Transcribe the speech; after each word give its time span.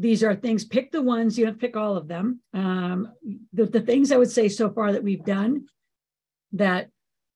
these 0.00 0.24
are 0.24 0.34
things, 0.34 0.64
pick 0.64 0.90
the 0.90 1.02
ones, 1.02 1.38
you 1.38 1.44
don't 1.44 1.60
pick 1.60 1.76
all 1.76 1.94
of 1.94 2.08
them. 2.08 2.40
Um, 2.54 3.12
the, 3.52 3.66
the 3.66 3.82
things 3.82 4.10
I 4.10 4.16
would 4.16 4.30
say 4.30 4.48
so 4.48 4.70
far 4.70 4.92
that 4.92 5.04
we've 5.04 5.24
done 5.24 5.66
that 6.52 6.88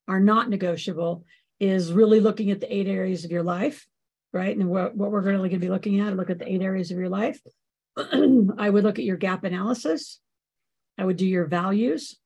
are 0.09 0.19
not 0.19 0.49
negotiable 0.49 1.25
is 1.61 1.93
really 1.93 2.21
looking 2.21 2.51
at 2.51 2.61
the 2.61 2.75
eight 2.75 2.87
areas 2.87 3.27
of 3.27 3.31
your 3.31 3.43
life, 3.43 3.87
right? 4.33 4.57
And 4.57 4.71
what, 4.71 4.97
what 4.97 5.11
we're 5.11 5.21
going 5.21 5.51
to 5.51 5.59
be 5.59 5.69
looking 5.69 6.01
at, 6.01 6.17
look 6.17 6.31
at 6.31 6.39
the 6.39 6.51
eight 6.51 6.63
areas 6.63 6.91
of 6.91 6.97
your 6.97 7.11
life. 7.11 7.39
I 7.99 8.71
would 8.71 8.83
look 8.83 8.99
at 8.99 9.05
your 9.05 9.19
gap 9.19 9.45
analysis. 9.45 10.21
I 10.97 11.05
would 11.05 11.19
do 11.19 11.27
your 11.27 11.45
values. 11.45 12.17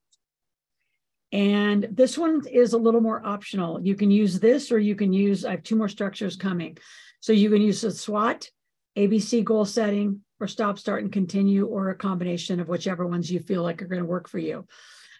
And 1.33 1.89
this 1.91 2.17
one 2.17 2.43
is 2.47 2.75
a 2.75 2.79
little 2.79 3.01
more 3.01 3.27
optional. 3.27 3.85
You 3.85 3.97
can 3.97 4.13
use 4.13 4.39
this 4.39 4.71
or 4.71 4.79
you 4.79 4.95
can 4.95 5.13
use, 5.13 5.45
I 5.45 5.51
have 5.51 5.65
two 5.65 5.77
more 5.77 5.89
structures 5.89 6.37
coming. 6.37 6.79
So 7.19 7.33
you 7.33 7.51
can 7.51 7.61
use 7.61 7.81
the 7.81 7.91
SWOT, 7.91 8.49
ABC 8.97 9.43
goal 9.43 9.65
setting, 9.65 10.23
or 10.41 10.47
stop, 10.47 10.79
start, 10.79 11.03
and 11.03 11.13
continue, 11.13 11.67
or 11.67 11.91
a 11.91 11.97
combination 11.97 12.61
of 12.61 12.69
whichever 12.69 13.07
ones 13.07 13.31
you 13.31 13.41
feel 13.41 13.63
like 13.63 13.83
are 13.83 13.89
going 13.89 14.03
to 14.03 14.09
work 14.09 14.29
for 14.29 14.39
you. 14.39 14.67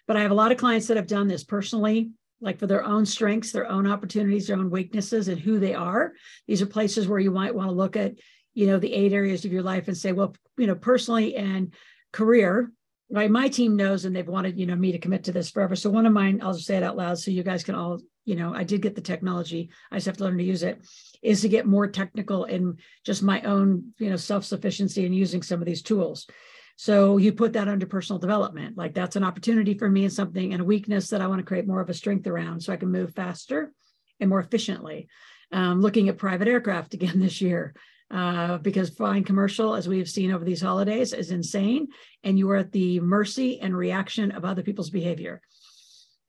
But 0.07 0.17
I 0.17 0.21
have 0.21 0.31
a 0.31 0.35
lot 0.35 0.51
of 0.51 0.57
clients 0.57 0.87
that 0.87 0.97
have 0.97 1.07
done 1.07 1.27
this 1.27 1.43
personally, 1.43 2.11
like 2.41 2.57
for 2.57 2.67
their 2.67 2.83
own 2.83 3.05
strengths, 3.05 3.51
their 3.51 3.69
own 3.69 3.85
opportunities, 3.85 4.47
their 4.47 4.57
own 4.57 4.69
weaknesses, 4.69 5.27
and 5.27 5.39
who 5.39 5.59
they 5.59 5.73
are. 5.73 6.13
These 6.47 6.61
are 6.61 6.67
places 6.67 7.07
where 7.07 7.19
you 7.19 7.31
might 7.31 7.53
want 7.53 7.69
to 7.69 7.75
look 7.75 7.95
at, 7.95 8.13
you 8.53 8.65
know, 8.67 8.79
the 8.79 8.93
eight 8.93 9.13
areas 9.13 9.45
of 9.45 9.51
your 9.51 9.61
life 9.61 9.87
and 9.87 9.97
say, 9.97 10.11
well, 10.11 10.35
you 10.57 10.67
know, 10.67 10.75
personally 10.75 11.35
and 11.35 11.73
career, 12.11 12.71
right? 13.11 13.29
My 13.29 13.49
team 13.49 13.75
knows 13.75 14.05
and 14.05 14.15
they've 14.15 14.27
wanted, 14.27 14.57
you 14.57 14.65
know, 14.65 14.75
me 14.75 14.91
to 14.93 14.99
commit 14.99 15.25
to 15.25 15.31
this 15.31 15.49
forever. 15.49 15.75
So 15.75 15.89
one 15.89 16.05
of 16.05 16.13
mine, 16.13 16.39
I'll 16.41 16.53
just 16.53 16.65
say 16.65 16.77
it 16.77 16.83
out 16.83 16.97
loud 16.97 17.19
so 17.19 17.31
you 17.31 17.43
guys 17.43 17.63
can 17.63 17.75
all, 17.75 17.99
you 18.29 18.35
know, 18.35 18.53
I 18.53 18.63
did 18.63 18.83
get 18.83 18.93
the 18.93 19.01
technology. 19.01 19.71
I 19.91 19.95
just 19.95 20.05
have 20.05 20.17
to 20.17 20.23
learn 20.23 20.37
to 20.37 20.43
use 20.43 20.61
it 20.61 20.85
is 21.23 21.41
to 21.41 21.49
get 21.49 21.65
more 21.65 21.87
technical 21.87 22.45
in 22.45 22.77
just 23.03 23.23
my 23.23 23.41
own, 23.41 23.91
you 23.97 24.11
know, 24.11 24.17
self-sufficiency 24.17 25.03
and 25.03 25.15
using 25.15 25.41
some 25.41 25.59
of 25.59 25.65
these 25.65 25.81
tools. 25.81 26.27
So 26.75 27.17
you 27.17 27.33
put 27.33 27.53
that 27.53 27.67
under 27.67 27.87
personal 27.87 28.19
development. 28.19 28.77
Like 28.77 28.93
that's 28.93 29.15
an 29.15 29.23
opportunity 29.23 29.73
for 29.73 29.89
me 29.89 30.03
and 30.03 30.13
something 30.13 30.53
and 30.53 30.61
a 30.61 30.65
weakness 30.65 31.09
that 31.09 31.23
I 31.23 31.27
want 31.27 31.39
to 31.39 31.45
create 31.45 31.65
more 31.65 31.81
of 31.81 31.89
a 31.89 31.93
strength 31.95 32.27
around 32.27 32.61
so 32.61 32.71
I 32.71 32.77
can 32.77 32.91
move 32.91 33.15
faster 33.15 33.73
and 34.19 34.29
more 34.29 34.39
efficiently. 34.39 35.09
Um, 35.51 35.81
looking 35.81 36.07
at 36.07 36.19
private 36.19 36.47
aircraft 36.47 36.93
again 36.99 37.19
this 37.19 37.41
year. 37.41 37.73
Uh, 38.11 38.57
because 38.59 38.89
flying 38.89 39.23
commercial, 39.23 39.75
as 39.75 39.87
we 39.87 39.99
have 39.99 40.09
seen 40.09 40.31
over 40.31 40.43
these 40.43 40.61
holidays, 40.61 41.13
is 41.13 41.29
insane, 41.29 41.87
and 42.23 42.39
you 42.39 42.49
are 42.49 42.55
at 42.55 42.71
the 42.71 42.99
mercy 42.99 43.59
and 43.59 43.77
reaction 43.77 44.31
of 44.31 44.43
other 44.43 44.63
people's 44.63 44.89
behavior. 44.89 45.39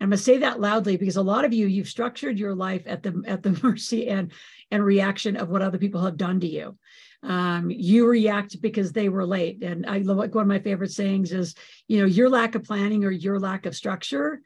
I'm 0.01 0.09
going 0.09 0.17
to 0.17 0.23
say 0.23 0.39
that 0.39 0.61
loudly 0.61 0.97
because 0.97 1.17
a 1.17 1.23
lot 1.23 1.45
of 1.45 1.53
you, 1.53 1.67
you've 1.67 1.89
structured 1.89 2.39
your 2.39 2.55
life 2.55 2.83
at 2.87 3.03
the 3.03 3.23
at 3.27 3.43
the 3.43 3.59
mercy 3.62 4.09
and 4.09 4.33
and 4.70 4.84
reaction 4.84 5.37
of 5.37 5.48
what 5.48 5.62
other 5.62 5.79
people 5.79 6.03
have 6.03 6.17
done 6.17 6.41
to 6.41 6.47
you. 6.47 6.79
Um, 7.23 7.70
you 7.70 8.07
react 8.07 8.62
because 8.62 8.92
they 8.92 9.11
were 9.11 9.27
late. 9.27 9.62
And 9.62 9.84
I 9.84 9.98
love 9.98 10.17
like 10.17 10.34
one 10.34 10.42
of 10.42 10.48
my 10.48 10.59
favorite 10.59 10.91
sayings 10.91 11.33
is, 11.33 11.55
you 11.86 11.98
know, 11.98 12.07
your 12.07 12.30
lack 12.30 12.55
of 12.55 12.64
planning 12.64 13.05
or 13.05 13.11
your 13.11 13.39
lack 13.39 13.67
of 13.67 13.77
structure 13.77 14.41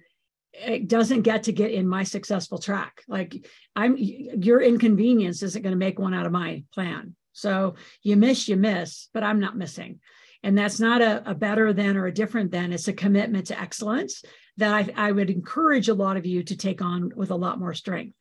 it 0.54 0.88
doesn't 0.88 1.22
get 1.22 1.44
to 1.44 1.52
get 1.52 1.72
in 1.72 1.86
my 1.86 2.04
successful 2.04 2.58
track. 2.58 3.02
Like 3.08 3.46
I'm 3.74 3.96
your 3.98 4.60
inconvenience 4.60 5.42
isn't 5.42 5.62
going 5.62 5.72
to 5.72 5.78
make 5.78 5.98
one 5.98 6.14
out 6.14 6.26
of 6.26 6.32
my 6.32 6.64
plan. 6.72 7.14
So 7.32 7.74
you 8.02 8.16
miss, 8.16 8.48
you 8.48 8.56
miss, 8.56 9.08
but 9.12 9.24
I'm 9.24 9.40
not 9.40 9.56
missing. 9.56 10.00
And 10.42 10.56
that's 10.56 10.78
not 10.78 11.00
a, 11.00 11.30
a 11.30 11.34
better 11.34 11.72
than 11.72 11.96
or 11.96 12.06
a 12.06 12.12
different 12.14 12.52
than. 12.52 12.72
It's 12.72 12.88
a 12.88 12.92
commitment 12.92 13.48
to 13.48 13.60
excellence 13.60 14.22
that 14.56 14.72
I, 14.96 15.08
I 15.08 15.12
would 15.12 15.30
encourage 15.30 15.88
a 15.88 15.94
lot 15.94 16.16
of 16.16 16.26
you 16.26 16.42
to 16.44 16.56
take 16.56 16.82
on 16.82 17.12
with 17.16 17.30
a 17.30 17.36
lot 17.36 17.58
more 17.58 17.74
strength. 17.74 18.16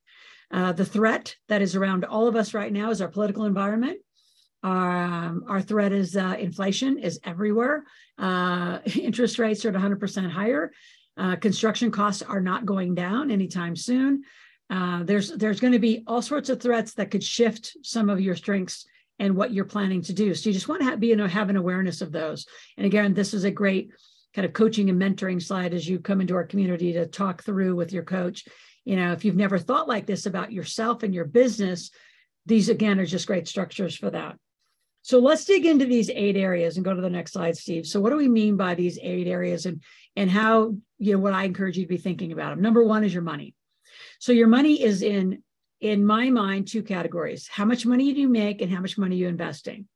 Uh, 0.51 0.71
the 0.71 0.85
threat 0.85 1.35
that 1.49 1.61
is 1.61 1.75
around 1.75 2.05
all 2.05 2.27
of 2.27 2.35
us 2.35 2.53
right 2.53 2.71
now 2.71 2.91
is 2.91 3.01
our 3.01 3.07
political 3.07 3.45
environment. 3.45 3.99
Um, 4.61 5.43
our 5.47 5.61
threat 5.61 5.91
is 5.91 6.15
uh, 6.15 6.35
inflation 6.39 6.97
is 6.97 7.19
everywhere. 7.23 7.83
Uh, 8.17 8.79
interest 8.95 9.39
rates 9.39 9.65
are 9.65 9.69
at 9.69 9.75
100% 9.75 10.31
higher. 10.31 10.71
Uh, 11.17 11.35
construction 11.35 11.91
costs 11.91 12.21
are 12.21 12.41
not 12.41 12.65
going 12.65 12.95
down 12.95 13.29
anytime 13.29 13.75
soon. 13.75 14.23
Uh, 14.69 15.03
there's 15.03 15.31
there's 15.31 15.59
going 15.59 15.73
to 15.73 15.79
be 15.79 16.03
all 16.07 16.21
sorts 16.21 16.49
of 16.49 16.61
threats 16.61 16.93
that 16.93 17.11
could 17.11 17.23
shift 17.23 17.75
some 17.83 18.09
of 18.09 18.21
your 18.21 18.35
strengths 18.35 18.85
and 19.19 19.35
what 19.35 19.53
you're 19.53 19.65
planning 19.65 20.01
to 20.01 20.13
do. 20.13 20.33
So 20.33 20.49
you 20.49 20.53
just 20.53 20.67
want 20.67 20.81
to 20.81 20.97
be 20.97 21.07
you 21.07 21.15
know 21.15 21.27
have 21.27 21.49
an 21.49 21.57
awareness 21.57 22.01
of 22.01 22.11
those. 22.11 22.47
And 22.77 22.85
again, 22.85 23.13
this 23.13 23.33
is 23.33 23.43
a 23.43 23.51
great 23.51 23.91
kind 24.35 24.45
of 24.45 24.53
coaching 24.53 24.89
and 24.89 25.01
mentoring 25.01 25.41
slide 25.41 25.73
as 25.73 25.87
you 25.87 25.99
come 25.99 26.21
into 26.21 26.35
our 26.35 26.45
community 26.45 26.93
to 26.93 27.05
talk 27.05 27.43
through 27.43 27.75
with 27.75 27.93
your 27.93 28.03
coach. 28.03 28.45
You 28.85 28.95
know 28.95 29.11
if 29.11 29.23
you've 29.23 29.35
never 29.35 29.57
thought 29.57 29.87
like 29.87 30.05
this 30.05 30.25
about 30.25 30.51
yourself 30.51 31.03
and 31.03 31.13
your 31.13 31.25
business 31.25 31.91
these 32.45 32.69
again 32.69 32.99
are 32.99 33.05
just 33.05 33.27
great 33.27 33.47
structures 33.47 33.95
for 33.95 34.09
that. 34.09 34.35
So 35.01 35.19
let's 35.19 35.45
dig 35.45 35.65
into 35.65 35.85
these 35.85 36.09
eight 36.09 36.37
areas 36.37 36.77
and 36.77 36.85
go 36.85 36.93
to 36.93 37.01
the 37.01 37.09
next 37.09 37.33
slide 37.33 37.57
steve. 37.57 37.85
So 37.85 37.99
what 37.99 38.09
do 38.09 38.15
we 38.15 38.29
mean 38.29 38.55
by 38.55 38.75
these 38.75 38.99
eight 39.01 39.27
areas 39.27 39.65
and 39.65 39.81
and 40.15 40.29
how 40.29 40.75
you 40.99 41.13
know 41.13 41.19
what 41.19 41.33
i 41.33 41.43
encourage 41.43 41.77
you 41.77 41.83
to 41.83 41.89
be 41.89 41.97
thinking 41.97 42.31
about 42.31 42.51
them? 42.51 42.61
Number 42.61 42.83
one 42.83 43.03
is 43.03 43.13
your 43.13 43.23
money. 43.23 43.55
So 44.19 44.31
your 44.31 44.47
money 44.47 44.81
is 44.81 45.01
in 45.01 45.43
in 45.81 46.05
my 46.05 46.29
mind 46.29 46.67
two 46.67 46.83
categories. 46.83 47.47
How 47.47 47.65
much 47.65 47.85
money 47.85 48.13
do 48.13 48.21
you 48.21 48.29
make 48.29 48.61
and 48.61 48.71
how 48.71 48.79
much 48.79 48.97
money 48.97 49.17
you 49.17 49.27
investing? 49.27 49.87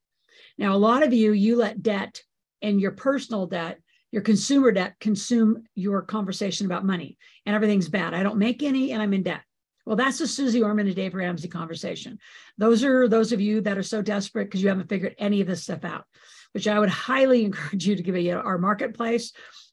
Now 0.57 0.75
a 0.75 0.77
lot 0.77 1.03
of 1.03 1.13
you 1.13 1.31
you 1.31 1.55
let 1.55 1.81
debt 1.81 2.21
and 2.61 2.81
your 2.81 2.91
personal 2.91 3.47
debt 3.47 3.79
your 4.11 4.21
consumer 4.21 4.71
debt 4.71 4.95
consume 4.99 5.63
your 5.75 6.01
conversation 6.01 6.65
about 6.65 6.85
money 6.85 7.17
and 7.45 7.55
everything's 7.55 7.89
bad. 7.89 8.13
I 8.13 8.23
don't 8.23 8.37
make 8.37 8.63
any 8.63 8.91
and 8.91 9.01
I'm 9.01 9.13
in 9.13 9.23
debt. 9.23 9.41
Well, 9.85 9.95
that's 9.95 10.17
the 10.17 10.27
Susie 10.27 10.61
Orman 10.61 10.87
and 10.87 10.95
Dave 10.95 11.15
Ramsey 11.15 11.47
conversation. 11.47 12.19
Those 12.57 12.83
are 12.83 13.07
those 13.07 13.31
of 13.31 13.39
you 13.39 13.61
that 13.61 13.77
are 13.77 13.83
so 13.83 14.01
desperate 14.01 14.45
because 14.45 14.61
you 14.61 14.67
haven't 14.67 14.89
figured 14.89 15.15
any 15.17 15.39
of 15.39 15.47
this 15.47 15.63
stuff 15.63 15.85
out, 15.85 16.03
which 16.51 16.67
I 16.67 16.77
would 16.77 16.89
highly 16.89 17.45
encourage 17.45 17.87
you 17.87 17.95
to 17.95 18.03
give 18.03 18.15
a, 18.15 18.31
our 18.31 18.57
marketplace, 18.57 19.31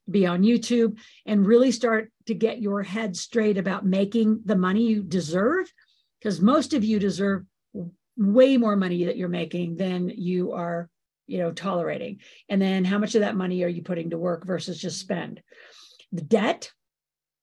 be 0.09 0.25
on 0.25 0.43
YouTube, 0.43 0.99
and 1.27 1.45
really 1.45 1.73
start 1.73 2.13
to 2.27 2.35
get 2.35 2.63
your 2.63 2.83
head 2.83 3.17
straight 3.17 3.59
about 3.59 3.85
making 3.85 4.43
the 4.45 4.57
money 4.57 4.87
you 4.87 5.03
deserve, 5.03 5.73
because 6.21 6.41
most 6.41 6.75
of 6.75 6.85
you 6.85 7.01
deserve 7.01 7.45
way 8.17 8.57
more 8.57 8.77
money 8.77 9.07
that 9.07 9.17
you're 9.17 9.29
making 9.29 9.75
than 9.75 10.09
you 10.09 10.53
are 10.53 10.89
you 11.27 11.39
know 11.39 11.53
tolerating? 11.53 12.21
And 12.49 12.61
then 12.61 12.85
how 12.85 12.99
much 12.99 13.15
of 13.15 13.23
that 13.23 13.37
money 13.37 13.63
are 13.65 13.69
you 13.69 13.83
putting 13.83 14.11
to 14.11 14.19
work 14.19 14.45
versus 14.45 14.81
just 14.81 14.99
spend? 14.99 15.43
The 16.13 16.23
debt 16.23 16.71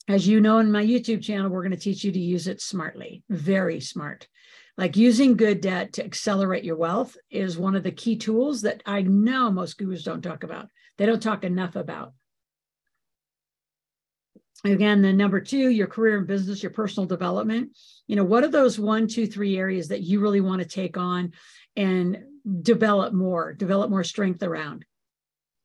as 0.07 0.27
you 0.27 0.41
know 0.41 0.59
in 0.59 0.71
my 0.71 0.83
youtube 0.83 1.21
channel 1.21 1.49
we're 1.49 1.61
going 1.61 1.71
to 1.71 1.77
teach 1.77 2.03
you 2.03 2.11
to 2.11 2.19
use 2.19 2.47
it 2.47 2.61
smartly 2.61 3.23
very 3.29 3.79
smart. 3.79 4.27
Like 4.77 4.95
using 4.95 5.35
good 5.35 5.61
debt 5.61 5.93
to 5.93 6.05
accelerate 6.05 6.63
your 6.63 6.77
wealth 6.77 7.15
is 7.29 7.57
one 7.57 7.75
of 7.75 7.83
the 7.83 7.91
key 7.91 8.17
tools 8.17 8.61
that 8.61 8.81
i 8.85 9.01
know 9.01 9.51
most 9.51 9.77
gurus 9.77 10.03
don't 10.03 10.21
talk 10.21 10.43
about. 10.43 10.67
They 10.97 11.05
don't 11.05 11.21
talk 11.21 11.43
enough 11.43 11.75
about. 11.75 12.13
Again 14.63 15.01
the 15.01 15.13
number 15.13 15.39
two 15.39 15.69
your 15.69 15.87
career 15.87 16.17
and 16.17 16.27
business 16.27 16.63
your 16.63 16.71
personal 16.71 17.07
development. 17.07 17.77
You 18.07 18.15
know 18.15 18.23
what 18.23 18.43
are 18.43 18.49
those 18.49 18.79
one 18.79 19.07
two 19.07 19.27
three 19.27 19.57
areas 19.57 19.89
that 19.89 20.01
you 20.01 20.19
really 20.19 20.41
want 20.41 20.61
to 20.61 20.67
take 20.67 20.97
on 20.97 21.33
and 21.75 22.23
develop 22.61 23.13
more, 23.13 23.53
develop 23.53 23.89
more 23.89 24.03
strength 24.03 24.43
around. 24.43 24.85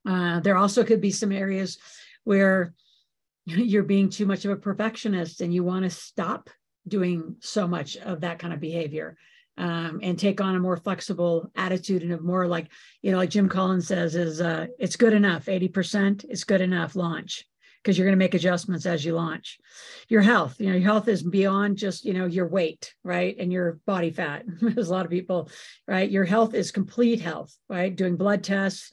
Uh, 0.09 0.41
there 0.41 0.57
also 0.57 0.85
could 0.85 1.01
be 1.01 1.11
some 1.11 1.33
areas 1.33 1.79
where 2.25 2.75
you're 3.45 3.83
being 3.83 4.09
too 4.09 4.27
much 4.27 4.45
of 4.45 4.51
a 4.51 4.57
perfectionist 4.57 5.41
and 5.41 5.53
you 5.55 5.65
want 5.65 5.85
to 5.85 5.91
stop 5.91 6.51
doing 6.87 7.37
so 7.41 7.67
much 7.67 7.97
of 7.97 8.21
that 8.21 8.39
kind 8.39 8.55
of 8.55 8.61
behavior 8.61 9.17
um, 9.59 10.01
and 10.03 10.19
take 10.19 10.41
on 10.41 10.55
a 10.55 10.61
more 10.61 10.77
flexible 10.77 11.51
attitude 11.57 12.03
and 12.03 12.13
a 12.13 12.21
more 12.21 12.47
like, 12.47 12.69
you 13.03 13.11
know, 13.11 13.17
like 13.17 13.31
Jim 13.31 13.49
Collins 13.49 13.89
says, 13.89 14.15
is 14.15 14.41
uh, 14.41 14.67
it's 14.79 14.97
good 14.97 15.15
enough, 15.15 15.47
80%, 15.47 16.25
it's 16.29 16.45
good 16.45 16.61
enough, 16.61 16.95
launch 16.95 17.45
because 17.87 17.97
you're 17.97 18.07
going 18.07 18.19
to 18.19 18.25
make 18.25 18.35
adjustments 18.35 18.85
as 18.85 19.05
you 19.05 19.15
launch. 19.15 19.61
Your 20.09 20.21
health, 20.21 20.59
you 20.59 20.67
know, 20.67 20.73
your 20.73 20.91
health 20.91 21.07
is 21.07 21.23
beyond 21.23 21.77
just, 21.77 22.05
you 22.05 22.15
know, 22.15 22.27
your 22.27 22.49
weight, 22.49 22.93
right? 23.05 23.37
And 23.39 23.53
your 23.53 23.79
body 23.87 24.11
fat. 24.11 24.43
There's 24.61 24.89
a 24.89 24.93
lot 24.93 25.05
of 25.05 25.11
people, 25.13 25.49
right? 25.87 26.11
Your 26.11 26.25
health 26.25 26.53
is 26.53 26.73
complete 26.73 27.21
health, 27.21 27.57
right? 27.69 27.95
Doing 27.95 28.17
blood 28.17 28.43
tests, 28.43 28.91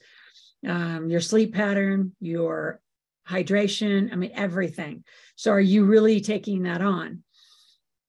um, 0.64 1.10
your 1.10 1.20
sleep 1.20 1.54
pattern, 1.54 2.14
your 2.20 2.80
hydration, 3.28 4.12
I 4.12 4.14
mean, 4.14 4.30
everything. 4.32 5.02
So 5.34 5.50
are 5.50 5.60
you 5.60 5.86
really 5.86 6.20
taking 6.20 6.62
that 6.62 6.80
on 6.80 7.24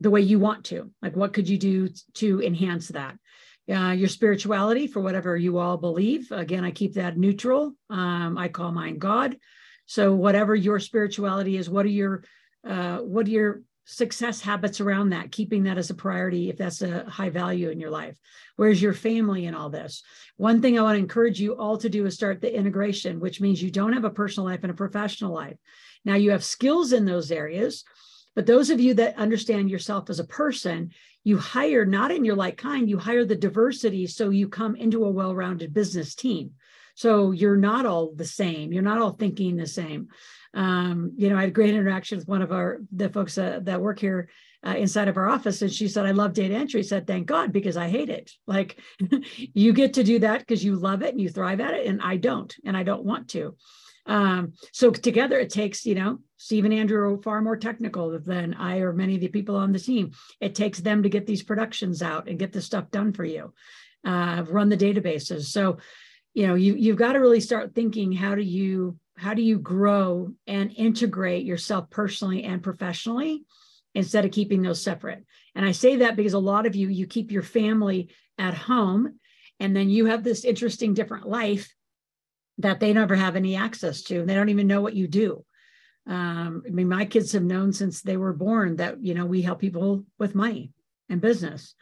the 0.01 0.11
way 0.11 0.21
you 0.21 0.37
want 0.37 0.65
to? 0.65 0.91
Like, 1.01 1.15
what 1.15 1.33
could 1.33 1.49
you 1.49 1.57
do 1.57 1.89
to 2.15 2.43
enhance 2.43 2.89
that? 2.89 3.17
uh, 3.67 3.95
your 3.97 4.09
spirituality 4.09 4.85
for 4.85 4.99
whatever 4.99 5.35
you 5.35 5.57
all 5.57 5.77
believe. 5.77 6.31
Again, 6.31 6.63
I 6.63 6.69
keep 6.69 6.93
that 6.93 7.17
neutral. 7.17 7.73
Um, 7.89 8.37
I 8.37 8.47
call 8.47 8.71
mine 8.71 8.99
God. 8.99 9.37
So 9.85 10.13
whatever 10.13 10.55
your 10.55 10.79
spirituality 10.79 11.57
is, 11.57 11.69
what 11.69 11.85
are 11.85 11.89
your 11.89 12.23
uh, 12.67 12.97
what 12.97 13.27
are 13.27 13.31
your 13.31 13.61
success 13.85 14.41
habits 14.41 14.81
around 14.81 15.09
that? 15.09 15.31
Keeping 15.31 15.63
that 15.63 15.77
as 15.77 15.91
a 15.91 15.95
priority 15.95 16.49
if 16.49 16.57
that's 16.57 16.81
a 16.81 17.03
high 17.05 17.29
value 17.29 17.69
in 17.69 17.79
your 17.79 17.91
life. 17.91 18.17
Where's 18.55 18.81
your 18.81 18.93
family 18.93 19.45
in 19.45 19.53
all 19.53 19.69
this? 19.69 20.01
One 20.37 20.61
thing 20.61 20.77
I 20.77 20.81
want 20.81 20.95
to 20.95 20.99
encourage 20.99 21.39
you 21.39 21.55
all 21.55 21.77
to 21.77 21.89
do 21.89 22.05
is 22.05 22.15
start 22.15 22.41
the 22.41 22.55
integration, 22.55 23.19
which 23.19 23.39
means 23.39 23.61
you 23.61 23.69
don't 23.69 23.93
have 23.93 24.05
a 24.05 24.09
personal 24.09 24.49
life 24.49 24.61
and 24.63 24.71
a 24.71 24.75
professional 24.75 25.33
life. 25.33 25.57
Now 26.03 26.15
you 26.15 26.31
have 26.31 26.43
skills 26.43 26.93
in 26.93 27.05
those 27.05 27.31
areas, 27.31 27.83
but 28.35 28.47
those 28.47 28.69
of 28.69 28.79
you 28.79 28.95
that 28.95 29.17
understand 29.17 29.69
yourself 29.69 30.09
as 30.09 30.19
a 30.19 30.25
person, 30.25 30.91
you 31.23 31.37
hire 31.37 31.85
not 31.85 32.11
in 32.11 32.25
your 32.25 32.35
like 32.35 32.57
kind, 32.57 32.89
you 32.89 32.97
hire 32.97 33.25
the 33.25 33.35
diversity 33.35 34.07
so 34.07 34.29
you 34.29 34.47
come 34.47 34.75
into 34.75 35.05
a 35.05 35.11
well 35.11 35.35
rounded 35.35 35.73
business 35.73 36.15
team. 36.15 36.51
So 36.95 37.31
you're 37.31 37.57
not 37.57 37.85
all 37.85 38.13
the 38.15 38.25
same. 38.25 38.73
You're 38.73 38.83
not 38.83 38.99
all 38.99 39.11
thinking 39.11 39.55
the 39.55 39.67
same. 39.67 40.07
Um, 40.53 41.13
you 41.17 41.29
know, 41.29 41.37
I 41.37 41.41
had 41.41 41.49
a 41.49 41.53
great 41.53 41.75
interaction 41.75 42.17
with 42.17 42.27
one 42.27 42.41
of 42.41 42.51
our 42.51 42.79
the 42.91 43.09
folks 43.09 43.37
uh, 43.37 43.59
that 43.63 43.81
work 43.81 43.99
here 43.99 44.29
uh, 44.65 44.75
inside 44.77 45.09
of 45.09 45.17
our 45.17 45.27
office, 45.27 45.61
and 45.61 45.71
she 45.71 45.89
said, 45.89 46.05
"I 46.05 46.11
love 46.11 46.33
data 46.33 46.55
entry." 46.55 46.79
I 46.79 46.83
said, 46.83 47.05
"Thank 47.05 47.27
God, 47.27 47.51
because 47.51 47.75
I 47.75 47.89
hate 47.89 48.09
it. 48.09 48.31
Like, 48.47 48.79
you 49.37 49.73
get 49.73 49.93
to 49.95 50.03
do 50.03 50.19
that 50.19 50.39
because 50.39 50.63
you 50.63 50.77
love 50.77 51.03
it 51.03 51.11
and 51.11 51.21
you 51.21 51.29
thrive 51.29 51.59
at 51.59 51.73
it, 51.73 51.85
and 51.85 52.01
I 52.01 52.15
don't, 52.17 52.55
and 52.63 52.75
I 52.75 52.83
don't 52.83 53.03
want 53.03 53.29
to." 53.31 53.55
Um, 54.07 54.53
so 54.71 54.91
together 54.91 55.39
it 55.39 55.49
takes, 55.49 55.85
you 55.85 55.95
know, 55.95 56.19
Steve 56.37 56.65
and 56.65 56.73
Andrew 56.73 57.13
are 57.13 57.21
far 57.21 57.41
more 57.41 57.57
technical 57.57 58.17
than 58.19 58.53
I 58.53 58.79
or 58.79 58.93
many 58.93 59.15
of 59.15 59.21
the 59.21 59.27
people 59.29 59.55
on 59.55 59.71
the 59.71 59.79
team. 59.79 60.11
It 60.39 60.55
takes 60.55 60.79
them 60.79 61.03
to 61.03 61.09
get 61.09 61.25
these 61.25 61.43
productions 61.43 62.01
out 62.01 62.27
and 62.27 62.39
get 62.39 62.53
this 62.53 62.65
stuff 62.65 62.91
done 62.91 63.13
for 63.13 63.25
you, 63.25 63.53
uh, 64.05 64.43
run 64.47 64.69
the 64.69 64.77
databases. 64.77 65.45
So, 65.45 65.77
you 66.35 66.45
know, 66.45 66.55
you 66.55 66.75
you've 66.75 66.97
got 66.97 67.13
to 67.13 67.19
really 67.19 67.39
start 67.39 67.73
thinking 67.73 68.11
how 68.11 68.35
do 68.35 68.43
you 68.43 68.99
how 69.17 69.33
do 69.33 69.41
you 69.41 69.57
grow 69.57 70.33
and 70.45 70.71
integrate 70.75 71.45
yourself 71.45 71.89
personally 71.89 72.43
and 72.43 72.61
professionally 72.61 73.45
instead 73.95 74.25
of 74.25 74.31
keeping 74.31 74.61
those 74.61 74.83
separate. 74.83 75.25
And 75.55 75.65
I 75.65 75.71
say 75.71 75.95
that 75.97 76.17
because 76.17 76.33
a 76.33 76.39
lot 76.39 76.65
of 76.65 76.75
you 76.75 76.89
you 76.89 77.07
keep 77.07 77.31
your 77.31 77.41
family 77.41 78.09
at 78.37 78.53
home 78.53 79.17
and 79.61 79.73
then 79.73 79.89
you 79.89 80.07
have 80.07 80.23
this 80.23 80.43
interesting 80.43 80.93
different 80.93 81.25
life 81.25 81.73
that 82.57 82.81
they 82.81 82.91
never 82.91 83.15
have 83.15 83.37
any 83.37 83.55
access 83.55 84.03
to. 84.03 84.25
They 84.25 84.35
don't 84.35 84.49
even 84.49 84.67
know 84.67 84.81
what 84.81 84.93
you 84.93 85.07
do. 85.07 85.45
Um, 86.05 86.63
I 86.67 86.69
mean, 86.69 86.89
my 86.89 87.05
kids 87.05 87.31
have 87.31 87.43
known 87.43 87.71
since 87.71 88.01
they 88.01 88.17
were 88.17 88.33
born 88.33 88.75
that, 88.75 89.01
you 89.01 89.13
know, 89.13 89.25
we 89.25 89.41
help 89.41 89.59
people 89.59 90.03
with 90.19 90.35
money 90.35 90.73
and 91.09 91.21
business. 91.21 91.75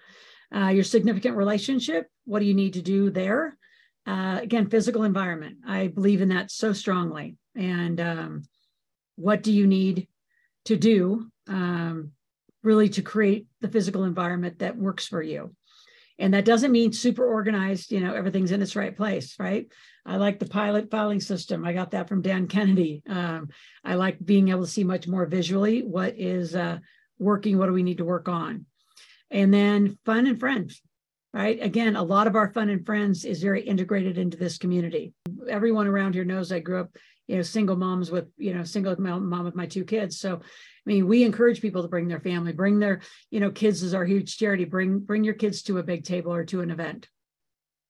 Uh, 0.56 0.68
your 0.68 0.84
significant 0.84 1.36
relationship, 1.36 2.08
what 2.26 2.40
do 2.40 2.46
you 2.46 2.54
need 2.54 2.74
to 2.74 2.82
do 2.84 3.10
there? 3.10 3.58
Uh, 4.06 4.40
again, 4.42 4.70
physical 4.70 5.04
environment. 5.04 5.58
I 5.66 5.88
believe 5.88 6.22
in 6.22 6.30
that 6.30 6.52
so 6.52 6.74
strongly. 6.74 7.38
And 7.56 8.00
um, 8.02 8.44
what 9.16 9.44
do 9.44 9.52
you 9.52 9.66
need 9.66 10.08
to 10.66 10.76
do 10.76 11.28
um, 11.48 12.12
really 12.64 12.90
to 12.90 13.02
create 13.02 13.48
the 13.62 13.70
physical 13.70 14.04
environment 14.04 14.60
that 14.60 14.78
works 14.78 15.08
for 15.08 15.22
you? 15.22 15.56
And 16.20 16.34
that 16.34 16.46
doesn't 16.46 16.72
mean 16.72 16.94
super 16.94 17.26
organized, 17.26 17.92
you 17.92 18.00
know, 18.00 18.14
everything's 18.14 18.52
in 18.52 18.62
its 18.62 18.76
right 18.76 18.96
place, 18.96 19.36
right? 19.40 19.68
I 20.06 20.18
like 20.18 20.38
the 20.38 20.46
pilot 20.46 20.92
filing 20.92 21.20
system. 21.20 21.66
I 21.66 21.74
got 21.74 21.92
that 21.92 22.08
from 22.08 22.22
Dan 22.22 22.48
Kennedy. 22.48 23.02
Um, 23.08 23.50
I 23.84 23.96
like 23.96 24.24
being 24.24 24.50
able 24.50 24.66
to 24.66 24.72
see 24.72 24.84
much 24.84 25.08
more 25.08 25.26
visually 25.26 25.82
what 25.82 26.14
is 26.18 26.56
uh, 26.56 26.80
working, 27.18 27.58
what 27.58 27.66
do 27.68 27.74
we 27.74 27.84
need 27.84 27.98
to 27.98 28.06
work 28.06 28.28
on. 28.28 28.66
And 29.32 29.52
then 29.52 29.98
fun 30.06 30.28
and 30.28 30.40
friends, 30.40 30.82
right? 31.34 31.62
Again, 31.62 31.96
a 31.96 32.04
lot 32.04 32.28
of 32.28 32.36
our 32.36 32.54
fun 32.54 32.70
and 32.70 32.86
friends 32.86 33.26
is 33.26 33.42
very 33.42 33.62
integrated 33.62 34.18
into 34.18 34.38
this 34.38 34.58
community. 34.58 35.14
Everyone 35.50 35.88
around 35.88 36.14
here 36.14 36.26
knows 36.26 36.52
I 36.52 36.60
grew 36.60 36.82
up, 36.82 36.96
you 37.28 37.38
know, 37.38 37.42
single 37.42 37.76
moms 37.76 38.12
with, 38.12 38.28
you 38.38 38.54
know, 38.54 38.64
single 38.64 39.00
mom 39.00 39.44
with 39.44 39.56
my 39.56 39.66
two 39.66 39.84
kids. 39.84 40.20
So 40.20 40.42
I 40.86 40.90
mean, 40.90 41.08
we 41.08 41.24
encourage 41.24 41.62
people 41.62 41.82
to 41.82 41.88
bring 41.88 42.08
their 42.08 42.20
family, 42.20 42.52
bring 42.52 42.80
their, 42.80 43.02
you 43.32 43.40
know, 43.40 43.52
kids 43.52 43.84
is 43.84 43.94
our 43.94 44.04
huge 44.04 44.38
charity. 44.38 44.66
Bring 44.66 45.00
bring 45.00 45.24
your 45.24 45.34
kids 45.34 45.64
to 45.64 45.78
a 45.78 45.84
big 45.84 46.04
table 46.04 46.34
or 46.34 46.44
to 46.46 46.62
an 46.62 46.72
event. 46.72 47.08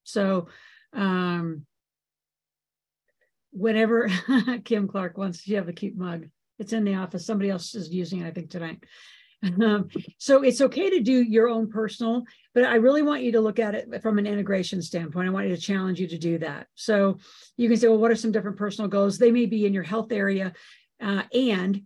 So, 0.03 0.47
um, 0.93 1.65
whenever 3.51 4.09
Kim 4.63 4.87
Clark 4.87 5.17
wants, 5.17 5.47
you 5.47 5.55
have 5.55 5.69
a 5.69 5.73
cute 5.73 5.97
mug. 5.97 6.27
It's 6.59 6.73
in 6.73 6.83
the 6.83 6.95
office. 6.95 7.25
Somebody 7.25 7.49
else 7.49 7.73
is 7.73 7.89
using 7.89 8.21
it, 8.21 8.27
I 8.27 8.31
think, 8.31 8.51
tonight. 8.51 8.83
Um, 9.43 9.89
so 10.17 10.41
it's 10.41 10.61
okay 10.61 10.89
to 10.89 11.01
do 11.01 11.21
your 11.21 11.49
own 11.49 11.69
personal, 11.69 12.23
but 12.53 12.63
I 12.63 12.75
really 12.75 13.01
want 13.01 13.23
you 13.23 13.33
to 13.33 13.41
look 13.41 13.59
at 13.59 13.75
it 13.75 14.01
from 14.01 14.17
an 14.17 14.25
integration 14.25 14.81
standpoint. 14.81 15.27
I 15.27 15.31
want 15.31 15.47
you 15.47 15.55
to 15.55 15.61
challenge 15.61 15.99
you 15.99 16.07
to 16.07 16.17
do 16.17 16.37
that. 16.39 16.67
So 16.75 17.17
you 17.57 17.67
can 17.67 17.77
say, 17.77 17.87
well, 17.87 17.97
what 17.97 18.11
are 18.11 18.15
some 18.15 18.31
different 18.31 18.57
personal 18.57 18.89
goals? 18.89 19.17
They 19.17 19.31
may 19.31 19.45
be 19.45 19.65
in 19.65 19.73
your 19.73 19.83
health 19.83 20.11
area 20.11 20.53
uh, 21.01 21.23
and 21.33 21.81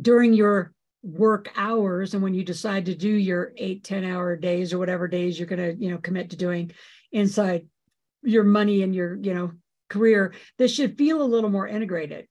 during 0.00 0.34
your 0.34 0.72
work 1.02 1.50
hours 1.54 2.14
and 2.14 2.22
when 2.22 2.32
you 2.32 2.42
decide 2.42 2.86
to 2.86 2.94
do 2.94 3.08
your 3.08 3.52
eight 3.58 3.84
ten 3.84 4.04
hour 4.04 4.36
days 4.36 4.72
or 4.72 4.78
whatever 4.78 5.06
days 5.06 5.38
you're 5.38 5.46
going 5.46 5.58
to 5.58 5.74
you 5.74 5.90
know 5.90 5.98
commit 5.98 6.30
to 6.30 6.36
doing 6.36 6.72
inside 7.12 7.66
your 8.22 8.42
money 8.42 8.82
and 8.82 8.94
your 8.94 9.16
you 9.16 9.34
know 9.34 9.52
career 9.90 10.32
this 10.56 10.74
should 10.74 10.96
feel 10.96 11.20
a 11.20 11.22
little 11.22 11.50
more 11.50 11.68
integrated 11.68 12.26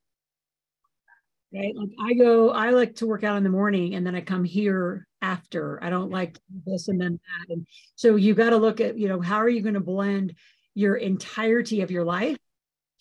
right? 1.54 1.76
Like 1.76 1.90
i 2.00 2.14
go 2.14 2.50
i 2.52 2.72
like 2.72 2.96
to 2.96 3.08
work 3.08 3.24
out 3.24 3.38
in 3.38 3.44
the 3.44 3.50
morning 3.50 3.96
and 3.96 4.06
then 4.06 4.16
i 4.16 4.22
come 4.22 4.44
here 4.44 5.08
after. 5.24 5.80
I 5.82 5.90
don't 5.90 6.12
like 6.12 6.38
this 6.66 6.90
and 6.90 7.00
then 7.00 7.14
that. 7.14 7.54
And 7.54 7.66
so 7.96 8.18
you 8.18 8.36
got 8.36 8.52
to 8.52 8.58
look 8.58 8.82
at 8.82 8.98
you 8.98 9.08
know 9.08 9.22
how 9.22 9.38
are 9.38 9.50
you 9.50 9.62
going 9.62 9.74
to 9.74 9.80
blend 9.80 10.36
your 10.76 10.96
entirety 10.96 11.82
of 11.82 11.90
your 11.90 12.04
life 12.04 12.38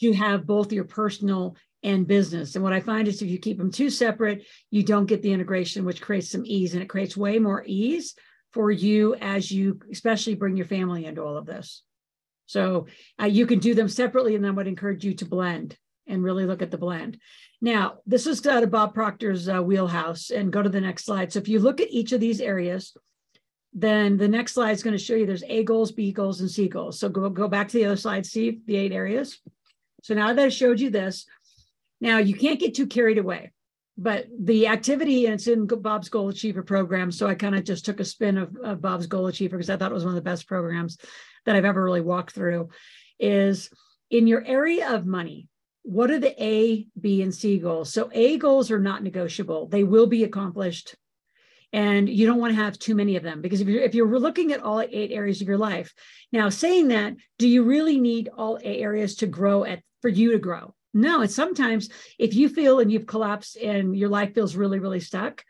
to 0.01 0.13
have 0.13 0.47
both 0.47 0.73
your 0.73 0.85
personal 0.85 1.57
and 1.83 2.07
business. 2.07 2.55
And 2.55 2.63
what 2.63 2.73
I 2.73 2.81
find 2.81 3.09
is 3.09 3.21
if 3.21 3.29
you 3.29 3.39
keep 3.39 3.59
them 3.59 3.73
too 3.73 3.91
separate, 3.91 4.47
you 4.71 4.85
don't 4.85 5.07
get 5.07 5.21
the 5.21 5.33
integration, 5.33 5.85
which 5.85 6.01
creates 6.01 6.31
some 6.31 6.45
ease 6.47 6.75
and 6.75 6.83
it 6.83 6.89
creates 6.89 7.17
way 7.17 7.41
more 7.41 7.65
ease 7.67 8.15
for 8.53 8.71
you 8.71 9.17
as 9.17 9.51
you 9.51 9.81
especially 9.91 10.37
bring 10.37 10.57
your 10.57 10.67
family 10.67 11.07
into 11.07 11.23
all 11.23 11.37
of 11.37 11.47
this. 11.47 11.83
So 12.47 12.87
uh, 13.21 13.27
you 13.27 13.47
can 13.47 13.59
do 13.59 13.75
them 13.75 13.89
separately, 13.89 14.35
and 14.35 14.45
then 14.45 14.53
I 14.53 14.55
would 14.55 14.67
encourage 14.67 15.05
you 15.05 15.15
to 15.15 15.25
blend 15.25 15.77
and 16.07 16.23
really 16.23 16.47
look 16.47 16.63
at 16.63 16.71
the 16.71 16.79
blend. 16.79 17.19
Now, 17.61 17.99
this 18.07 18.27
is 18.27 18.45
out 18.47 18.63
of 18.63 18.71
Bob 18.71 18.95
Proctor's 18.95 19.49
uh, 19.49 19.63
wheelhouse, 19.63 20.31
and 20.31 20.53
go 20.53 20.63
to 20.63 20.69
the 20.69 20.81
next 20.81 21.05
slide. 21.05 21.33
So 21.33 21.39
if 21.39 21.49
you 21.49 21.59
look 21.59 21.81
at 21.81 21.91
each 21.91 22.13
of 22.13 22.21
these 22.21 22.41
areas, 22.41 22.97
then 23.73 24.17
the 24.17 24.29
next 24.29 24.55
slide 24.55 24.73
is 24.73 24.83
going 24.83 24.97
to 24.97 25.03
show 25.03 25.15
you 25.15 25.27
there's 25.27 25.45
A 25.45 25.63
goals, 25.65 25.93
B 25.93 26.13
goals, 26.13 26.41
and 26.41 26.51
C 26.51 26.69
goals. 26.69 26.99
So 26.99 27.09
go, 27.09 27.31
go 27.31 27.49
back 27.49 27.69
to 27.69 27.79
the 27.79 27.87
other 27.87 27.97
slide, 27.97 28.27
see 28.27 28.61
the 28.67 28.77
eight 28.77 28.93
areas. 28.93 29.39
So 30.03 30.15
now 30.15 30.33
that 30.33 30.45
I 30.45 30.49
showed 30.49 30.81
you 30.81 30.91
this, 30.91 31.27
now, 32.03 32.19
you 32.19 32.35
can't 32.35 32.59
get 32.59 32.75
too 32.75 32.89
carried 32.89 33.19
away, 33.19 33.53
but 33.97 34.27
the 34.37 34.67
activity, 34.67 35.27
and 35.27 35.35
it's 35.35 35.47
in 35.47 35.67
Bob's 35.67 36.09
Goal 36.09 36.31
Achiever 36.31 36.65
program. 36.65 37.13
So 37.13 37.29
I 37.29 37.37
kind 37.37 37.55
of 37.55 37.63
just 37.63 37.85
took 37.85 38.01
a 38.01 38.05
spin 38.05 38.39
of, 38.39 38.57
of 38.57 38.83
Bob's 38.83 39.07
Goal 39.07 39.29
Achiever 39.29 39.57
because 39.57 39.71
I 39.71 39.77
thought 39.77 39.93
it 39.93 39.95
was 39.95 40.05
one 40.05 40.11
of 40.11 40.17
the 40.17 40.29
best 40.29 40.49
programs 40.49 40.99
that 41.47 41.55
I've 41.55 41.65
ever 41.65 41.83
really 41.83 42.01
walked 42.01 42.35
through. 42.35 42.71
Is 43.21 43.71
in 44.11 44.27
your 44.27 44.45
area 44.45 44.93
of 44.93 45.07
money, 45.07 45.47
what 45.83 46.11
are 46.11 46.19
the 46.19 46.43
A, 46.43 46.87
B, 47.01 47.23
and 47.23 47.35
C 47.35 47.59
goals? 47.59 47.93
So 47.93 48.11
A 48.13 48.39
goals 48.39 48.71
are 48.71 48.79
not 48.79 49.03
negotiable. 49.03 49.69
They 49.69 49.85
will 49.85 50.07
be 50.07 50.25
accomplished. 50.25 50.95
And 51.73 52.09
you 52.09 52.27
don't 52.27 52.39
want 52.39 52.53
to 52.55 52.63
have 52.63 52.79
too 52.79 52.95
many 52.95 53.17
of 53.17 53.23
them 53.23 53.41
because 53.41 53.63
if 53.63 53.69
you're 53.69 53.83
if 53.83 53.95
you're 53.95 54.19
looking 54.19 54.53
at 54.53 54.61
all 54.61 54.81
eight 54.81 55.11
areas 55.11 55.41
of 55.41 55.49
your 55.49 55.59
life, 55.59 55.93
now 56.31 56.51
saying 56.51 56.89
that, 56.89 57.15
do 57.39 57.49
you 57.49 57.63
really 57.63 57.99
need 57.99 58.29
all 58.37 58.59
eight 58.63 58.83
areas 58.83 59.17
to 59.17 59.27
grow 59.27 59.65
at 59.65 59.81
for 60.03 60.09
you 60.09 60.33
to 60.33 60.39
grow? 60.39 60.75
No, 60.93 61.23
it's 61.23 61.35
sometimes 61.35 61.89
if 62.19 62.35
you 62.35 62.51
feel 62.51 62.81
and 62.81 62.93
you've 62.93 63.07
collapsed 63.07 63.57
and 63.57 63.97
your 63.97 64.11
life 64.11 64.35
feels 64.35 64.55
really, 64.55 64.81
really 64.81 65.01
stuck, 65.01 65.43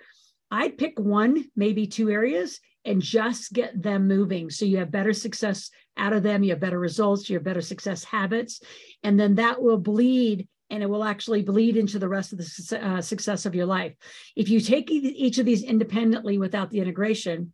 I'd 0.53 0.79
pick 0.79 1.01
one, 1.01 1.47
maybe 1.57 1.89
two 1.89 2.09
areas 2.09 2.61
and 2.85 3.01
just 3.01 3.53
get 3.53 3.81
them 3.81 4.09
moving. 4.09 4.51
So 4.51 4.65
you 4.65 4.79
have 4.79 4.91
better 4.91 5.13
success 5.13 5.71
out 5.97 6.13
of 6.13 6.23
them, 6.23 6.43
you 6.43 6.51
have 6.51 6.61
better 6.61 6.79
results, 6.79 7.29
you 7.29 7.37
have 7.37 7.45
better 7.45 7.61
success 7.61 8.03
habits. 8.05 8.61
And 9.03 9.19
then 9.19 9.37
that 9.37 9.63
will 9.63 9.79
bleed 9.79 10.49
and 10.71 10.83
it 10.83 10.89
will 10.89 11.05
actually 11.05 11.43
bleed 11.43 11.77
into 11.77 11.99
the 11.99 12.09
rest 12.09 12.33
of 12.33 12.39
the 12.39 12.81
uh, 12.83 13.03
success 13.03 13.45
of 13.45 13.55
your 13.55 13.67
life. 13.67 13.95
If 14.35 14.49
you 14.49 14.59
take 14.61 14.91
each 14.91 15.39
of 15.39 15.45
these 15.45 15.63
independently 15.63 16.39
without 16.39 16.71
the 16.71 16.81
integration 16.81 17.53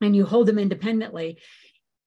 and 0.00 0.14
you 0.14 0.24
hold 0.24 0.46
them 0.46 0.58
independently, 0.58 1.38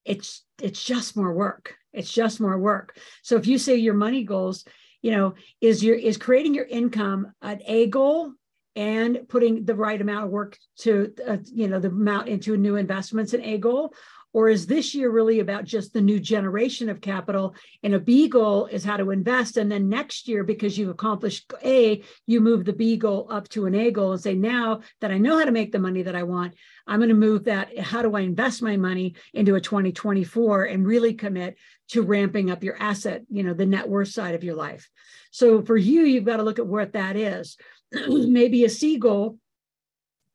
it's 0.06 0.46
it's 0.62 0.84
just 0.84 1.18
more 1.18 1.34
work. 1.34 1.76
It's 1.92 2.12
just 2.12 2.40
more 2.40 2.58
work. 2.58 2.98
So 3.22 3.36
if 3.36 3.48
you 3.48 3.58
say 3.58 3.76
your 3.76 3.96
money 3.96 4.24
goals, 4.24 4.66
you 5.02 5.12
know 5.12 5.34
is 5.62 5.84
your 5.84 5.96
is 5.96 6.18
creating 6.18 6.54
your 6.54 6.66
income 6.66 7.34
an 7.42 7.62
a 7.66 7.88
goal 7.88 8.34
and 8.80 9.28
putting 9.28 9.66
the 9.66 9.76
right 9.76 10.00
amount 10.00 10.24
of 10.24 10.32
work 10.32 10.58
to 10.78 11.14
uh, 11.28 11.38
you 11.54 11.68
know 11.68 11.80
the 11.82 11.90
amount 11.90 12.30
into 12.30 12.54
a 12.54 12.58
new 12.58 12.78
investments 12.78 13.34
in 13.34 13.44
a 13.44 13.58
goal 13.58 13.94
Or 14.32 14.48
is 14.48 14.68
this 14.68 14.94
year 14.94 15.10
really 15.10 15.40
about 15.40 15.66
just 15.66 15.92
the 15.92 16.02
new 16.02 16.20
generation 16.20 16.88
of 16.90 17.02
capital? 17.02 17.56
And 17.82 17.96
a 17.96 18.00
B 18.00 18.28
goal 18.28 18.68
is 18.68 18.84
how 18.84 18.98
to 18.98 19.10
invest. 19.10 19.58
And 19.58 19.72
then 19.72 19.90
next 19.90 20.28
year, 20.28 20.44
because 20.44 20.78
you've 20.78 20.90
accomplished 20.90 21.52
A, 21.64 22.04
you 22.28 22.40
move 22.40 22.64
the 22.64 22.74
B 22.74 22.96
goal 22.96 23.28
up 23.32 23.50
to 23.50 23.66
an 23.66 23.74
A 23.74 23.90
goal 23.90 24.12
and 24.12 24.22
say, 24.22 24.36
now 24.36 24.82
that 25.02 25.12
I 25.12 25.18
know 25.18 25.40
how 25.40 25.46
to 25.46 25.52
make 25.52 25.72
the 25.72 25.80
money 25.80 26.04
that 26.04 26.16
I 26.16 26.24
want, 26.24 26.54
I'm 26.86 27.00
going 27.00 27.10
to 27.10 27.16
move 27.16 27.46
that. 27.46 27.78
How 27.80 28.04
do 28.04 28.16
I 28.16 28.22
invest 28.22 28.62
my 28.62 28.78
money 28.78 29.16
into 29.34 29.56
a 29.56 29.62
2024 29.62 30.66
and 30.66 30.86
really 30.86 31.16
commit 31.16 31.58
to 31.90 32.04
ramping 32.04 32.52
up 32.52 32.64
your 32.64 32.78
asset, 32.80 33.24
you 33.30 33.42
know, 33.42 33.56
the 33.56 33.66
net 33.66 33.90
worth 33.90 34.10
side 34.10 34.36
of 34.36 34.44
your 34.44 34.56
life? 34.56 34.90
So 35.32 35.64
for 35.64 35.78
you, 35.78 36.02
you've 36.02 36.26
got 36.26 36.38
to 36.38 36.44
look 36.44 36.60
at 36.60 36.68
what 36.68 36.94
that 36.94 37.16
is. 37.16 37.58
Maybe 38.08 38.66
a 38.66 38.98
goal 38.98 39.38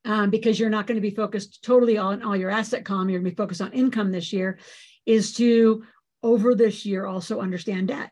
um, 0.04 0.30
because 0.30 0.58
you're 0.58 0.70
not 0.70 0.86
going 0.86 0.96
to 0.96 1.08
be 1.08 1.14
focused 1.14 1.62
totally 1.62 1.98
on 1.98 2.22
all 2.22 2.36
your 2.36 2.50
asset 2.50 2.84
column. 2.84 3.08
You're 3.08 3.20
going 3.20 3.30
to 3.30 3.36
be 3.36 3.42
focused 3.42 3.62
on 3.62 3.72
income 3.72 4.12
this 4.12 4.32
year, 4.32 4.58
is 5.06 5.34
to 5.34 5.84
over 6.22 6.54
this 6.54 6.84
year 6.84 7.06
also 7.06 7.40
understand 7.40 7.88
debt. 7.88 8.10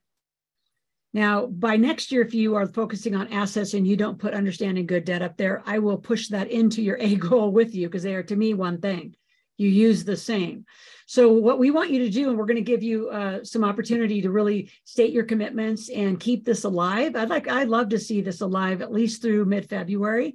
Now, 1.15 1.47
by 1.47 1.77
next 1.77 2.11
year, 2.11 2.23
if 2.23 2.33
you 2.33 2.55
are 2.55 2.67
focusing 2.67 3.15
on 3.15 3.29
assets 3.29 3.75
and 3.75 3.87
you 3.87 3.97
don't 3.97 4.19
put 4.19 4.33
understanding 4.33 4.87
good 4.87 5.05
debt 5.05 5.21
up 5.21 5.37
there, 5.37 5.63
I 5.67 5.79
will 5.79 5.99
push 5.99 6.29
that 6.29 6.51
into 6.51 6.81
your 6.83 6.97
A 7.01 7.17
goal 7.17 7.51
with 7.51 7.75
you 7.75 7.89
because 7.89 8.03
they 8.03 8.15
are 8.15 8.23
to 8.23 8.37
me 8.37 8.55
one 8.55 8.81
thing. 8.81 9.15
You 9.57 9.69
use 9.69 10.05
the 10.05 10.17
same. 10.17 10.65
So, 11.07 11.33
what 11.33 11.59
we 11.59 11.71
want 11.71 11.91
you 11.91 12.01
to 12.01 12.11
do, 12.11 12.31
and 12.31 12.39
we're 12.39 12.47
going 12.47 12.57
to 12.57 12.63
give 12.63 12.83
you 12.83 13.11
uh, 13.11 13.45
some 13.45 13.65
opportunity 13.65 14.23
to 14.23 14.31
really 14.31 14.71
state 14.85 15.13
your 15.13 15.25
commitments 15.25 15.91
and 15.91 16.19
keep 16.19 16.45
this 16.45 16.65
alive. 16.65 17.17
I'd 17.17 17.31
like, 17.31 17.49
I'd 17.49 17.69
love 17.69 17.91
to 17.91 17.99
see 17.99 18.21
this 18.21 18.41
alive 18.41 18.83
at 18.83 18.93
least 18.93 19.23
through 19.23 19.45
mid 19.45 19.69
February 19.69 20.35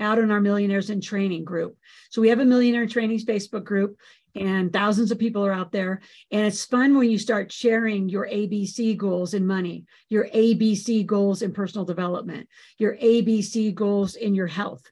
out 0.00 0.18
in 0.18 0.30
our 0.30 0.40
Millionaires 0.40 0.90
in 0.90 1.00
Training 1.00 1.44
group. 1.44 1.76
So 2.10 2.20
we 2.20 2.28
have 2.28 2.40
a 2.40 2.44
Millionaire 2.44 2.86
Trainings 2.86 3.24
Facebook 3.24 3.64
group 3.64 3.96
and 4.34 4.72
thousands 4.72 5.10
of 5.10 5.18
people 5.18 5.44
are 5.44 5.52
out 5.52 5.72
there. 5.72 6.00
And 6.30 6.46
it's 6.46 6.64
fun 6.64 6.96
when 6.96 7.10
you 7.10 7.18
start 7.18 7.52
sharing 7.52 8.08
your 8.08 8.26
ABC 8.26 8.96
goals 8.96 9.34
in 9.34 9.46
money, 9.46 9.84
your 10.08 10.28
ABC 10.28 11.04
goals 11.04 11.42
in 11.42 11.52
personal 11.52 11.84
development, 11.84 12.48
your 12.78 12.96
ABC 12.96 13.74
goals 13.74 14.14
in 14.14 14.34
your 14.34 14.46
health. 14.46 14.82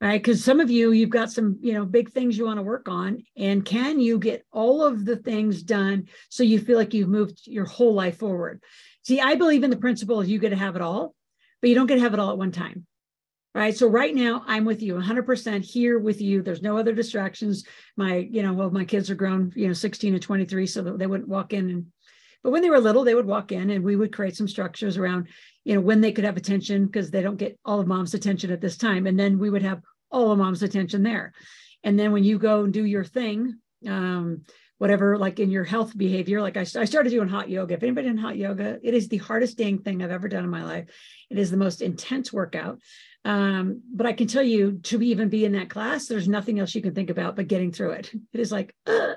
Right. 0.00 0.22
Because 0.22 0.42
some 0.42 0.60
of 0.60 0.70
you, 0.70 0.92
you've 0.92 1.10
got 1.10 1.30
some, 1.30 1.58
you 1.60 1.74
know, 1.74 1.84
big 1.84 2.10
things 2.10 2.38
you 2.38 2.46
want 2.46 2.56
to 2.56 2.62
work 2.62 2.88
on. 2.88 3.22
And 3.36 3.62
can 3.62 4.00
you 4.00 4.18
get 4.18 4.46
all 4.50 4.82
of 4.82 5.04
the 5.04 5.16
things 5.16 5.62
done 5.62 6.08
so 6.30 6.42
you 6.42 6.58
feel 6.58 6.78
like 6.78 6.94
you've 6.94 7.10
moved 7.10 7.42
your 7.44 7.66
whole 7.66 7.92
life 7.92 8.18
forward? 8.18 8.62
See, 9.02 9.20
I 9.20 9.34
believe 9.34 9.62
in 9.62 9.68
the 9.68 9.76
principle 9.76 10.18
of 10.18 10.26
you 10.26 10.38
get 10.38 10.50
to 10.50 10.56
have 10.56 10.74
it 10.74 10.80
all, 10.80 11.14
but 11.60 11.68
you 11.68 11.76
don't 11.76 11.86
get 11.86 11.96
to 11.96 12.00
have 12.00 12.14
it 12.14 12.20
all 12.20 12.30
at 12.30 12.38
one 12.38 12.50
time 12.52 12.86
right 13.54 13.76
so 13.76 13.88
right 13.88 14.14
now 14.14 14.42
i'm 14.46 14.64
with 14.64 14.82
you 14.82 14.94
100% 14.94 15.64
here 15.64 15.98
with 15.98 16.20
you 16.20 16.42
there's 16.42 16.62
no 16.62 16.76
other 16.76 16.94
distractions 16.94 17.64
my 17.96 18.16
you 18.30 18.42
know 18.42 18.52
well 18.52 18.70
my 18.70 18.84
kids 18.84 19.10
are 19.10 19.14
grown 19.14 19.52
you 19.56 19.66
know 19.66 19.72
16 19.72 20.14
and 20.14 20.22
23 20.22 20.66
so 20.66 20.82
they 20.82 21.06
wouldn't 21.06 21.28
walk 21.28 21.52
in 21.52 21.70
and 21.70 21.86
but 22.42 22.52
when 22.52 22.62
they 22.62 22.70
were 22.70 22.80
little 22.80 23.04
they 23.04 23.14
would 23.14 23.26
walk 23.26 23.52
in 23.52 23.70
and 23.70 23.84
we 23.84 23.96
would 23.96 24.14
create 24.14 24.36
some 24.36 24.48
structures 24.48 24.96
around 24.96 25.26
you 25.64 25.74
know 25.74 25.80
when 25.80 26.00
they 26.00 26.12
could 26.12 26.24
have 26.24 26.36
attention 26.36 26.86
because 26.86 27.10
they 27.10 27.22
don't 27.22 27.36
get 27.36 27.58
all 27.64 27.80
of 27.80 27.86
mom's 27.86 28.14
attention 28.14 28.50
at 28.50 28.60
this 28.60 28.76
time 28.76 29.06
and 29.06 29.18
then 29.18 29.38
we 29.38 29.50
would 29.50 29.62
have 29.62 29.82
all 30.10 30.32
of 30.32 30.38
mom's 30.38 30.62
attention 30.62 31.02
there 31.02 31.32
and 31.84 31.98
then 31.98 32.12
when 32.12 32.24
you 32.24 32.38
go 32.38 32.64
and 32.64 32.72
do 32.72 32.84
your 32.84 33.04
thing 33.04 33.58
um, 33.88 34.42
whatever, 34.80 35.18
like 35.18 35.38
in 35.38 35.50
your 35.50 35.64
health 35.64 35.94
behavior. 35.94 36.40
Like 36.40 36.56
I, 36.56 36.62
I 36.62 36.86
started 36.86 37.10
doing 37.10 37.28
hot 37.28 37.50
yoga. 37.50 37.74
If 37.74 37.82
anybody 37.82 38.08
in 38.08 38.16
hot 38.16 38.38
yoga, 38.38 38.78
it 38.82 38.94
is 38.94 39.08
the 39.08 39.18
hardest 39.18 39.58
dang 39.58 39.78
thing 39.80 40.02
I've 40.02 40.10
ever 40.10 40.26
done 40.26 40.42
in 40.42 40.48
my 40.48 40.64
life. 40.64 40.86
It 41.28 41.38
is 41.38 41.50
the 41.50 41.58
most 41.58 41.82
intense 41.82 42.32
workout. 42.32 42.80
Um, 43.26 43.82
but 43.94 44.06
I 44.06 44.14
can 44.14 44.26
tell 44.26 44.42
you 44.42 44.78
to 44.84 45.02
even 45.02 45.28
be 45.28 45.44
in 45.44 45.52
that 45.52 45.68
class, 45.68 46.06
there's 46.06 46.28
nothing 46.28 46.58
else 46.58 46.74
you 46.74 46.80
can 46.80 46.94
think 46.94 47.10
about 47.10 47.36
but 47.36 47.46
getting 47.46 47.72
through 47.72 47.90
it. 47.90 48.10
It 48.32 48.40
is 48.40 48.50
like, 48.50 48.74
uh, 48.86 49.14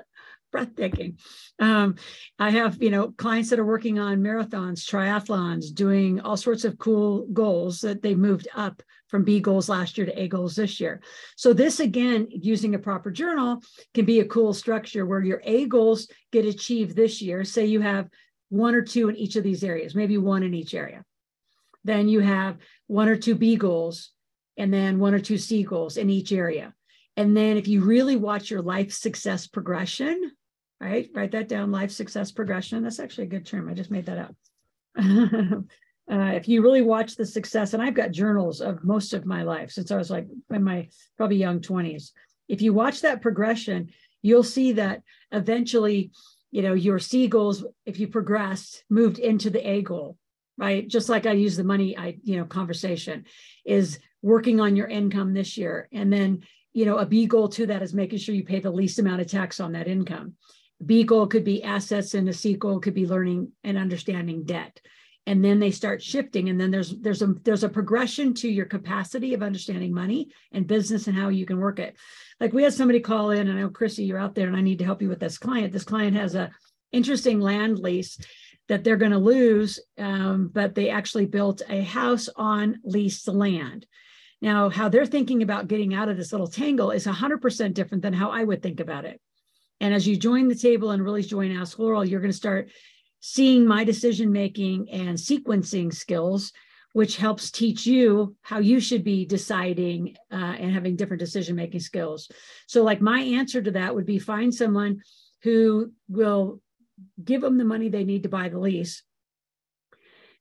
breathtaking. 0.52 1.18
Um, 1.58 1.94
I 2.38 2.50
have, 2.50 2.82
you 2.82 2.90
know, 2.90 3.12
clients 3.12 3.48
that 3.48 3.58
are 3.58 3.64
working 3.64 3.98
on 3.98 4.20
marathons, 4.20 4.84
triathlons, 4.84 5.72
doing 5.72 6.20
all 6.20 6.36
sorts 6.36 6.64
of 6.66 6.78
cool 6.78 7.26
goals 7.32 7.80
that 7.80 8.02
they 8.02 8.14
moved 8.14 8.48
up 8.54 8.82
from 9.14 9.22
B 9.22 9.38
goals 9.38 9.68
last 9.68 9.96
year 9.96 10.08
to 10.08 10.20
A 10.20 10.26
goals 10.26 10.56
this 10.56 10.80
year. 10.80 11.00
So 11.36 11.52
this 11.52 11.78
again, 11.78 12.26
using 12.30 12.74
a 12.74 12.80
proper 12.80 13.12
journal 13.12 13.62
can 13.94 14.04
be 14.04 14.18
a 14.18 14.24
cool 14.24 14.52
structure 14.52 15.06
where 15.06 15.22
your 15.22 15.40
A 15.44 15.66
goals 15.66 16.08
get 16.32 16.44
achieved 16.44 16.96
this 16.96 17.22
year. 17.22 17.44
Say 17.44 17.66
you 17.66 17.80
have 17.80 18.08
one 18.48 18.74
or 18.74 18.82
two 18.82 19.08
in 19.08 19.14
each 19.14 19.36
of 19.36 19.44
these 19.44 19.62
areas, 19.62 19.94
maybe 19.94 20.18
one 20.18 20.42
in 20.42 20.52
each 20.52 20.74
area. 20.74 21.04
Then 21.84 22.08
you 22.08 22.18
have 22.18 22.56
one 22.88 23.08
or 23.08 23.14
two 23.14 23.36
B 23.36 23.54
goals 23.54 24.10
and 24.56 24.74
then 24.74 24.98
one 24.98 25.14
or 25.14 25.20
two 25.20 25.38
C 25.38 25.62
goals 25.62 25.96
in 25.96 26.10
each 26.10 26.32
area. 26.32 26.74
And 27.16 27.36
then 27.36 27.56
if 27.56 27.68
you 27.68 27.84
really 27.84 28.16
watch 28.16 28.50
your 28.50 28.62
life 28.62 28.92
success 28.92 29.46
progression, 29.46 30.32
right? 30.80 31.08
Write 31.14 31.30
that 31.30 31.48
down 31.48 31.70
life 31.70 31.92
success 31.92 32.32
progression. 32.32 32.82
That's 32.82 32.98
actually 32.98 33.28
a 33.28 33.30
good 33.30 33.46
term. 33.46 33.68
I 33.68 33.74
just 33.74 33.92
made 33.92 34.06
that 34.06 34.18
up. 34.18 34.34
uh, 36.10 36.32
if 36.34 36.48
you 36.48 36.62
really 36.62 36.82
watch 36.82 37.16
the 37.16 37.24
success, 37.24 37.72
and 37.72 37.82
I've 37.82 37.94
got 37.94 38.10
journals 38.10 38.60
of 38.60 38.84
most 38.84 39.14
of 39.14 39.24
my 39.24 39.42
life 39.42 39.70
since 39.70 39.90
I 39.90 39.96
was 39.96 40.10
like 40.10 40.26
in 40.50 40.62
my 40.62 40.88
probably 41.16 41.36
young 41.36 41.60
20s. 41.60 42.10
If 42.48 42.60
you 42.60 42.74
watch 42.74 43.00
that 43.00 43.22
progression, 43.22 43.90
you'll 44.20 44.42
see 44.42 44.72
that 44.72 45.02
eventually, 45.32 46.10
you 46.50 46.62
know, 46.62 46.74
your 46.74 46.98
C 46.98 47.26
goals, 47.26 47.64
if 47.86 47.98
you 47.98 48.08
progressed, 48.08 48.84
moved 48.90 49.18
into 49.18 49.48
the 49.48 49.66
A 49.66 49.80
goal, 49.80 50.18
right? 50.58 50.86
Just 50.86 51.08
like 51.08 51.24
I 51.24 51.32
use 51.32 51.56
the 51.56 51.64
money, 51.64 51.96
I, 51.96 52.18
you 52.22 52.36
know, 52.36 52.44
conversation 52.44 53.24
is 53.64 53.98
working 54.20 54.60
on 54.60 54.76
your 54.76 54.88
income 54.88 55.32
this 55.32 55.56
year. 55.56 55.88
And 55.90 56.12
then, 56.12 56.42
you 56.74 56.84
know, 56.84 56.98
a 56.98 57.06
B 57.06 57.26
goal 57.26 57.48
to 57.48 57.66
that 57.66 57.82
is 57.82 57.94
making 57.94 58.18
sure 58.18 58.34
you 58.34 58.44
pay 58.44 58.60
the 58.60 58.70
least 58.70 58.98
amount 58.98 59.22
of 59.22 59.26
tax 59.26 59.58
on 59.58 59.72
that 59.72 59.88
income. 59.88 60.34
B 60.84 61.04
goal 61.04 61.26
could 61.26 61.44
be 61.44 61.62
assets 61.62 62.12
and 62.12 62.28
a 62.28 62.32
C 62.32 62.54
goal 62.54 62.78
could 62.78 62.94
be 62.94 63.06
learning 63.06 63.52
and 63.62 63.78
understanding 63.78 64.44
debt. 64.44 64.80
And 65.26 65.42
then 65.42 65.58
they 65.58 65.70
start 65.70 66.02
shifting. 66.02 66.50
And 66.50 66.60
then 66.60 66.70
there's 66.70 66.98
there's 66.98 67.22
a 67.22 67.34
there's 67.44 67.64
a 67.64 67.68
progression 67.68 68.34
to 68.34 68.48
your 68.48 68.66
capacity 68.66 69.32
of 69.32 69.42
understanding 69.42 69.94
money 69.94 70.28
and 70.52 70.66
business 70.66 71.06
and 71.06 71.16
how 71.16 71.28
you 71.28 71.46
can 71.46 71.58
work 71.58 71.78
it. 71.78 71.96
Like 72.40 72.52
we 72.52 72.62
had 72.62 72.74
somebody 72.74 73.00
call 73.00 73.30
in, 73.30 73.48
and 73.48 73.58
I 73.58 73.62
know 73.62 73.70
Chrissy, 73.70 74.04
you're 74.04 74.18
out 74.18 74.34
there, 74.34 74.48
and 74.48 74.56
I 74.56 74.60
need 74.60 74.78
to 74.80 74.84
help 74.84 75.00
you 75.00 75.08
with 75.08 75.20
this 75.20 75.38
client. 75.38 75.72
This 75.72 75.84
client 75.84 76.16
has 76.16 76.34
a 76.34 76.50
interesting 76.92 77.40
land 77.40 77.78
lease 77.78 78.18
that 78.68 78.84
they're 78.84 78.96
going 78.96 79.12
to 79.12 79.18
lose, 79.18 79.80
um, 79.98 80.50
but 80.52 80.74
they 80.74 80.90
actually 80.90 81.26
built 81.26 81.62
a 81.68 81.82
house 81.82 82.28
on 82.36 82.80
leased 82.84 83.28
land. 83.28 83.86
Now, 84.40 84.68
how 84.68 84.88
they're 84.88 85.06
thinking 85.06 85.42
about 85.42 85.68
getting 85.68 85.94
out 85.94 86.08
of 86.08 86.16
this 86.16 86.32
little 86.32 86.46
tangle 86.46 86.90
is 86.90 87.06
100% 87.06 87.74
different 87.74 88.02
than 88.02 88.12
how 88.12 88.30
I 88.30 88.44
would 88.44 88.62
think 88.62 88.80
about 88.80 89.04
it. 89.04 89.20
And 89.80 89.92
as 89.92 90.06
you 90.06 90.16
join 90.16 90.48
the 90.48 90.54
table 90.54 90.90
and 90.90 91.02
really 91.02 91.22
join 91.22 91.56
Ask 91.56 91.78
Loral, 91.78 92.08
you're 92.08 92.20
going 92.20 92.30
to 92.30 92.36
start 92.36 92.70
seeing 93.26 93.66
my 93.66 93.84
decision 93.84 94.30
making 94.30 94.90
and 94.90 95.16
sequencing 95.16 95.90
skills, 95.90 96.52
which 96.92 97.16
helps 97.16 97.50
teach 97.50 97.86
you 97.86 98.36
how 98.42 98.58
you 98.58 98.78
should 98.78 99.02
be 99.02 99.24
deciding 99.24 100.14
uh, 100.30 100.34
and 100.34 100.74
having 100.74 100.94
different 100.94 101.20
decision 101.20 101.56
making 101.56 101.80
skills. 101.80 102.30
So, 102.66 102.82
like, 102.82 103.00
my 103.00 103.20
answer 103.20 103.62
to 103.62 103.70
that 103.70 103.94
would 103.94 104.04
be 104.04 104.18
find 104.18 104.54
someone 104.54 105.00
who 105.42 105.90
will 106.06 106.60
give 107.24 107.40
them 107.40 107.56
the 107.56 107.64
money 107.64 107.88
they 107.88 108.04
need 108.04 108.24
to 108.24 108.28
buy 108.28 108.50
the 108.50 108.58
lease, 108.58 109.02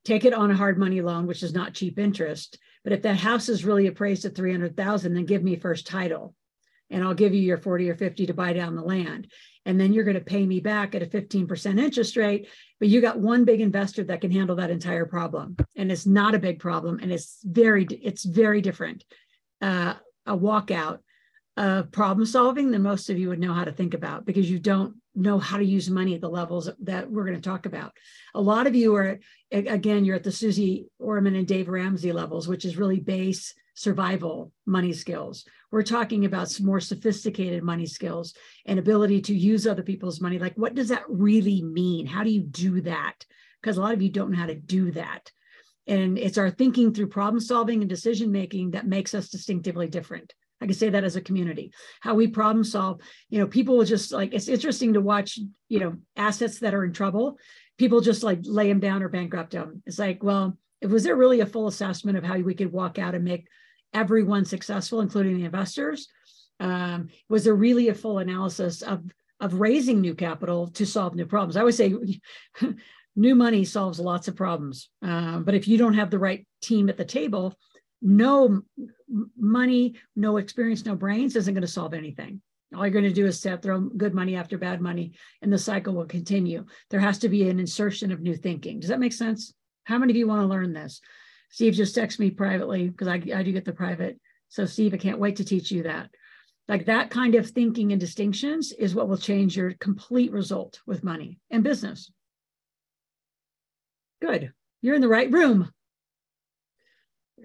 take 0.04 0.26
it 0.26 0.34
on 0.34 0.52
a 0.52 0.58
hard 0.58 0.78
money 0.78 1.00
loan, 1.00 1.26
which 1.26 1.42
is 1.42 1.54
not 1.54 1.74
cheap 1.74 1.98
interest. 1.98 2.60
But 2.84 2.92
if 2.92 3.04
that 3.04 3.16
house 3.16 3.48
is 3.48 3.64
really 3.64 3.88
appraised 3.88 4.26
at 4.26 4.36
300,000, 4.36 5.14
then 5.14 5.26
give 5.26 5.42
me 5.42 5.56
first 5.56 5.88
title 5.88 6.36
and 6.90 7.04
I'll 7.04 7.14
give 7.14 7.34
you 7.34 7.42
your 7.42 7.58
40 7.58 7.90
or 7.90 7.96
50 7.96 8.28
to 8.28 8.34
buy 8.34 8.54
down 8.54 8.76
the 8.76 8.84
land. 8.84 9.28
And 9.66 9.80
then 9.80 9.94
you're 9.94 10.04
going 10.04 10.16
to 10.16 10.22
pay 10.22 10.46
me 10.46 10.60
back 10.60 10.94
at 10.94 11.04
a 11.04 11.06
15% 11.06 11.80
interest 11.80 12.18
rate. 12.18 12.50
But 12.80 12.90
you 12.90 13.02
got 13.02 13.20
one 13.20 13.46
big 13.46 13.62
investor 13.62 14.04
that 14.06 14.22
can 14.22 14.32
handle 14.32 14.58
that 14.58 14.70
entire 14.70 15.06
problem. 15.06 15.56
And 15.76 15.92
it's 15.92 16.06
not 16.06 16.36
a 16.36 16.40
big 16.40 16.60
problem. 16.60 17.00
And 17.02 17.12
it's 17.12 17.40
very, 17.44 17.86
it's 17.86 18.24
very 18.24 18.62
different. 18.62 19.04
Uh, 19.62 19.94
a 20.26 20.38
walkout 20.38 21.00
of 21.56 21.92
problem 21.92 22.26
solving 22.26 22.72
than 22.72 22.82
most 22.82 23.10
of 23.10 23.18
you 23.18 23.30
would 23.30 23.40
know 23.40 23.54
how 23.54 23.64
to 23.64 23.72
think 23.72 23.94
about 23.94 24.26
because 24.26 24.50
you 24.50 24.60
don't 24.60 24.96
know 25.16 25.38
how 25.38 25.58
to 25.58 25.66
use 25.66 25.90
money 25.90 26.16
at 26.16 26.22
the 26.22 26.30
levels 26.30 26.70
that 26.82 27.10
we're 27.10 27.26
going 27.26 27.40
to 27.40 27.50
talk 27.50 27.66
about. 27.66 27.94
A 28.34 28.42
lot 28.42 28.66
of 28.66 28.76
you 28.76 28.96
are, 28.96 29.20
again, 29.52 30.04
you're 30.04 30.16
at 30.16 30.24
the 30.24 30.32
Susie 30.32 30.88
Orman 30.98 31.36
and 31.36 31.48
Dave 31.48 31.70
Ramsey 31.70 32.12
levels, 32.12 32.48
which 32.48 32.66
is 32.66 32.78
really 32.78 33.00
base 33.00 33.54
survival 33.76 34.52
money 34.66 34.94
skills. 34.94 35.46
We're 35.72 35.84
talking 35.84 36.26
about 36.26 36.50
some 36.50 36.66
more 36.66 36.80
sophisticated 36.80 37.64
money 37.64 37.86
skills 37.86 38.34
and 38.66 38.80
ability 38.80 39.22
to 39.22 39.36
use 39.36 39.68
other 39.68 39.84
people's 39.84 40.22
money. 40.22 40.40
Like, 40.40 40.58
what 40.58 40.76
does 40.76 40.90
that 40.90 41.04
really 41.08 41.62
mean? 41.62 42.06
How 42.08 42.24
do 42.24 42.30
you 42.30 42.42
do 42.42 42.82
that? 42.82 43.26
Because 43.62 43.78
a 43.78 43.82
lot 43.82 43.94
of 43.94 44.02
you 44.02 44.10
don't 44.10 44.32
know 44.32 44.38
how 44.38 44.48
to 44.48 44.56
do 44.56 44.92
that. 44.92 45.32
And 45.86 46.18
it's 46.18 46.38
our 46.38 46.50
thinking 46.50 46.94
through 46.94 47.08
problem 47.08 47.40
solving 47.40 47.82
and 47.82 47.90
decision 47.90 48.32
making 48.32 48.72
that 48.72 48.88
makes 48.88 49.14
us 49.14 49.30
distinctively 49.30 49.88
different. 49.88 50.34
I 50.64 50.66
can 50.66 50.76
say 50.76 50.90
that 50.90 51.04
as 51.04 51.16
a 51.16 51.22
community, 51.22 51.74
how 52.02 52.16
we 52.16 52.28
problem 52.28 52.64
solve. 52.64 53.02
You 53.30 53.40
know, 53.40 53.48
people 53.48 53.78
will 53.78 53.86
just 53.86 54.12
like, 54.12 54.34
it's 54.34 54.48
interesting 54.48 54.94
to 54.94 55.02
watch, 55.02 55.38
you 55.68 55.80
know, 55.80 55.98
assets 56.16 56.60
that 56.60 56.74
are 56.74 56.86
in 56.86 56.94
trouble. 56.94 57.38
People 57.78 58.02
just 58.02 58.24
like 58.24 58.40
lay 58.44 58.70
them 58.70 58.80
down 58.80 59.04
or 59.04 59.10
bankrupt 59.10 59.52
them. 59.52 59.84
It's 59.86 60.00
like, 60.00 60.24
well, 60.24 60.58
was 60.82 61.04
there 61.04 61.16
really 61.16 61.42
a 61.42 61.46
full 61.46 61.68
assessment 61.68 62.18
of 62.18 62.24
how 62.24 62.38
we 62.38 62.56
could 62.56 62.72
walk 62.72 62.98
out 62.98 63.14
and 63.14 63.24
make 63.24 63.48
everyone 63.94 64.46
successful, 64.46 65.02
including 65.02 65.38
the 65.38 65.46
investors? 65.46 66.08
Um, 66.60 67.10
was 67.30 67.44
there 67.44 67.56
really 67.56 67.90
a 67.90 67.96
full 67.96 68.20
analysis 68.20 68.82
of 68.82 69.04
of 69.44 69.60
raising 69.60 70.00
new 70.00 70.16
capital 70.16 70.68
to 70.70 70.86
solve 70.86 71.16
new 71.16 71.26
problems. 71.26 71.58
I 71.58 71.60
always 71.60 71.76
say 71.76 71.94
new 73.16 73.36
money 73.36 73.66
solves 73.66 74.00
lots 74.00 74.30
of 74.30 74.38
problems. 74.38 74.90
Uh, 75.06 75.40
but 75.40 75.54
if 75.54 75.68
you 75.68 75.78
don't 75.78 75.96
have 75.96 76.10
the 76.10 76.20
right 76.20 76.48
team 76.62 76.88
at 76.88 76.96
the 76.96 77.04
table, 77.04 77.54
no 78.04 78.62
money, 79.38 79.96
no 80.16 80.38
experience, 80.38 80.86
no 80.86 80.96
brains 80.96 81.36
isn't 81.36 81.54
going 81.54 81.62
to 81.62 81.68
solve 81.68 81.94
anything. 81.94 82.42
All 82.76 82.86
you're 82.86 82.92
going 82.92 83.06
to 83.06 83.14
do 83.14 83.26
is 83.26 83.40
set, 83.40 83.62
throw 83.62 83.80
good 83.80 84.14
money 84.14 84.36
after 84.36 84.58
bad 84.58 84.82
money, 84.82 85.14
and 85.42 85.54
the 85.54 85.58
cycle 85.58 85.94
will 85.94 86.06
continue. 86.06 86.66
There 86.90 87.00
has 87.00 87.20
to 87.20 87.30
be 87.30 87.50
an 87.50 87.60
insertion 87.60 88.12
of 88.12 88.20
new 88.20 88.36
thinking. 88.36 88.80
Does 88.80 88.90
that 88.90 89.00
make 89.00 89.14
sense? 89.14 89.54
How 89.86 89.98
many 89.98 90.12
of 90.12 90.18
you 90.18 90.28
want 90.28 90.42
to 90.42 90.48
learn 90.48 90.74
this? 90.74 91.00
Steve 91.50 91.74
just 91.74 91.96
texted 91.96 92.20
me 92.20 92.32
privately 92.32 92.90
because 92.90 93.08
I, 93.08 93.22
I 93.34 93.44
do 93.44 93.52
get 93.52 93.64
the 93.64 93.74
private. 93.74 94.20
So, 94.50 94.66
Steve, 94.66 94.94
I 94.94 94.98
can't 94.98 95.20
wait 95.20 95.36
to 95.38 95.46
teach 95.46 95.72
you 95.72 95.84
that. 95.84 96.10
Like 96.68 96.86
that 96.86 97.10
kind 97.10 97.36
of 97.36 97.50
thinking 97.50 97.92
and 97.92 98.02
distinctions 98.02 98.72
is 98.72 98.96
what 98.96 99.08
will 99.08 99.18
change 99.18 99.56
your 99.56 99.74
complete 99.74 100.32
result 100.32 100.80
with 100.88 101.04
money 101.04 101.40
and 101.52 101.64
business. 101.64 102.12
Good. 104.22 104.52
You're 104.82 104.96
in 104.96 105.02
the 105.02 105.08
right 105.08 105.32
room. 105.32 105.70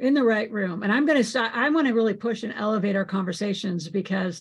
In 0.00 0.14
the 0.14 0.24
right 0.24 0.50
room. 0.50 0.82
And 0.82 0.92
I'm 0.92 1.06
going 1.06 1.18
to 1.18 1.24
start, 1.24 1.52
I 1.54 1.68
want 1.70 1.86
to 1.88 1.94
really 1.94 2.14
push 2.14 2.42
and 2.42 2.54
elevate 2.54 2.96
our 2.96 3.04
conversations 3.04 3.88
because, 3.88 4.40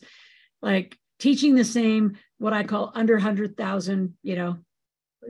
like, 0.62 0.98
teaching 1.20 1.56
the 1.56 1.64
same, 1.64 2.18
what 2.38 2.54
I 2.54 2.64
call 2.64 2.92
under 2.94 3.16
100,000, 3.16 4.14
you 4.22 4.36
know, 4.36 4.58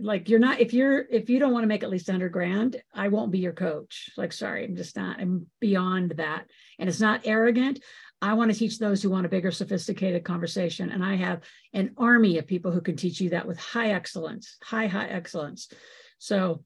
like 0.02 0.30
you're 0.30 0.40
not 0.40 0.60
if 0.60 0.74
you're 0.74 1.06
if 1.10 1.30
you 1.30 1.40
don't 1.40 1.54
want 1.54 1.64
to 1.64 1.68
make 1.68 1.84
at 1.84 1.90
least 1.90 2.08
100 2.08 2.30
grand 2.30 2.82
i 2.94 3.08
won't 3.08 3.32
be 3.32 3.40
your 3.40 3.54
coach. 3.54 4.10
Like 4.18 4.34
sorry 4.34 4.66
i'm 4.66 4.76
just 4.76 4.96
not 4.96 5.20
i'm 5.20 5.48
beyond 5.60 6.16
that. 6.18 6.46
And 6.80 6.90
it's 6.90 7.00
not 7.00 7.22
arrogant. 7.26 7.84
I 8.22 8.34
want 8.34 8.52
to 8.52 8.58
teach 8.58 8.80
those 8.80 9.02
who 9.02 9.10
want 9.10 9.26
a 9.26 9.30
bigger 9.30 9.52
sophisticated 9.52 10.24
conversation. 10.24 10.92
And 10.92 11.04
i 11.04 11.16
have 11.16 11.42
an 11.74 11.94
army 11.98 12.38
of 12.38 12.48
people 12.48 12.72
who 12.72 12.82
can 12.82 12.96
teach 12.96 13.22
you 13.22 13.32
that 13.32 13.48
with 13.48 13.60
high 13.60 13.92
excellence 13.92 14.58
high 14.64 14.88
high 14.88 15.08
excellence. 15.08 15.70
So 16.20 16.64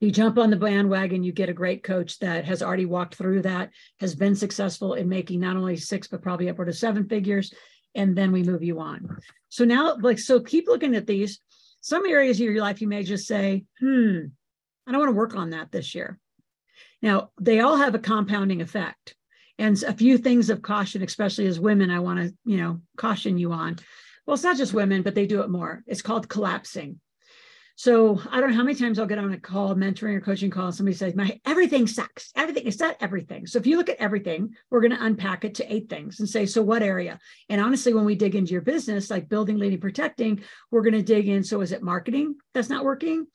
you 0.00 0.10
jump 0.10 0.38
on 0.38 0.50
the 0.50 0.56
bandwagon, 0.56 1.22
you 1.22 1.32
get 1.32 1.48
a 1.48 1.54
great 1.54 1.82
coach 1.82 2.18
that 2.18 2.44
has 2.44 2.62
already 2.62 2.84
walked 2.84 3.14
through 3.14 3.42
that, 3.42 3.70
has 4.00 4.14
been 4.14 4.34
successful 4.34 4.94
in 4.94 5.08
making 5.08 5.40
not 5.40 5.56
only 5.56 5.76
six, 5.76 6.08
but 6.08 6.22
probably 6.22 6.48
upward 6.48 6.68
of 6.68 6.76
seven 6.76 7.08
figures. 7.08 7.54
And 7.94 8.16
then 8.16 8.32
we 8.32 8.42
move 8.42 8.62
you 8.62 8.80
on. 8.80 9.18
So 9.48 9.64
now, 9.64 9.96
like, 9.96 10.18
so 10.18 10.40
keep 10.40 10.66
looking 10.66 10.96
at 10.96 11.06
these. 11.06 11.40
Some 11.80 12.06
areas 12.06 12.40
of 12.40 12.46
your 12.46 12.60
life, 12.60 12.80
you 12.80 12.88
may 12.88 13.02
just 13.02 13.26
say, 13.26 13.64
hmm, 13.78 14.18
I 14.86 14.92
don't 14.92 15.00
want 15.00 15.10
to 15.10 15.16
work 15.16 15.36
on 15.36 15.50
that 15.50 15.70
this 15.70 15.94
year. 15.94 16.18
Now, 17.02 17.30
they 17.40 17.60
all 17.60 17.76
have 17.76 17.94
a 17.94 18.00
compounding 18.00 18.62
effect. 18.62 19.14
And 19.58 19.80
a 19.84 19.92
few 19.92 20.18
things 20.18 20.50
of 20.50 20.62
caution, 20.62 21.02
especially 21.02 21.46
as 21.46 21.60
women, 21.60 21.90
I 21.90 22.00
want 22.00 22.18
to, 22.18 22.34
you 22.44 22.56
know, 22.56 22.80
caution 22.96 23.38
you 23.38 23.52
on. 23.52 23.78
Well, 24.26 24.34
it's 24.34 24.42
not 24.42 24.56
just 24.56 24.74
women, 24.74 25.02
but 25.02 25.14
they 25.14 25.26
do 25.26 25.42
it 25.42 25.50
more. 25.50 25.84
It's 25.86 26.02
called 26.02 26.28
collapsing. 26.28 26.98
So 27.76 28.20
I 28.30 28.40
don't 28.40 28.50
know 28.50 28.56
how 28.56 28.62
many 28.62 28.78
times 28.78 28.98
I'll 28.98 29.06
get 29.06 29.18
on 29.18 29.32
a 29.32 29.40
call, 29.40 29.74
mentoring 29.74 30.14
or 30.14 30.20
coaching 30.20 30.50
call, 30.50 30.66
and 30.66 30.74
somebody 30.74 30.96
says, 30.96 31.16
My 31.16 31.40
everything 31.44 31.88
sucks. 31.88 32.30
Everything, 32.36 32.66
is 32.66 32.78
not 32.78 32.96
everything. 33.00 33.46
So 33.46 33.58
if 33.58 33.66
you 33.66 33.76
look 33.76 33.88
at 33.88 33.96
everything, 33.96 34.54
we're 34.70 34.80
going 34.80 34.96
to 34.96 35.04
unpack 35.04 35.44
it 35.44 35.56
to 35.56 35.74
eight 35.74 35.90
things 35.90 36.20
and 36.20 36.28
say, 36.28 36.46
so 36.46 36.62
what 36.62 36.82
area? 36.82 37.18
And 37.48 37.60
honestly, 37.60 37.92
when 37.92 38.04
we 38.04 38.14
dig 38.14 38.36
into 38.36 38.52
your 38.52 38.62
business, 38.62 39.10
like 39.10 39.28
building, 39.28 39.58
leading, 39.58 39.80
protecting, 39.80 40.42
we're 40.70 40.82
going 40.82 40.94
to 40.94 41.02
dig 41.02 41.28
in. 41.28 41.42
So 41.42 41.62
is 41.62 41.72
it 41.72 41.82
marketing 41.82 42.36
that's 42.52 42.70
not 42.70 42.84
working? 42.84 43.26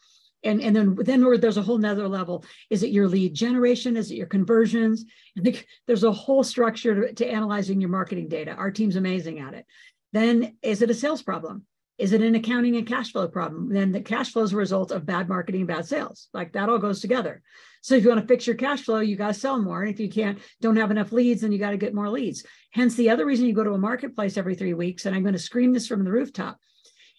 And, 0.42 0.62
and 0.62 0.74
then 0.74 0.96
then 0.96 1.22
there's 1.42 1.58
a 1.58 1.62
whole 1.62 1.78
nother 1.78 2.08
level. 2.08 2.46
Is 2.70 2.84
it 2.84 2.92
your 2.92 3.10
lead 3.10 3.34
generation? 3.34 3.98
Is 3.98 4.10
it 4.10 4.16
your 4.16 4.28
conversions? 4.28 5.04
I 5.38 5.42
think 5.42 5.68
there's 5.86 6.06
a 6.06 6.14
whole 6.14 6.46
structure 6.46 7.08
to, 7.08 7.14
to 7.14 7.30
analyzing 7.30 7.82
your 7.82 7.90
marketing 7.90 8.30
data. 8.30 8.52
Our 8.52 8.72
team's 8.72 8.96
amazing 8.96 9.40
at 9.40 9.54
it. 9.54 9.66
Then 10.14 10.56
is 10.62 10.82
it 10.82 10.90
a 10.90 10.94
sales 10.94 11.22
problem? 11.22 11.66
Is 12.00 12.14
it 12.14 12.22
an 12.22 12.34
accounting 12.34 12.78
and 12.78 12.88
cash 12.88 13.12
flow 13.12 13.28
problem? 13.28 13.74
Then 13.74 13.92
the 13.92 14.00
cash 14.00 14.32
flow 14.32 14.44
is 14.44 14.54
a 14.54 14.58
result 14.58 14.92
of 14.92 15.06
bad 15.06 15.28
marketing 15.28 15.62
and 15.62 15.68
bad 15.68 15.86
sales. 15.86 16.30
Like 16.34 16.54
that 16.54 16.70
all 16.70 16.78
goes 16.80 17.02
together. 17.02 17.42
So 17.82 17.96
if 17.96 18.04
you 18.04 18.10
want 18.10 18.22
to 18.22 18.28
fix 18.28 18.48
your 18.48 18.56
cash 18.56 18.84
flow, 18.84 19.00
you 19.00 19.18
got 19.18 19.28
to 19.28 19.34
sell 19.34 19.62
more. 19.62 19.82
And 19.82 19.94
if 19.94 20.00
you 20.00 20.10
can't, 20.10 20.40
don't 20.62 20.78
have 20.78 20.92
enough 20.92 21.12
leads, 21.12 21.42
then 21.42 21.52
you 21.52 21.60
got 21.60 21.72
to 21.72 21.78
get 21.78 21.94
more 21.94 22.10
leads. 22.10 22.46
Hence 22.72 22.96
the 22.96 23.10
other 23.10 23.26
reason 23.26 23.48
you 23.48 23.54
go 23.54 23.66
to 23.66 23.74
a 23.74 23.78
marketplace 23.78 24.38
every 24.38 24.56
three 24.56 24.74
weeks. 24.74 25.06
And 25.06 25.14
I'm 25.14 25.24
going 25.24 25.34
to 25.34 25.40
scream 25.40 25.74
this 25.74 25.88
from 25.88 26.06
the 26.06 26.12
rooftop. 26.12 26.58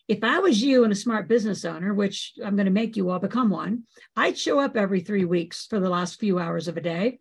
If 0.08 0.24
I 0.24 0.38
was 0.38 0.62
you 0.62 0.82
and 0.84 0.92
a 0.92 0.96
smart 0.96 1.28
business 1.28 1.64
owner, 1.66 1.92
which 1.92 2.32
I'm 2.42 2.56
going 2.56 2.64
to 2.64 2.72
make 2.72 2.96
you 2.96 3.10
all 3.10 3.18
become 3.18 3.50
one, 3.50 3.84
I'd 4.16 4.38
show 4.38 4.58
up 4.58 4.76
every 4.76 5.00
three 5.00 5.26
weeks 5.26 5.66
for 5.66 5.78
the 5.78 5.90
last 5.90 6.18
few 6.18 6.38
hours 6.38 6.68
of 6.68 6.78
a 6.78 6.80
day. 6.80 7.18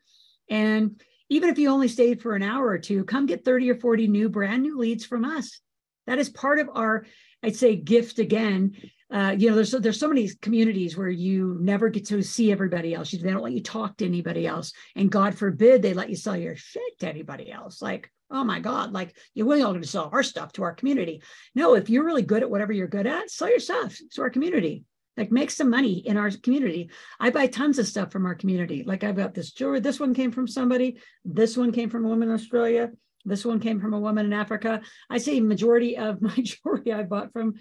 And 0.50 1.00
even 1.30 1.50
if 1.50 1.60
you 1.60 1.70
only 1.70 1.90
stayed 1.90 2.22
for 2.22 2.36
an 2.36 2.42
hour 2.42 2.68
or 2.68 2.80
two, 2.80 3.04
come 3.04 3.26
get 3.26 3.46
30 3.46 3.72
or 3.72 3.76
40 3.76 4.08
new 4.08 4.30
brand 4.30 4.64
new 4.64 4.80
leads 4.80 5.06
from 5.06 5.26
us. 5.26 5.60
That 6.08 6.18
is 6.18 6.30
part 6.30 6.58
of 6.58 6.70
our 6.74 7.06
I'd 7.44 7.56
say 7.56 7.76
gift 7.76 8.20
again. 8.20 8.76
Uh, 9.12 9.36
you 9.38 9.50
know, 9.50 9.56
there's 9.56 9.72
there's 9.72 10.00
so 10.00 10.08
many 10.08 10.30
communities 10.42 10.96
where 10.96 11.10
you 11.10 11.58
never 11.60 11.90
get 11.90 12.06
to 12.08 12.22
see 12.22 12.52
everybody 12.52 12.94
else. 12.94 13.12
They 13.12 13.18
don't 13.18 13.42
let 13.42 13.54
you 13.54 13.64
talk 13.64 13.98
to 13.98 14.06
anybody 14.06 14.46
else, 14.46 14.72
and 14.96 15.12
God 15.12 15.36
forbid 15.36 15.82
they 15.82 15.94
let 15.94 16.10
you 16.10 16.16
sell 16.16 16.38
your 16.38 16.56
shit 16.56 17.00
to 17.00 17.10
anybody 17.10 17.52
else. 17.52 17.82
Like, 17.82 18.12
oh 18.30 18.44
my 18.44 18.60
God, 18.60 18.92
like 18.92 19.16
you're 19.34 19.48
willing 19.48 19.64
going 19.64 19.82
to 19.82 19.88
sell 19.88 20.10
our 20.14 20.24
stuff 20.24 20.52
to 20.54 20.64
our 20.64 20.74
community. 20.74 21.24
No, 21.56 21.74
if 21.76 21.90
you're 21.90 22.06
really 22.06 22.22
good 22.22 22.44
at 22.44 22.50
whatever 22.50 22.72
you're 22.72 22.88
good 22.88 23.08
at, 23.08 23.32
sell 23.32 23.50
your 23.50 23.60
stuff 23.60 23.98
to 24.14 24.22
our 24.22 24.30
community. 24.30 24.86
Like 25.18 25.32
make 25.32 25.52
some 25.52 25.70
money 25.70 25.98
in 26.06 26.16
our 26.16 26.32
community. 26.32 26.92
I 27.20 27.30
buy 27.30 27.48
tons 27.48 27.78
of 27.78 27.88
stuff 27.88 28.12
from 28.12 28.26
our 28.26 28.36
community. 28.36 28.84
Like 28.86 29.04
I've 29.04 29.18
got 29.18 29.34
this 29.34 29.52
jewelry. 29.52 29.82
This 29.82 30.00
one 30.00 30.14
came 30.14 30.32
from 30.32 30.48
somebody. 30.48 30.98
This 31.26 31.58
one 31.58 31.74
came 31.74 31.90
from 31.90 32.06
a 32.06 32.08
woman 32.08 32.30
in 32.30 32.36
Australia. 32.36 32.92
This 33.30 33.46
one 33.46 33.60
came 33.60 33.80
from 33.80 33.94
a 33.94 34.00
woman 34.00 34.26
in 34.26 34.34
Africa. 34.34 34.82
I 35.10 35.18
say 35.18 35.40
majority 35.40 35.98
of 35.98 36.22
my 36.22 36.36
jewelry 36.36 36.92
I 36.92 37.04
bought 37.04 37.32
from 37.32 37.56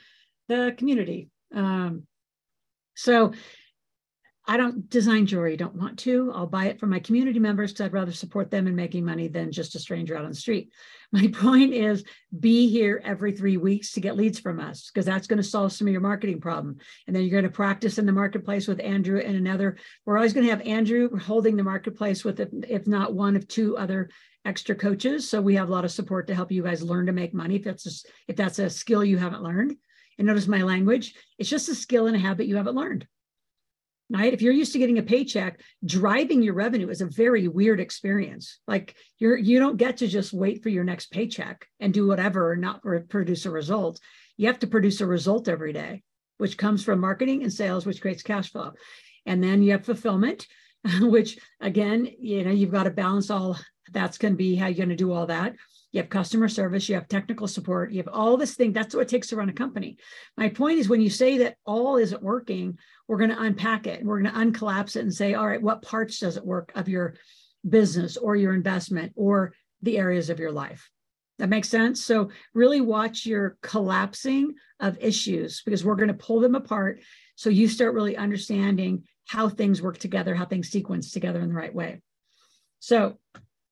the 0.49 0.75
community. 0.77 1.29
Um, 1.55 2.07
so 2.95 3.33
I 4.51 4.57
don't 4.57 4.89
design 4.89 5.27
jewelry, 5.27 5.59
don't 5.59 5.77
want 5.77 5.99
to. 6.01 6.33
I'll 6.35 6.47
buy 6.47 6.69
it 6.69 6.81
from 6.81 6.89
my 6.89 7.01
community 7.01 7.39
members 7.39 7.71
because 7.71 7.85
I'd 7.85 7.93
rather 7.93 8.13
support 8.13 8.51
them 8.51 8.67
in 8.67 8.75
making 8.75 9.05
money 9.05 9.29
than 9.29 9.53
just 9.53 9.75
a 9.75 9.79
stranger 9.79 10.17
out 10.17 10.25
on 10.25 10.31
the 10.31 10.37
street. 10.37 10.73
My 11.13 11.27
point 11.27 11.75
is 11.75 12.05
be 12.41 12.69
here 12.69 13.03
every 13.05 13.33
three 13.33 13.59
weeks 13.59 13.93
to 13.93 14.01
get 14.01 14.17
leads 14.17 14.39
from 14.39 14.59
us 14.59 14.91
because 14.91 15.05
that's 15.05 15.27
going 15.27 15.37
to 15.39 15.43
solve 15.43 15.73
some 15.73 15.87
of 15.87 15.93
your 15.93 16.01
marketing 16.01 16.41
problem. 16.41 16.79
And 17.07 17.15
then 17.15 17.23
you're 17.23 17.31
going 17.41 17.45
to 17.45 17.51
practice 17.51 17.99
in 17.99 18.07
the 18.07 18.13
marketplace 18.13 18.67
with 18.67 18.81
Andrew 18.81 19.19
and 19.19 19.37
another. 19.37 19.77
We're 20.07 20.17
always 20.17 20.33
going 20.33 20.47
to 20.47 20.51
have 20.51 20.67
Andrew 20.67 21.15
holding 21.19 21.57
the 21.57 21.63
marketplace 21.63 22.25
with, 22.25 22.41
if, 22.41 22.49
if 22.69 22.87
not 22.87 23.15
one 23.15 23.37
of 23.37 23.49
two 23.49 23.77
other 23.77 24.09
extra 24.47 24.75
coaches. 24.75 25.29
So 25.29 25.43
we 25.43 25.57
have 25.57 25.69
a 25.69 25.73
lot 25.73 25.85
of 25.85 25.91
support 25.91 26.27
to 26.27 26.35
help 26.35 26.53
you 26.53 26.63
guys 26.63 26.83
learn 26.83 27.07
to 27.07 27.13
make 27.13 27.35
money 27.35 27.57
if 27.57 27.65
that's 27.65 27.87
a, 27.87 28.09
if 28.29 28.37
that's 28.37 28.59
a 28.59 28.71
skill 28.71 29.05
you 29.05 29.19
haven't 29.19 29.43
learned. 29.43 29.77
And 30.17 30.27
notice 30.27 30.47
my 30.47 30.63
language, 30.63 31.15
it's 31.39 31.51
just 31.51 31.69
a 31.69 31.75
skill 31.75 32.07
and 32.07 32.17
a 32.17 32.19
habit 32.19 32.47
you 32.47 32.57
haven't 32.57 32.77
learned. 32.77 33.07
Right? 34.11 34.33
If 34.33 34.41
you're 34.41 34.55
used 34.55 34.73
to 34.73 34.79
getting 34.79 34.99
a 34.99 35.03
paycheck, 35.03 35.61
driving 35.85 36.43
your 36.43 36.55
revenue 36.55 36.89
is 36.89 37.03
a 37.03 37.07
very 37.07 37.47
weird 37.47 37.79
experience. 37.79 38.59
Like 38.67 38.97
you're 39.19 39.37
you 39.37 39.59
don't 39.59 39.77
get 39.77 39.99
to 39.99 40.09
just 40.09 40.33
wait 40.33 40.63
for 40.63 40.71
your 40.71 40.85
next 40.85 41.11
paycheck 41.11 41.67
and 41.79 41.93
do 41.93 42.07
whatever 42.07 42.53
and 42.53 42.63
not 42.63 42.83
produce 43.09 43.45
a 43.45 43.51
result. 43.51 44.01
You 44.39 44.47
have 44.47 44.61
to 44.61 44.67
produce 44.67 45.03
a 45.03 45.07
result 45.07 45.47
every 45.47 45.75
day, 45.75 46.03
which 46.39 46.57
comes 46.57 46.83
from 46.83 47.01
marketing 47.01 47.43
and 47.43 47.53
sales, 47.53 47.85
which 47.85 48.01
creates 48.01 48.23
cash 48.23 48.51
flow. 48.51 48.73
And 49.27 49.43
then 49.45 49.63
you 49.63 49.73
have 49.73 49.85
fulfillment, 49.85 50.47
which 51.01 51.39
again, 51.61 52.09
you 52.19 52.45
know, 52.45 52.51
you've 52.51 52.73
got 52.73 52.85
to 52.85 52.91
balance 52.91 53.31
all 53.31 53.59
that's 53.93 54.19
going 54.19 54.35
to 54.35 54.39
be 54.39 54.57
how 54.57 54.67
you're 54.67 54.77
going 54.77 54.89
to 54.89 54.97
do 54.97 55.13
all 55.13 55.27
that. 55.27 55.55
You 55.93 56.03
have 56.03 56.11
customer 56.11 56.49
service, 56.49 56.89
you 56.89 56.95
have 56.97 57.09
technical 57.09 57.49
support, 57.49 57.93
you 57.93 57.99
have 57.99 58.13
all 58.13 58.37
this 58.37 58.55
thing. 58.55 58.73
That's 58.73 58.95
what 58.95 59.03
it 59.03 59.09
takes 59.09 59.29
to 59.29 59.37
run 59.37 59.49
a 59.49 59.55
company. 59.55 59.97
My 60.37 60.49
point 60.51 60.79
is 60.79 60.89
when 60.89 61.01
you 61.01 61.09
say 61.09 61.39
that 61.39 61.57
all 61.65 61.97
isn't 61.97 62.23
working, 62.23 62.79
we're 63.07 63.17
going 63.17 63.31
to 63.31 63.41
unpack 63.41 63.87
it. 63.87 64.05
We're 64.05 64.21
going 64.21 64.33
to 64.33 64.39
uncollapse 64.39 64.97
it 64.97 65.01
and 65.01 65.15
say, 65.15 65.35
all 65.35 65.47
right, 65.47 65.63
what 65.63 65.83
parts 65.83 66.19
does 66.19 66.37
it 66.37 66.45
work 66.45 66.73
of 66.75 66.89
your 66.89 67.15
business 67.67 68.17
or 68.19 68.37
your 68.37 68.55
investment 68.55 69.13
or 69.17 69.55
the 69.81 69.97
areas 69.97 70.29
of 70.29 70.39
your 70.39 70.53
life? 70.53 70.91
That 71.39 71.49
makes 71.49 71.69
sense. 71.69 72.05
So, 72.05 72.31
really 72.53 72.81
watch 72.81 73.25
your 73.25 73.57
collapsing 73.63 74.55
of 74.81 74.99
issues 75.01 75.63
because 75.65 75.85
we're 75.85 75.95
going 75.95 76.09
to 76.09 76.15
pull 76.15 76.41
them 76.41 76.57
apart. 76.57 77.01
So, 77.37 77.49
you 77.49 77.69
start 77.69 77.95
really 77.95 78.17
understanding 78.17 79.05
how 79.27 79.49
things 79.49 79.81
work 79.81 79.99
together, 79.99 80.35
how 80.35 80.47
things 80.47 80.69
sequence 80.69 81.13
together 81.13 81.41
in 81.41 81.49
the 81.49 81.55
right 81.55 81.75
way. 81.75 82.01
So, 82.81 83.19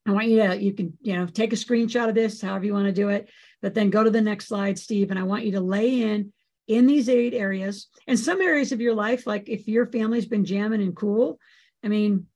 I 0.06 0.12
want 0.12 0.28
you 0.28 0.38
to, 0.38 0.62
you 0.62 0.72
can, 0.72 0.96
you 1.00 1.16
know, 1.16 1.26
take 1.26 1.52
a 1.52 1.56
screenshot 1.56 2.08
of 2.08 2.14
this, 2.14 2.40
however 2.40 2.64
you 2.64 2.72
want 2.72 2.86
to 2.86 2.92
do 2.92 3.08
it, 3.08 3.28
but 3.60 3.74
then 3.74 3.90
go 3.90 4.04
to 4.04 4.10
the 4.10 4.20
next 4.20 4.48
slide, 4.48 4.78
Steve. 4.78 5.10
And 5.10 5.18
I 5.18 5.24
want 5.24 5.44
you 5.44 5.52
to 5.52 5.60
lay 5.60 6.02
in 6.02 6.32
in 6.68 6.86
these 6.86 7.08
eight 7.08 7.34
areas 7.34 7.88
and 8.06 8.18
some 8.18 8.40
areas 8.40 8.72
of 8.72 8.80
your 8.80 8.94
life, 8.94 9.26
like 9.26 9.48
if 9.48 9.68
your 9.68 9.86
family's 9.86 10.26
been 10.26 10.44
jamming 10.44 10.82
and 10.82 10.96
cool, 10.96 11.38
I 11.84 11.88
mean, 11.88 12.26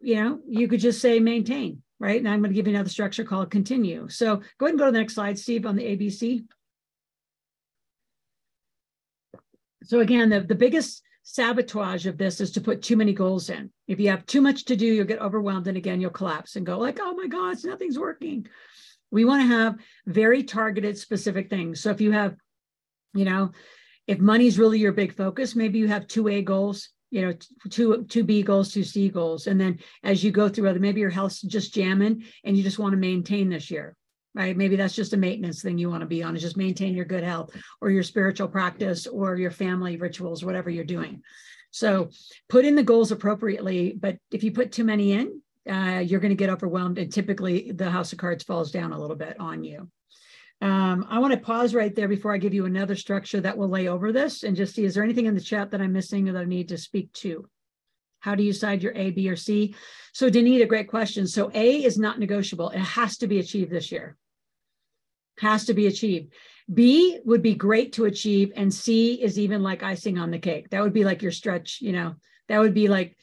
you 0.00 0.16
know, 0.16 0.40
you 0.48 0.68
could 0.68 0.80
just 0.80 1.00
say 1.00 1.18
maintain, 1.18 1.82
right? 1.98 2.18
And 2.18 2.28
I'm 2.28 2.40
going 2.40 2.50
to 2.50 2.54
give 2.54 2.66
you 2.66 2.74
another 2.74 2.88
structure 2.88 3.24
called 3.24 3.50
continue. 3.50 4.08
So 4.08 4.36
go 4.58 4.66
ahead 4.66 4.74
and 4.74 4.78
go 4.78 4.86
to 4.86 4.92
the 4.92 4.98
next 4.98 5.14
slide, 5.14 5.38
Steve, 5.38 5.66
on 5.66 5.76
the 5.76 5.84
ABC. 5.84 6.44
So 9.84 10.00
again, 10.00 10.30
the, 10.30 10.40
the 10.40 10.54
biggest 10.54 11.02
sabotage 11.24 12.06
of 12.06 12.16
this 12.16 12.40
is 12.40 12.52
to 12.52 12.60
put 12.60 12.80
too 12.80 12.96
many 12.96 13.12
goals 13.12 13.50
in. 13.50 13.70
If 13.88 13.98
you 13.98 14.10
have 14.10 14.24
too 14.26 14.40
much 14.40 14.66
to 14.66 14.76
do, 14.76 14.86
you'll 14.86 15.04
get 15.04 15.20
overwhelmed 15.20 15.66
and 15.66 15.76
again, 15.76 16.00
you'll 16.00 16.10
collapse 16.10 16.54
and 16.54 16.64
go 16.64 16.78
like, 16.78 17.00
oh 17.00 17.14
my 17.14 17.26
gosh, 17.26 17.64
nothing's 17.64 17.98
working. 17.98 18.46
We 19.10 19.24
want 19.24 19.42
to 19.42 19.48
have 19.48 19.76
very 20.06 20.44
targeted 20.44 20.96
specific 20.96 21.50
things. 21.50 21.80
So 21.80 21.90
if 21.90 22.00
you 22.00 22.12
have 22.12 22.36
You 23.16 23.24
know, 23.24 23.52
if 24.06 24.18
money's 24.18 24.58
really 24.58 24.80
your 24.80 24.92
big 24.92 25.14
focus, 25.14 25.54
maybe 25.54 25.78
you 25.78 25.86
have 25.86 26.08
two 26.08 26.26
A 26.26 26.42
goals, 26.42 26.90
you 27.10 27.22
know, 27.22 27.32
two 27.70 28.04
two 28.08 28.24
B 28.24 28.42
goals, 28.42 28.72
two 28.72 28.82
C 28.82 29.08
goals, 29.08 29.46
and 29.46 29.60
then 29.60 29.78
as 30.02 30.24
you 30.24 30.32
go 30.32 30.48
through 30.48 30.68
other, 30.68 30.80
maybe 30.80 31.00
your 31.00 31.14
health's 31.14 31.40
just 31.40 31.72
jamming, 31.72 32.24
and 32.42 32.56
you 32.56 32.64
just 32.64 32.80
want 32.80 32.92
to 32.92 32.98
maintain 32.98 33.48
this 33.48 33.70
year, 33.70 33.94
right? 34.34 34.56
Maybe 34.56 34.76
that's 34.76 34.94
just 34.94 35.12
a 35.12 35.16
maintenance 35.16 35.62
thing 35.62 35.78
you 35.78 35.90
want 35.90 36.00
to 36.00 36.06
be 36.06 36.22
on, 36.22 36.34
is 36.34 36.42
just 36.42 36.56
maintain 36.56 36.94
your 36.94 37.04
good 37.04 37.24
health, 37.24 37.54
or 37.80 37.90
your 37.90 38.02
spiritual 38.02 38.48
practice, 38.48 39.06
or 39.06 39.36
your 39.36 39.50
family 39.50 39.96
rituals, 39.96 40.44
whatever 40.44 40.70
you're 40.70 40.84
doing. 40.84 41.22
So 41.70 42.10
put 42.48 42.64
in 42.64 42.74
the 42.74 42.82
goals 42.82 43.12
appropriately, 43.12 43.96
but 43.98 44.18
if 44.30 44.44
you 44.44 44.52
put 44.52 44.72
too 44.72 44.84
many 44.84 45.12
in, 45.12 45.40
uh, 45.68 46.00
you're 46.00 46.20
going 46.20 46.30
to 46.30 46.36
get 46.36 46.50
overwhelmed, 46.50 46.98
and 46.98 47.12
typically 47.12 47.72
the 47.72 47.90
house 47.90 48.12
of 48.12 48.18
cards 48.18 48.44
falls 48.44 48.70
down 48.70 48.92
a 48.92 49.00
little 49.00 49.16
bit 49.16 49.38
on 49.40 49.64
you. 49.64 49.90
Um, 50.60 51.06
I 51.10 51.18
want 51.18 51.34
to 51.34 51.40
pause 51.40 51.74
right 51.74 51.94
there 51.94 52.08
before 52.08 52.32
I 52.32 52.38
give 52.38 52.54
you 52.54 52.64
another 52.64 52.94
structure 52.94 53.40
that 53.40 53.58
will 53.58 53.68
lay 53.68 53.88
over 53.88 54.12
this 54.12 54.44
and 54.44 54.56
just 54.56 54.74
see 54.74 54.84
is 54.84 54.94
there 54.94 55.04
anything 55.04 55.26
in 55.26 55.34
the 55.34 55.40
chat 55.40 55.70
that 55.72 55.80
I'm 55.80 55.92
missing 55.92 56.24
that 56.26 56.36
I 56.36 56.44
need 56.44 56.68
to 56.68 56.78
speak 56.78 57.12
to? 57.14 57.48
How 58.20 58.34
do 58.34 58.42
you 58.42 58.52
decide 58.52 58.82
your 58.82 58.94
A, 58.94 59.10
B, 59.10 59.28
or 59.28 59.36
C? 59.36 59.74
So, 60.12 60.30
Danita, 60.30 60.66
great 60.66 60.88
question. 60.88 61.26
So, 61.26 61.50
A 61.54 61.84
is 61.84 61.98
not 61.98 62.18
negotiable, 62.18 62.70
it 62.70 62.78
has 62.78 63.18
to 63.18 63.26
be 63.26 63.40
achieved 63.40 63.70
this 63.70 63.92
year. 63.92 64.16
Has 65.38 65.66
to 65.66 65.74
be 65.74 65.86
achieved. 65.86 66.32
B 66.72 67.18
would 67.24 67.42
be 67.42 67.54
great 67.54 67.92
to 67.94 68.06
achieve, 68.06 68.52
and 68.56 68.72
C 68.72 69.14
is 69.14 69.38
even 69.38 69.62
like 69.62 69.82
icing 69.82 70.18
on 70.18 70.30
the 70.30 70.38
cake. 70.38 70.70
That 70.70 70.82
would 70.82 70.92
be 70.92 71.04
like 71.04 71.22
your 71.22 71.32
stretch, 71.32 71.78
you 71.80 71.92
know, 71.92 72.14
that 72.48 72.60
would 72.60 72.74
be 72.74 72.88
like 72.88 73.16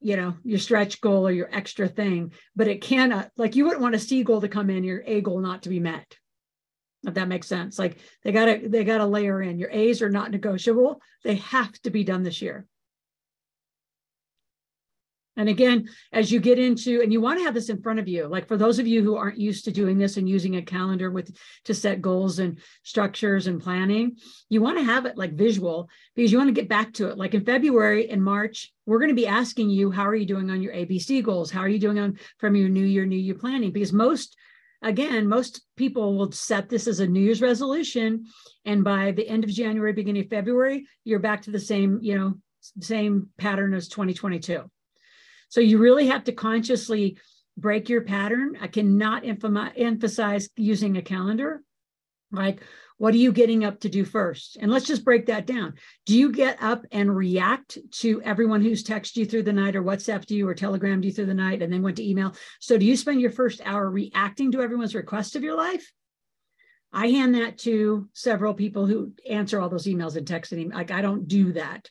you 0.00 0.16
know 0.16 0.34
your 0.42 0.58
stretch 0.58 1.00
goal 1.00 1.26
or 1.26 1.32
your 1.32 1.48
extra 1.52 1.88
thing. 1.88 2.32
But 2.56 2.68
it 2.68 2.82
cannot 2.82 3.26
uh, 3.26 3.28
like 3.36 3.56
you 3.56 3.64
wouldn't 3.64 3.82
want 3.82 3.94
a 3.94 3.98
c 3.98 4.22
goal 4.24 4.40
to 4.40 4.48
come 4.48 4.68
in 4.70 4.84
your 4.84 5.02
a 5.06 5.20
goal 5.20 5.40
not 5.40 5.62
to 5.62 5.68
be 5.68 5.80
met 5.80 6.16
if 7.06 7.14
that 7.14 7.28
makes 7.28 7.48
sense. 7.48 7.78
Like 7.78 7.98
they 8.22 8.32
gotta 8.32 8.68
they 8.68 8.84
gotta 8.84 9.06
layer 9.06 9.42
in. 9.42 9.58
Your 9.58 9.70
a's 9.70 10.02
are 10.02 10.10
not 10.10 10.30
negotiable. 10.30 11.00
They 11.24 11.36
have 11.36 11.72
to 11.82 11.90
be 11.90 12.04
done 12.04 12.22
this 12.22 12.42
year 12.42 12.66
and 15.36 15.48
again 15.48 15.88
as 16.12 16.30
you 16.30 16.40
get 16.40 16.58
into 16.58 17.00
and 17.00 17.12
you 17.12 17.20
want 17.20 17.38
to 17.38 17.44
have 17.44 17.54
this 17.54 17.68
in 17.68 17.80
front 17.80 17.98
of 17.98 18.08
you 18.08 18.26
like 18.26 18.46
for 18.46 18.56
those 18.56 18.78
of 18.78 18.86
you 18.86 19.02
who 19.02 19.16
aren't 19.16 19.38
used 19.38 19.64
to 19.64 19.70
doing 19.70 19.98
this 19.98 20.16
and 20.16 20.28
using 20.28 20.56
a 20.56 20.62
calendar 20.62 21.10
with 21.10 21.34
to 21.64 21.74
set 21.74 22.02
goals 22.02 22.38
and 22.38 22.58
structures 22.82 23.46
and 23.46 23.62
planning 23.62 24.16
you 24.48 24.60
want 24.60 24.78
to 24.78 24.84
have 24.84 25.06
it 25.06 25.16
like 25.16 25.34
visual 25.34 25.88
because 26.14 26.30
you 26.30 26.38
want 26.38 26.48
to 26.48 26.60
get 26.60 26.68
back 26.68 26.92
to 26.92 27.08
it 27.08 27.18
like 27.18 27.34
in 27.34 27.44
february 27.44 28.10
and 28.10 28.22
march 28.22 28.72
we're 28.86 28.98
going 28.98 29.08
to 29.08 29.14
be 29.14 29.26
asking 29.26 29.70
you 29.70 29.90
how 29.90 30.06
are 30.06 30.14
you 30.14 30.26
doing 30.26 30.50
on 30.50 30.62
your 30.62 30.72
abc 30.72 31.22
goals 31.22 31.50
how 31.50 31.60
are 31.60 31.68
you 31.68 31.78
doing 31.78 31.98
on 31.98 32.18
from 32.38 32.54
your 32.54 32.68
new 32.68 32.84
year 32.84 33.06
new 33.06 33.16
year 33.16 33.34
planning 33.34 33.72
because 33.72 33.92
most 33.92 34.36
again, 34.84 35.28
most 35.28 35.62
people 35.76 36.16
will 36.18 36.32
set 36.32 36.68
this 36.68 36.88
as 36.88 36.98
a 36.98 37.06
New 37.06 37.20
Year's 37.20 37.40
resolution. 37.40 38.26
And 38.64 38.82
by 38.82 39.12
the 39.12 39.28
end 39.28 39.44
of 39.44 39.50
January, 39.50 39.92
beginning 39.92 40.24
of 40.24 40.28
February, 40.28 40.86
you're 41.04 41.20
back 41.20 41.42
to 41.42 41.52
the 41.52 41.60
same, 41.60 42.00
you 42.02 42.18
know, 42.18 42.34
same 42.80 43.28
pattern 43.38 43.74
as 43.74 43.88
2022. 43.88 44.68
So 45.52 45.60
you 45.60 45.76
really 45.76 46.06
have 46.06 46.24
to 46.24 46.32
consciously 46.32 47.18
break 47.58 47.90
your 47.90 48.00
pattern. 48.00 48.56
I 48.58 48.68
cannot 48.68 49.24
emphasize 49.26 50.48
using 50.56 50.96
a 50.96 51.02
calendar. 51.02 51.62
Like 52.30 52.62
what 52.96 53.12
are 53.12 53.18
you 53.18 53.32
getting 53.32 53.62
up 53.62 53.80
to 53.80 53.90
do 53.90 54.06
first? 54.06 54.56
And 54.58 54.70
let's 54.70 54.86
just 54.86 55.04
break 55.04 55.26
that 55.26 55.46
down. 55.46 55.74
Do 56.06 56.18
you 56.18 56.32
get 56.32 56.56
up 56.62 56.86
and 56.90 57.14
react 57.14 57.76
to 57.98 58.22
everyone 58.22 58.62
who's 58.62 58.82
texted 58.82 59.16
you 59.16 59.26
through 59.26 59.42
the 59.42 59.52
night 59.52 59.76
or 59.76 59.82
WhatsApped 59.82 60.30
you 60.30 60.48
or 60.48 60.54
Telegrammed 60.54 61.04
you 61.04 61.12
through 61.12 61.26
the 61.26 61.34
night 61.34 61.60
and 61.60 61.70
then 61.70 61.82
went 61.82 61.98
to 61.98 62.08
email? 62.08 62.34
So 62.58 62.78
do 62.78 62.86
you 62.86 62.96
spend 62.96 63.20
your 63.20 63.30
first 63.30 63.60
hour 63.62 63.90
reacting 63.90 64.52
to 64.52 64.62
everyone's 64.62 64.94
request 64.94 65.36
of 65.36 65.42
your 65.42 65.56
life? 65.56 65.92
I 66.94 67.08
hand 67.08 67.34
that 67.34 67.58
to 67.58 68.08
several 68.14 68.54
people 68.54 68.86
who 68.86 69.12
answer 69.28 69.60
all 69.60 69.68
those 69.68 69.86
emails 69.86 70.16
and 70.16 70.26
texting. 70.26 70.72
Like 70.72 70.90
I 70.90 71.02
don't 71.02 71.28
do 71.28 71.52
that. 71.52 71.90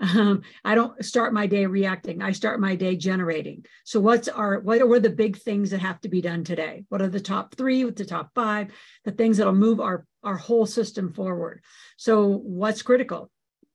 Um, 0.00 0.42
I 0.64 0.74
don't 0.74 1.04
start 1.04 1.32
my 1.32 1.46
day 1.46 1.66
reacting. 1.66 2.22
I 2.22 2.32
start 2.32 2.60
my 2.60 2.76
day 2.76 2.96
generating. 2.96 3.64
So 3.84 3.98
what's 3.98 4.28
our 4.28 4.60
what 4.60 4.80
are 4.80 5.00
the 5.00 5.10
big 5.10 5.36
things 5.38 5.70
that 5.70 5.80
have 5.80 6.00
to 6.02 6.08
be 6.08 6.20
done 6.20 6.44
today? 6.44 6.84
What 6.88 7.02
are 7.02 7.08
the 7.08 7.20
top 7.20 7.56
three, 7.56 7.82
the 7.84 8.04
top 8.04 8.30
five, 8.34 8.68
the 9.04 9.10
things 9.10 9.36
that'll 9.36 9.54
move 9.54 9.80
our 9.80 10.06
our 10.22 10.36
whole 10.36 10.66
system 10.66 11.12
forward? 11.12 11.62
So 11.96 12.26
what's 12.28 12.82
critical? 12.82 13.30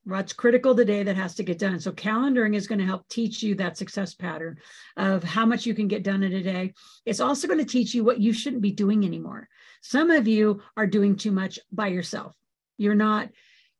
What's 0.05 0.33
critical 0.33 0.75
today 0.75 1.03
that 1.03 1.15
has 1.15 1.35
to 1.35 1.43
get 1.43 1.59
done? 1.59 1.79
So 1.79 1.91
calendaring 1.91 2.55
is 2.55 2.67
going 2.67 2.79
to 2.79 2.85
help 2.85 3.07
teach 3.07 3.41
you 3.41 3.55
that 3.55 3.77
success 3.77 4.13
pattern 4.13 4.57
of 4.97 5.23
how 5.23 5.45
much 5.45 5.65
you 5.65 5.73
can 5.73 5.87
get 5.87 6.03
done 6.03 6.23
in 6.23 6.33
a 6.33 6.43
day. 6.43 6.73
It's 7.05 7.21
also 7.21 7.47
going 7.47 7.59
to 7.59 7.65
teach 7.65 7.93
you 7.93 8.03
what 8.03 8.19
you 8.19 8.33
shouldn't 8.33 8.61
be 8.61 8.71
doing 8.71 9.05
anymore. 9.05 9.47
Some 9.81 10.11
of 10.11 10.27
you 10.27 10.61
are 10.75 10.87
doing 10.87 11.15
too 11.15 11.31
much 11.31 11.57
by 11.71 11.87
yourself. 11.87 12.35
You're 12.77 12.95
not 12.95 13.29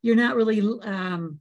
you're 0.01 0.17
not 0.17 0.36
really 0.36 0.60
um, 0.84 1.39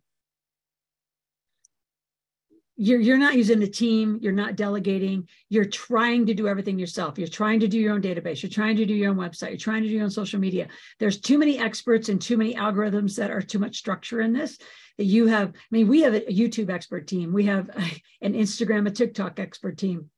you're, 2.83 3.01
you're 3.01 3.18
not 3.18 3.37
using 3.37 3.62
a 3.62 3.66
team 3.66 4.18
you're 4.21 4.33
not 4.33 4.57
delegating 4.57 5.29
you're 5.49 5.64
trying 5.64 6.27
to 6.27 6.35
do 6.35 6.49
everything 6.49 6.79
yourself. 6.79 7.16
You're 7.16 7.29
trying 7.29 7.61
to 7.61 7.68
do 7.68 7.79
your 7.79 7.95
own 7.95 8.03
database 8.03 8.42
you're 8.42 8.51
trying 8.51 8.77
to 8.77 8.85
do 8.85 8.95
your 8.95 9.11
own 9.11 9.16
website 9.16 9.51
you're 9.51 9.57
trying 9.57 9.83
to 9.83 9.88
do 9.88 9.95
your 9.95 10.05
own 10.05 10.11
social 10.11 10.40
media. 10.40 10.66
There's 10.99 11.21
too 11.21 11.38
many 11.38 11.59
experts 11.59 12.09
and 12.09 12.21
too 12.21 12.37
many 12.37 12.55
algorithms 12.55 13.16
that 13.16 13.31
are 13.31 13.40
too 13.40 13.61
much 13.61 13.77
structure 13.77 14.21
in 14.21 14.33
this 14.33 14.59
that 14.99 15.05
you 15.05 15.27
have 15.27 15.51
i 15.51 15.53
mean 15.71 15.87
we 15.87 16.03
have 16.03 16.14
a 16.14 16.21
youtube 16.23 16.71
expert 16.71 17.07
team. 17.07 17.33
We 17.33 17.47
have 17.47 17.71
an 18.21 18.35
instagram 18.35 18.88
a 18.88 18.90
tiktok 18.90 19.38
expert 19.38 19.79
team. 19.79 20.11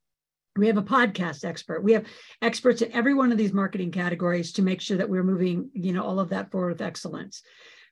We 0.56 0.68
have 0.68 0.78
a 0.78 0.82
podcast 0.82 1.44
expert. 1.44 1.82
We 1.82 1.92
have 1.92 2.06
experts 2.40 2.80
in 2.80 2.92
every 2.92 3.12
one 3.12 3.30
of 3.30 3.38
these 3.38 3.52
marketing 3.52 3.90
categories 3.90 4.52
to 4.52 4.62
make 4.62 4.80
sure 4.80 4.96
that 4.96 5.10
we're 5.10 5.22
moving 5.22 5.68
you 5.74 5.92
know 5.92 6.02
all 6.02 6.18
of 6.18 6.30
that 6.30 6.50
forward 6.50 6.70
with 6.70 6.82
excellence. 6.82 7.42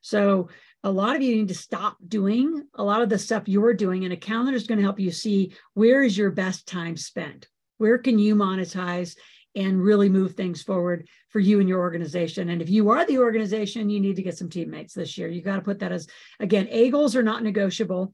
So 0.01 0.49
a 0.83 0.91
lot 0.91 1.15
of 1.15 1.21
you 1.21 1.35
need 1.35 1.47
to 1.47 1.55
stop 1.55 1.97
doing 2.05 2.63
a 2.75 2.83
lot 2.83 3.01
of 3.01 3.09
the 3.09 3.17
stuff 3.17 3.47
you're 3.47 3.73
doing 3.73 4.03
and 4.03 4.13
a 4.13 4.17
calendar 4.17 4.55
is 4.55 4.67
going 4.67 4.77
to 4.77 4.83
help 4.83 4.99
you 4.99 5.11
see 5.11 5.53
where 5.73 6.03
is 6.03 6.17
your 6.17 6.31
best 6.31 6.67
time 6.67 6.97
spent? 6.97 7.47
Where 7.77 7.97
can 7.97 8.19
you 8.19 8.35
monetize 8.35 9.15
and 9.55 9.81
really 9.81 10.09
move 10.09 10.33
things 10.33 10.61
forward 10.61 11.07
for 11.29 11.39
you 11.39 11.59
and 11.59 11.69
your 11.69 11.79
organization? 11.79 12.49
And 12.49 12.61
if 12.61 12.69
you 12.69 12.89
are 12.89 13.05
the 13.05 13.19
organization 13.19 13.89
you 13.89 14.01
need 14.01 14.17
to 14.17 14.23
get 14.23 14.37
some 14.37 14.49
teammates 14.49 14.93
this 14.93 15.17
year. 15.17 15.29
You 15.29 15.41
got 15.41 15.55
to 15.55 15.61
put 15.61 15.79
that 15.79 15.93
as 15.93 16.07
again 16.39 16.67
a 16.69 16.89
goals 16.89 17.15
are 17.15 17.23
not 17.23 17.43
negotiable. 17.43 18.13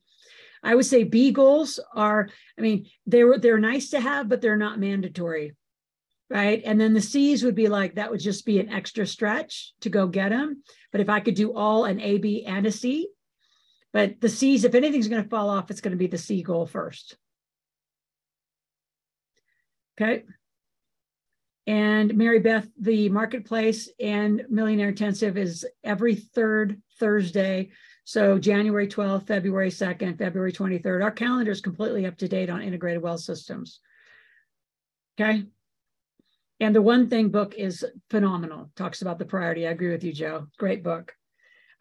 I 0.62 0.76
would 0.76 0.86
say 0.86 1.06
b 1.06 1.32
goals 1.32 1.80
are 1.96 2.30
i 2.58 2.62
mean 2.62 2.88
they're 3.08 3.40
they're 3.40 3.60
nice 3.60 3.92
to 3.92 4.02
have 4.02 4.28
but 4.28 4.42
they're 4.42 4.58
not 4.58 4.78
mandatory 4.78 5.56
right? 6.30 6.62
And 6.66 6.80
then 6.80 6.94
the 6.94 7.02
C's 7.02 7.44
would 7.44 7.56
be 7.56 7.68
like 7.68 7.96
that 7.96 8.12
would 8.12 8.20
just 8.20 8.46
be 8.46 8.60
an 8.60 8.70
extra 8.70 9.06
stretch 9.06 9.74
to 9.82 9.90
go 9.90 10.08
get 10.08 10.30
them. 10.30 10.64
But 10.92 11.02
if 11.02 11.10
I 11.10 11.20
could 11.20 11.36
do 11.36 11.56
all 11.56 11.86
an 11.86 12.00
A, 12.00 12.18
B, 12.18 12.46
and 12.46 12.66
a 12.66 12.72
C, 12.72 13.10
but 13.92 14.22
the 14.22 14.30
C's, 14.30 14.64
if 14.64 14.76
anything's 14.76 15.08
going 15.08 15.24
to 15.24 15.30
fall 15.30 15.50
off, 15.50 15.72
it's 15.72 15.82
going 15.82 15.92
to 15.92 15.98
be 15.98 16.08
the 16.08 16.18
C 16.18 16.44
goal 16.44 16.68
first. 16.68 17.18
Okay. 20.00 20.24
And 21.66 22.16
Mary 22.16 22.40
Beth, 22.40 22.68
the 22.80 23.10
marketplace 23.10 23.90
and 24.00 24.44
millionaire 24.50 24.90
intensive 24.90 25.38
is 25.38 25.66
every 25.84 26.16
third 26.16 26.82
Thursday. 27.00 27.70
So 28.06 28.40
January 28.40 28.88
12th, 28.88 29.28
February 29.28 29.70
2nd, 29.70 30.18
February 30.18 30.52
23rd. 30.52 31.04
Our 31.04 31.12
calendar 31.12 31.52
is 31.52 31.62
completely 31.62 32.06
up 32.06 32.18
to 32.18 32.28
date 32.28 32.50
on 32.50 32.62
integrated 32.62 33.04
wealth 33.04 33.20
systems. 33.20 33.82
Okay. 35.20 35.44
And 36.60 36.76
the 36.76 36.82
one 36.82 37.08
thing 37.08 37.30
book 37.30 37.56
is 37.56 37.86
phenomenal. 38.10 38.70
Talks 38.76 39.02
about 39.02 39.18
the 39.18 39.26
priority. 39.26 39.66
I 39.66 39.72
agree 39.72 39.92
with 39.92 40.04
you, 40.04 40.12
Joe. 40.12 40.48
Great 40.58 40.84
book. 40.84 41.14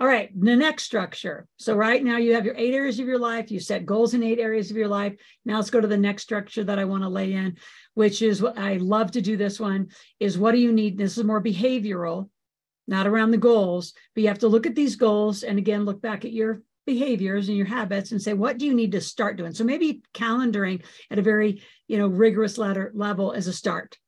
All 0.01 0.07
right, 0.07 0.31
the 0.41 0.55
next 0.55 0.85
structure. 0.85 1.49
So 1.57 1.75
right 1.75 2.05
now 2.05 2.19
you 2.19 2.35
have 2.35 2.45
your 2.45 2.55
eight 2.57 2.73
areas 2.73 3.01
of 3.01 3.09
your 3.09 3.19
life. 3.19 3.51
You 3.51 3.59
set 3.59 3.85
goals 3.85 4.15
in 4.15 4.23
eight 4.23 4.39
areas 4.39 4.71
of 4.71 4.77
your 4.77 4.87
life. 4.87 5.17
Now 5.45 5.57
let's 5.57 5.71
go 5.71 5.81
to 5.81 5.89
the 5.89 5.97
next 5.97 6.23
structure 6.23 6.63
that 6.63 6.79
I 6.79 6.85
want 6.85 7.03
to 7.03 7.09
lay 7.09 7.33
in, 7.33 7.57
which 7.95 8.23
is 8.23 8.41
what 8.41 8.57
I 8.57 8.77
love 8.77 9.11
to 9.13 9.21
do 9.21 9.37
this 9.37 9.59
one 9.59 9.89
is 10.21 10.39
what 10.39 10.53
do 10.53 10.59
you 10.59 10.73
need? 10.73 10.99
This 10.99 11.19
is 11.19 11.25
more 11.25 11.43
behavioral, 11.43 12.29
not 12.87 13.09
around 13.09 13.33
the 13.33 13.39
goals, 13.39 13.93
but 14.15 14.23
you 14.23 14.29
have 14.29 14.39
to 14.39 14.49
look 14.49 14.67
at 14.67 14.77
these 14.77 14.95
goals 14.95 15.43
and 15.43 15.59
again, 15.59 15.85
look 15.85 16.01
back 16.01 16.25
at 16.25 16.33
your 16.33 16.63
behaviors 16.87 17.49
and 17.49 17.57
your 17.57 17.67
habits 17.67 18.13
and 18.13 18.23
say, 18.23 18.35
what 18.35 18.57
do 18.57 18.67
you 18.67 18.75
need 18.75 18.93
to 18.93 19.01
start 19.01 19.37
doing? 19.37 19.53
So 19.53 19.65
maybe 19.65 20.03
calendaring 20.15 20.85
at 21.11 21.19
a 21.19 21.23
very, 21.23 21.61
you 21.89 21.99
know, 21.99 22.07
rigorous 22.07 22.57
letter 22.57 22.93
level 22.95 23.33
as 23.33 23.49
a 23.49 23.53
start 23.53 23.99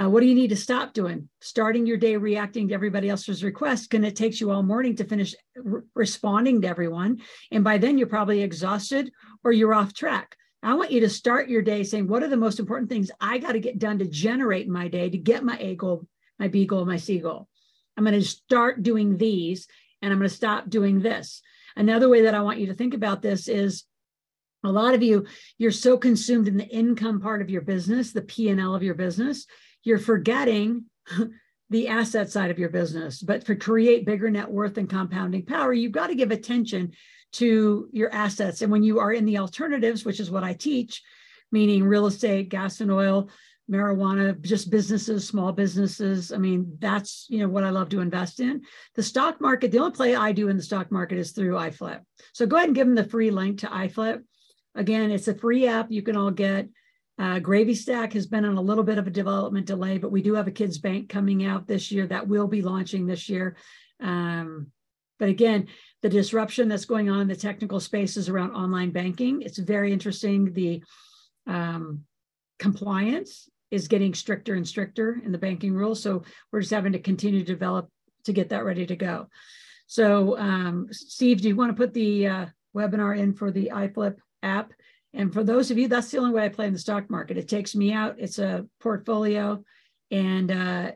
uh, 0.00 0.08
what 0.08 0.20
do 0.20 0.26
you 0.26 0.34
need 0.34 0.48
to 0.48 0.56
stop 0.56 0.94
doing? 0.94 1.28
Starting 1.40 1.86
your 1.86 1.98
day 1.98 2.16
reacting 2.16 2.68
to 2.68 2.74
everybody 2.74 3.10
else's 3.10 3.44
requests, 3.44 3.88
and 3.92 4.06
it 4.06 4.16
takes 4.16 4.40
you 4.40 4.50
all 4.50 4.62
morning 4.62 4.96
to 4.96 5.04
finish 5.04 5.34
re- 5.54 5.82
responding 5.94 6.62
to 6.62 6.68
everyone. 6.68 7.20
And 7.50 7.62
by 7.62 7.76
then, 7.76 7.98
you're 7.98 8.06
probably 8.06 8.42
exhausted 8.42 9.12
or 9.44 9.52
you're 9.52 9.74
off 9.74 9.92
track. 9.92 10.36
I 10.62 10.74
want 10.74 10.90
you 10.90 11.00
to 11.00 11.08
start 11.08 11.48
your 11.48 11.60
day 11.60 11.82
saying, 11.82 12.08
What 12.08 12.22
are 12.22 12.28
the 12.28 12.36
most 12.36 12.60
important 12.60 12.88
things 12.88 13.10
I 13.20 13.38
got 13.38 13.52
to 13.52 13.60
get 13.60 13.78
done 13.78 13.98
to 13.98 14.06
generate 14.06 14.68
my 14.68 14.88
day, 14.88 15.10
to 15.10 15.18
get 15.18 15.44
my 15.44 15.58
A 15.60 15.74
goal, 15.74 16.06
my 16.38 16.48
B 16.48 16.64
goal, 16.64 16.86
my 16.86 16.96
C 16.96 17.18
goal? 17.18 17.48
I'm 17.96 18.04
going 18.04 18.18
to 18.18 18.26
start 18.26 18.82
doing 18.82 19.18
these 19.18 19.68
and 20.00 20.12
I'm 20.12 20.18
going 20.18 20.30
to 20.30 20.34
stop 20.34 20.70
doing 20.70 21.00
this. 21.00 21.42
Another 21.76 22.08
way 22.08 22.22
that 22.22 22.34
I 22.34 22.40
want 22.40 22.58
you 22.58 22.66
to 22.68 22.74
think 22.74 22.94
about 22.94 23.20
this 23.20 23.48
is 23.48 23.84
a 24.64 24.70
lot 24.70 24.94
of 24.94 25.02
you 25.02 25.26
you're 25.58 25.70
so 25.70 25.96
consumed 25.96 26.48
in 26.48 26.56
the 26.56 26.68
income 26.68 27.20
part 27.20 27.40
of 27.40 27.48
your 27.48 27.62
business 27.62 28.12
the 28.12 28.20
p&l 28.20 28.74
of 28.74 28.82
your 28.82 28.94
business 28.94 29.46
you're 29.82 29.98
forgetting 29.98 30.84
the 31.70 31.88
asset 31.88 32.30
side 32.30 32.50
of 32.50 32.58
your 32.58 32.68
business. 32.68 33.22
But 33.22 33.44
for 33.44 33.54
create 33.54 34.06
bigger 34.06 34.30
net 34.30 34.50
worth 34.50 34.76
and 34.76 34.88
compounding 34.88 35.46
power, 35.46 35.72
you've 35.72 35.92
got 35.92 36.08
to 36.08 36.14
give 36.14 36.30
attention 36.30 36.92
to 37.32 37.88
your 37.92 38.12
assets. 38.12 38.62
And 38.62 38.72
when 38.72 38.82
you 38.82 38.98
are 38.98 39.12
in 39.12 39.24
the 39.24 39.38
alternatives, 39.38 40.04
which 40.04 40.20
is 40.20 40.30
what 40.30 40.44
I 40.44 40.52
teach, 40.52 41.02
meaning 41.52 41.84
real 41.84 42.06
estate, 42.06 42.48
gas 42.48 42.80
and 42.80 42.90
oil, 42.90 43.30
marijuana, 43.70 44.40
just 44.40 44.70
businesses, 44.70 45.26
small 45.26 45.52
businesses. 45.52 46.32
I 46.32 46.38
mean, 46.38 46.76
that's 46.80 47.26
you 47.28 47.38
know 47.38 47.48
what 47.48 47.64
I 47.64 47.70
love 47.70 47.88
to 47.90 48.00
invest 48.00 48.40
in. 48.40 48.62
The 48.96 49.02
stock 49.02 49.40
market, 49.40 49.70
the 49.70 49.78
only 49.78 49.92
play 49.92 50.16
I 50.16 50.32
do 50.32 50.48
in 50.48 50.56
the 50.56 50.62
stock 50.62 50.90
market 50.90 51.18
is 51.18 51.32
through 51.32 51.54
iFlip. 51.54 52.00
So 52.32 52.46
go 52.46 52.56
ahead 52.56 52.68
and 52.68 52.74
give 52.74 52.86
them 52.86 52.96
the 52.96 53.04
free 53.04 53.30
link 53.30 53.60
to 53.60 53.68
iFlip. 53.68 54.22
Again, 54.74 55.10
it's 55.10 55.28
a 55.28 55.34
free 55.34 55.68
app 55.68 55.90
you 55.90 56.02
can 56.02 56.16
all 56.16 56.30
get. 56.30 56.68
Uh, 57.20 57.38
Gravy 57.38 57.74
Stack 57.74 58.14
has 58.14 58.26
been 58.26 58.46
on 58.46 58.56
a 58.56 58.62
little 58.62 58.82
bit 58.82 58.96
of 58.96 59.06
a 59.06 59.10
development 59.10 59.66
delay, 59.66 59.98
but 59.98 60.10
we 60.10 60.22
do 60.22 60.34
have 60.34 60.48
a 60.48 60.50
kids 60.50 60.78
bank 60.78 61.10
coming 61.10 61.44
out 61.44 61.66
this 61.66 61.92
year 61.92 62.06
that 62.06 62.26
will 62.26 62.48
be 62.48 62.62
launching 62.62 63.06
this 63.06 63.28
year. 63.28 63.56
Um, 64.00 64.68
but 65.18 65.28
again, 65.28 65.66
the 66.00 66.08
disruption 66.08 66.66
that's 66.66 66.86
going 66.86 67.10
on 67.10 67.20
in 67.20 67.28
the 67.28 67.36
technical 67.36 67.78
spaces 67.78 68.30
around 68.30 68.52
online 68.52 68.90
banking, 68.90 69.42
it's 69.42 69.58
very 69.58 69.92
interesting. 69.92 70.54
The 70.54 70.82
um, 71.46 72.04
compliance 72.58 73.50
is 73.70 73.86
getting 73.86 74.14
stricter 74.14 74.54
and 74.54 74.66
stricter 74.66 75.20
in 75.22 75.30
the 75.30 75.36
banking 75.36 75.74
rules. 75.74 76.02
So 76.02 76.22
we're 76.50 76.62
just 76.62 76.72
having 76.72 76.92
to 76.92 76.98
continue 76.98 77.40
to 77.40 77.52
develop 77.52 77.90
to 78.24 78.32
get 78.32 78.48
that 78.48 78.64
ready 78.64 78.86
to 78.86 78.96
go. 78.96 79.28
So 79.86 80.38
um, 80.38 80.86
Steve, 80.90 81.42
do 81.42 81.48
you 81.48 81.56
want 81.56 81.70
to 81.70 81.76
put 81.76 81.92
the 81.92 82.26
uh, 82.26 82.46
webinar 82.74 83.18
in 83.18 83.34
for 83.34 83.50
the 83.50 83.72
iFlip 83.74 84.16
app? 84.42 84.72
And 85.12 85.32
for 85.32 85.42
those 85.42 85.70
of 85.70 85.78
you, 85.78 85.88
that's 85.88 86.10
the 86.10 86.18
only 86.18 86.32
way 86.32 86.44
I 86.44 86.48
play 86.48 86.66
in 86.66 86.72
the 86.72 86.78
stock 86.78 87.10
market. 87.10 87.36
It 87.36 87.48
takes 87.48 87.74
me 87.74 87.92
out. 87.92 88.16
It's 88.18 88.38
a 88.38 88.66
portfolio, 88.80 89.64
and 90.10 90.50
uh, 90.50 90.92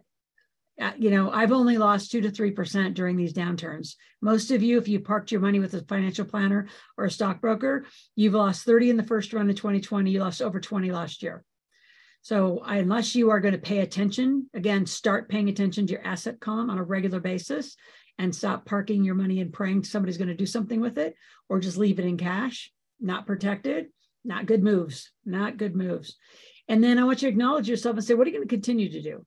you 0.97 1.11
know 1.11 1.31
I've 1.31 1.53
only 1.53 1.79
lost 1.79 2.11
two 2.11 2.21
to 2.21 2.31
three 2.31 2.53
percent 2.53 2.95
during 2.95 3.17
these 3.17 3.33
downturns. 3.33 3.95
Most 4.23 4.51
of 4.53 4.63
you, 4.63 4.79
if 4.79 4.87
you 4.87 5.01
parked 5.01 5.33
your 5.33 5.41
money 5.41 5.59
with 5.59 5.75
a 5.75 5.85
financial 5.85 6.25
planner 6.25 6.69
or 6.97 7.07
a 7.07 7.11
stockbroker, 7.11 7.87
you've 8.15 8.35
lost 8.35 8.65
30 8.65 8.91
in 8.91 8.97
the 8.97 9.03
first 9.03 9.33
run 9.33 9.51
of 9.51 9.57
2020. 9.57 10.11
You 10.11 10.21
lost 10.21 10.43
over 10.43 10.61
20 10.61 10.93
last 10.93 11.23
year. 11.23 11.45
So 12.23 12.63
unless 12.65 13.15
you 13.15 13.29
are 13.31 13.41
going 13.41 13.53
to 13.53 13.61
pay 13.61 13.81
attention, 13.81 14.49
again, 14.55 14.87
start 14.87 15.29
paying 15.29 15.51
attention 15.51 15.87
to 15.87 15.93
your 15.93 16.07
asset 16.07 16.41
column 16.41 16.71
on 16.71 16.79
a 16.79 16.83
regular 16.83 17.21
basis 17.21 17.77
and 18.19 18.35
stop 18.35 18.65
parking 18.65 19.05
your 19.05 19.15
money 19.15 19.41
and 19.41 19.53
praying 19.53 19.85
somebody's 19.85 20.17
going 20.17 20.29
to 20.29 20.35
do 20.35 20.47
something 20.47 20.81
with 20.81 20.97
it 20.97 21.17
or 21.51 21.61
just 21.61 21.77
leave 21.77 21.99
it 21.99 22.07
in 22.07 22.17
cash, 22.17 22.73
not 22.99 23.27
protected, 23.27 23.89
not 24.25 24.47
good 24.47 24.63
moves, 24.63 25.11
not 25.25 25.57
good 25.57 25.77
moves. 25.77 26.17
And 26.69 26.83
then 26.83 26.99
I 26.99 27.05
want 27.05 27.23
you 27.23 27.29
to 27.29 27.33
acknowledge 27.33 27.69
yourself 27.69 27.97
and 27.97 28.05
say, 28.05 28.15
what 28.15 28.27
are 28.27 28.31
you 28.31 28.37
going 28.37 28.49
to 28.49 28.55
continue 28.55 28.91
to 28.91 29.03
do? 29.03 29.27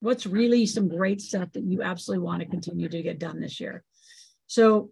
What's 0.00 0.26
really 0.26 0.64
some 0.64 0.88
great 0.88 1.20
stuff 1.20 1.52
that 1.52 1.64
you 1.64 1.82
absolutely 1.82 2.24
want 2.24 2.40
to 2.40 2.48
continue 2.48 2.88
to 2.88 3.02
get 3.02 3.18
done 3.18 3.40
this 3.40 3.60
year? 3.60 3.84
So 4.46 4.90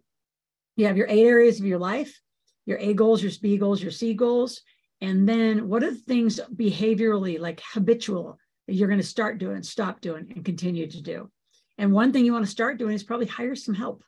you 0.75 0.85
have 0.85 0.97
your 0.97 1.07
eight 1.09 1.25
areas 1.25 1.59
of 1.59 1.65
your 1.65 1.79
life, 1.79 2.19
your 2.65 2.77
A 2.77 2.93
goals, 2.93 3.23
your 3.23 3.31
B 3.41 3.57
goals, 3.57 3.81
your 3.81 3.91
C 3.91 4.13
goals. 4.13 4.61
And 5.01 5.27
then 5.27 5.67
what 5.69 5.83
are 5.83 5.91
the 5.91 5.97
things 5.97 6.39
behaviorally, 6.55 7.39
like 7.39 7.61
habitual, 7.61 8.37
that 8.67 8.73
you're 8.73 8.89
going 8.89 8.99
to 8.99 9.05
start 9.05 9.37
doing, 9.37 9.63
stop 9.63 10.01
doing, 10.01 10.31
and 10.35 10.45
continue 10.45 10.87
to 10.87 11.01
do? 11.01 11.31
And 11.77 11.91
one 11.91 12.11
thing 12.11 12.25
you 12.25 12.33
want 12.33 12.45
to 12.45 12.51
start 12.51 12.77
doing 12.77 12.93
is 12.93 13.03
probably 13.03 13.27
hire 13.27 13.55
some 13.55 13.75
help. 13.75 14.03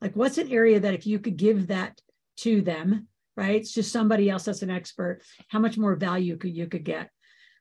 Like, 0.00 0.16
what's 0.16 0.38
an 0.38 0.50
area 0.50 0.80
that 0.80 0.94
if 0.94 1.06
you 1.06 1.18
could 1.18 1.36
give 1.36 1.68
that 1.68 2.00
to 2.38 2.62
them, 2.62 3.06
right? 3.36 3.56
It's 3.56 3.72
just 3.72 3.92
somebody 3.92 4.30
else 4.30 4.44
that's 4.44 4.62
an 4.62 4.70
expert, 4.70 5.22
how 5.48 5.58
much 5.58 5.78
more 5.78 5.96
value 5.96 6.36
could 6.36 6.54
you 6.54 6.66
could 6.66 6.84
get? 6.84 7.10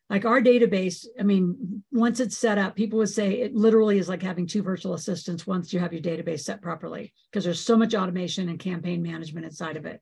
Like 0.10 0.26
our 0.26 0.42
database, 0.42 1.06
I 1.18 1.24
mean, 1.24 1.84
once 1.92 2.20
it's 2.20 2.38
set 2.38 2.58
up, 2.58 2.76
people 2.76 3.00
would 3.00 3.10
say 3.10 3.40
it 3.42 3.56
literally 3.56 3.98
is 3.98 4.10
like 4.10 4.22
having 4.22 4.46
two 4.46 4.62
virtual 4.62 4.94
assistants 4.94 5.48
once 5.48 5.72
you 5.72 5.80
have 5.80 5.94
your 5.94 6.02
database 6.02 6.42
set 6.42 6.62
properly, 6.62 7.14
because 7.32 7.46
there's 7.46 7.62
so 7.62 7.78
much 7.78 7.96
automation 7.96 8.50
and 8.50 8.60
campaign 8.60 9.02
management 9.02 9.46
inside 9.46 9.78
of 9.78 9.86
it. 9.86 10.02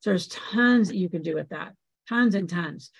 So 0.00 0.10
there's 0.10 0.28
tons 0.28 0.88
that 0.88 0.96
you 0.96 1.10
can 1.10 1.22
do 1.22 1.34
with 1.34 1.50
that 1.50 1.74
tons 2.08 2.34
and 2.34 2.48
tons. 2.48 2.90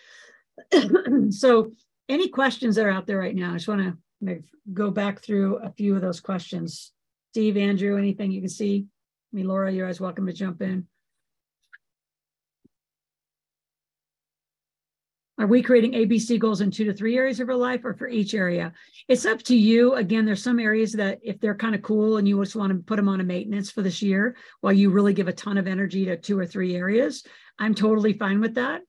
so 1.30 1.72
any 2.08 2.28
questions 2.28 2.76
that 2.76 2.86
are 2.86 2.90
out 2.90 3.06
there 3.06 3.18
right 3.18 3.34
now, 3.34 3.50
I 3.50 3.54
just 3.54 3.68
want 3.68 3.96
to 4.24 4.42
go 4.72 4.90
back 4.90 5.20
through 5.20 5.58
a 5.58 5.70
few 5.70 5.94
of 5.94 6.02
those 6.02 6.20
questions. 6.20 6.92
Steve, 7.32 7.56
Andrew, 7.56 7.96
anything 7.96 8.30
you 8.30 8.40
can 8.40 8.50
see? 8.50 8.86
I 9.32 9.36
mean, 9.36 9.48
Laura, 9.48 9.72
you're 9.72 9.86
always 9.86 10.00
welcome 10.00 10.26
to 10.26 10.32
jump 10.32 10.62
in. 10.62 10.86
Are 15.38 15.46
we 15.46 15.62
creating 15.62 15.92
ABC 15.92 16.38
goals 16.38 16.60
in 16.60 16.70
two 16.70 16.84
to 16.84 16.92
three 16.92 17.16
areas 17.16 17.40
of 17.40 17.48
our 17.48 17.56
life 17.56 17.84
or 17.84 17.94
for 17.94 18.08
each 18.08 18.34
area? 18.34 18.72
It's 19.08 19.24
up 19.24 19.42
to 19.44 19.56
you. 19.56 19.94
Again, 19.94 20.26
there's 20.26 20.42
some 20.42 20.60
areas 20.60 20.92
that 20.92 21.20
if 21.22 21.40
they're 21.40 21.54
kind 21.54 21.74
of 21.74 21.82
cool 21.82 22.18
and 22.18 22.28
you 22.28 22.42
just 22.42 22.54
want 22.54 22.72
to 22.72 22.78
put 22.78 22.96
them 22.96 23.08
on 23.08 23.20
a 23.20 23.24
maintenance 23.24 23.70
for 23.70 23.82
this 23.82 24.02
year 24.02 24.36
while 24.60 24.72
you 24.72 24.90
really 24.90 25.14
give 25.14 25.28
a 25.28 25.32
ton 25.32 25.58
of 25.58 25.66
energy 25.66 26.04
to 26.04 26.16
two 26.16 26.38
or 26.38 26.46
three 26.46 26.76
areas, 26.76 27.24
I'm 27.58 27.74
totally 27.74 28.12
fine 28.12 28.40
with 28.40 28.54
that 28.54 28.82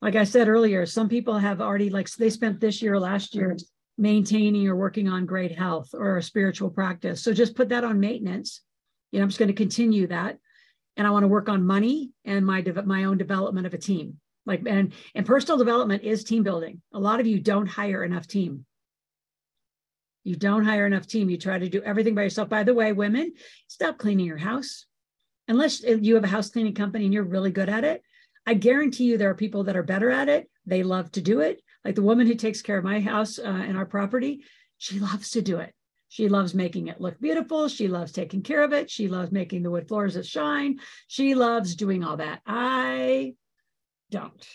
like 0.00 0.16
I 0.16 0.24
said 0.24 0.48
earlier, 0.48 0.86
some 0.86 1.08
people 1.08 1.38
have 1.38 1.60
already 1.60 1.90
like 1.90 2.08
they 2.12 2.30
spent 2.30 2.60
this 2.60 2.80
year 2.80 2.98
last 2.98 3.34
year 3.34 3.56
maintaining 3.96 4.68
or 4.68 4.76
working 4.76 5.08
on 5.08 5.26
great 5.26 5.56
health 5.56 5.90
or 5.92 6.18
a 6.18 6.22
spiritual 6.22 6.70
practice. 6.70 7.22
So 7.22 7.32
just 7.32 7.56
put 7.56 7.70
that 7.70 7.84
on 7.84 7.98
maintenance. 7.98 8.60
You 9.10 9.18
know, 9.18 9.24
I'm 9.24 9.28
just 9.28 9.40
going 9.40 9.48
to 9.48 9.54
continue 9.54 10.06
that. 10.06 10.38
And 10.96 11.06
I 11.06 11.10
want 11.10 11.24
to 11.24 11.28
work 11.28 11.48
on 11.48 11.66
money 11.66 12.10
and 12.24 12.46
my 12.46 12.64
my 12.84 13.04
own 13.04 13.18
development 13.18 13.66
of 13.66 13.74
a 13.74 13.78
team. 13.78 14.20
Like 14.46 14.62
and 14.66 14.92
and 15.14 15.26
personal 15.26 15.58
development 15.58 16.02
is 16.02 16.24
team 16.24 16.42
building. 16.42 16.80
A 16.92 16.98
lot 16.98 17.20
of 17.20 17.26
you 17.26 17.38
don't 17.38 17.66
hire 17.66 18.04
enough 18.04 18.26
team. 18.26 18.64
You 20.24 20.36
don't 20.36 20.64
hire 20.64 20.86
enough 20.86 21.06
team. 21.06 21.30
You 21.30 21.38
try 21.38 21.58
to 21.58 21.68
do 21.68 21.82
everything 21.82 22.14
by 22.14 22.22
yourself. 22.22 22.48
By 22.48 22.62
the 22.62 22.74
way, 22.74 22.92
women, 22.92 23.32
stop 23.66 23.98
cleaning 23.98 24.26
your 24.26 24.36
house. 24.36 24.86
Unless 25.48 25.82
you 25.82 26.14
have 26.14 26.24
a 26.24 26.28
house 26.28 26.50
cleaning 26.50 26.74
company 26.74 27.04
and 27.06 27.14
you're 27.14 27.24
really 27.24 27.50
good 27.50 27.70
at 27.70 27.84
it, 27.84 28.02
I 28.46 28.54
guarantee 28.54 29.04
you 29.04 29.16
there 29.16 29.30
are 29.30 29.34
people 29.34 29.64
that 29.64 29.76
are 29.76 29.82
better 29.82 30.10
at 30.10 30.28
it. 30.28 30.50
They 30.66 30.82
love 30.82 31.10
to 31.12 31.22
do 31.22 31.40
it. 31.40 31.62
Like 31.84 31.94
the 31.94 32.02
woman 32.02 32.26
who 32.26 32.34
takes 32.34 32.60
care 32.60 32.76
of 32.76 32.84
my 32.84 33.00
house 33.00 33.38
uh, 33.38 33.42
and 33.46 33.76
our 33.76 33.86
property, 33.86 34.42
she 34.76 34.98
loves 35.00 35.30
to 35.30 35.42
do 35.42 35.58
it. 35.58 35.72
She 36.10 36.28
loves 36.28 36.54
making 36.54 36.88
it 36.88 37.00
look 37.00 37.20
beautiful. 37.20 37.68
She 37.68 37.88
loves 37.88 38.12
taking 38.12 38.42
care 38.42 38.62
of 38.62 38.72
it. 38.72 38.90
She 38.90 39.08
loves 39.08 39.30
making 39.30 39.62
the 39.62 39.70
wood 39.70 39.88
floors 39.88 40.18
shine. 40.26 40.78
She 41.06 41.34
loves 41.34 41.74
doing 41.74 42.02
all 42.02 42.16
that. 42.16 42.40
I 42.46 43.34
don't. 44.10 44.46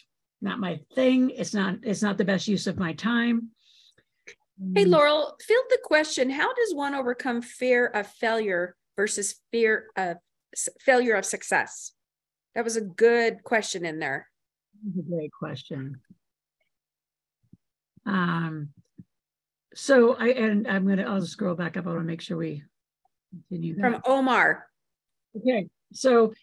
Not 0.41 0.59
my 0.59 0.79
thing. 0.93 1.29
It's 1.29 1.53
not. 1.53 1.75
It's 1.83 2.01
not 2.01 2.17
the 2.17 2.25
best 2.25 2.47
use 2.47 2.67
of 2.67 2.77
my 2.77 2.93
time. 2.93 3.49
Hey, 4.75 4.85
Loral, 4.85 5.31
field 5.41 5.65
the 5.69 5.79
question: 5.83 6.29
How 6.29 6.53
does 6.53 6.73
one 6.73 6.93
overcome 6.93 7.41
fear 7.41 7.87
of 7.87 8.07
failure 8.07 8.75
versus 8.97 9.35
fear 9.51 9.87
of 9.95 10.17
failure 10.81 11.15
of 11.15 11.25
success? 11.25 11.93
That 12.55 12.63
was 12.63 12.75
a 12.75 12.81
good 12.81 13.43
question 13.43 13.85
in 13.85 13.99
there. 13.99 14.27
a 14.85 15.01
great 15.01 15.31
question. 15.31 15.99
Um, 18.05 18.69
so 19.73 20.15
I 20.15 20.29
and 20.29 20.67
I'm 20.67 20.87
gonna 20.87 21.03
I'll 21.03 21.21
just 21.21 21.31
scroll 21.31 21.55
back 21.55 21.77
up. 21.77 21.87
I 21.87 21.89
want 21.89 22.01
to 22.01 22.05
make 22.05 22.21
sure 22.21 22.37
we 22.37 22.63
continue 23.49 23.75
that. 23.75 23.81
From 23.81 24.01
Omar. 24.05 24.67
Okay, 25.37 25.67
so 25.93 26.33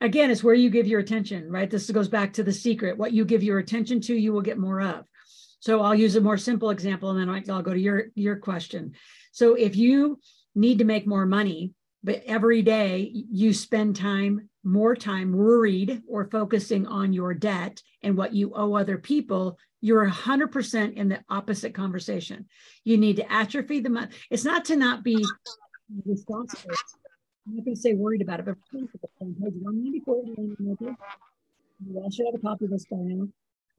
again, 0.00 0.30
it's 0.30 0.44
where 0.44 0.54
you 0.54 0.70
give 0.70 0.86
your 0.86 1.00
attention, 1.00 1.50
right? 1.50 1.70
This 1.70 1.90
goes 1.90 2.08
back 2.08 2.32
to 2.34 2.42
the 2.42 2.52
secret. 2.52 2.96
What 2.96 3.12
you 3.12 3.24
give 3.24 3.42
your 3.42 3.58
attention 3.58 4.00
to, 4.02 4.14
you 4.14 4.32
will 4.32 4.42
get 4.42 4.58
more 4.58 4.80
of. 4.80 5.06
So 5.60 5.82
I'll 5.82 5.94
use 5.94 6.16
a 6.16 6.20
more 6.20 6.38
simple 6.38 6.70
example, 6.70 7.10
and 7.10 7.20
then 7.20 7.44
I'll 7.50 7.62
go 7.62 7.74
to 7.74 7.80
your 7.80 8.06
your 8.14 8.36
question. 8.36 8.92
So 9.32 9.54
if 9.54 9.76
you 9.76 10.18
need 10.54 10.78
to 10.78 10.84
make 10.84 11.06
more 11.06 11.26
money, 11.26 11.74
but 12.02 12.22
every 12.26 12.62
day 12.62 13.10
you 13.30 13.52
spend 13.52 13.96
time 13.96 14.48
more 14.62 14.94
time 14.94 15.32
worried 15.32 16.02
or 16.08 16.28
focusing 16.30 16.86
on 16.86 17.12
your 17.12 17.32
debt 17.32 17.82
and 18.02 18.16
what 18.16 18.34
you 18.34 18.52
owe 18.54 18.74
other 18.74 18.98
people 18.98 19.58
you're 19.80 20.06
100% 20.06 20.92
in 20.94 21.08
the 21.08 21.20
opposite 21.30 21.72
conversation 21.72 22.46
you 22.84 22.98
need 22.98 23.16
to 23.16 23.32
atrophy 23.32 23.80
the 23.80 23.88
money 23.88 24.08
it's 24.30 24.44
not 24.44 24.66
to 24.66 24.76
not 24.76 25.02
be 25.02 25.24
responsible 26.04 26.74
i'm 27.50 27.56
not 27.56 27.64
going 27.64 27.74
to 27.74 27.80
say 27.80 27.94
worried 27.94 28.22
about 28.22 28.40
it 28.40 28.46
but 28.46 28.56
page 28.72 29.54
194 29.60 30.22
you 31.86 31.98
all 31.98 32.10
should 32.10 32.26
have 32.26 32.34
a 32.34 32.38
copy 32.38 32.66
of 32.66 32.70
this 32.70 32.84
by 32.86 32.96
now 32.98 33.26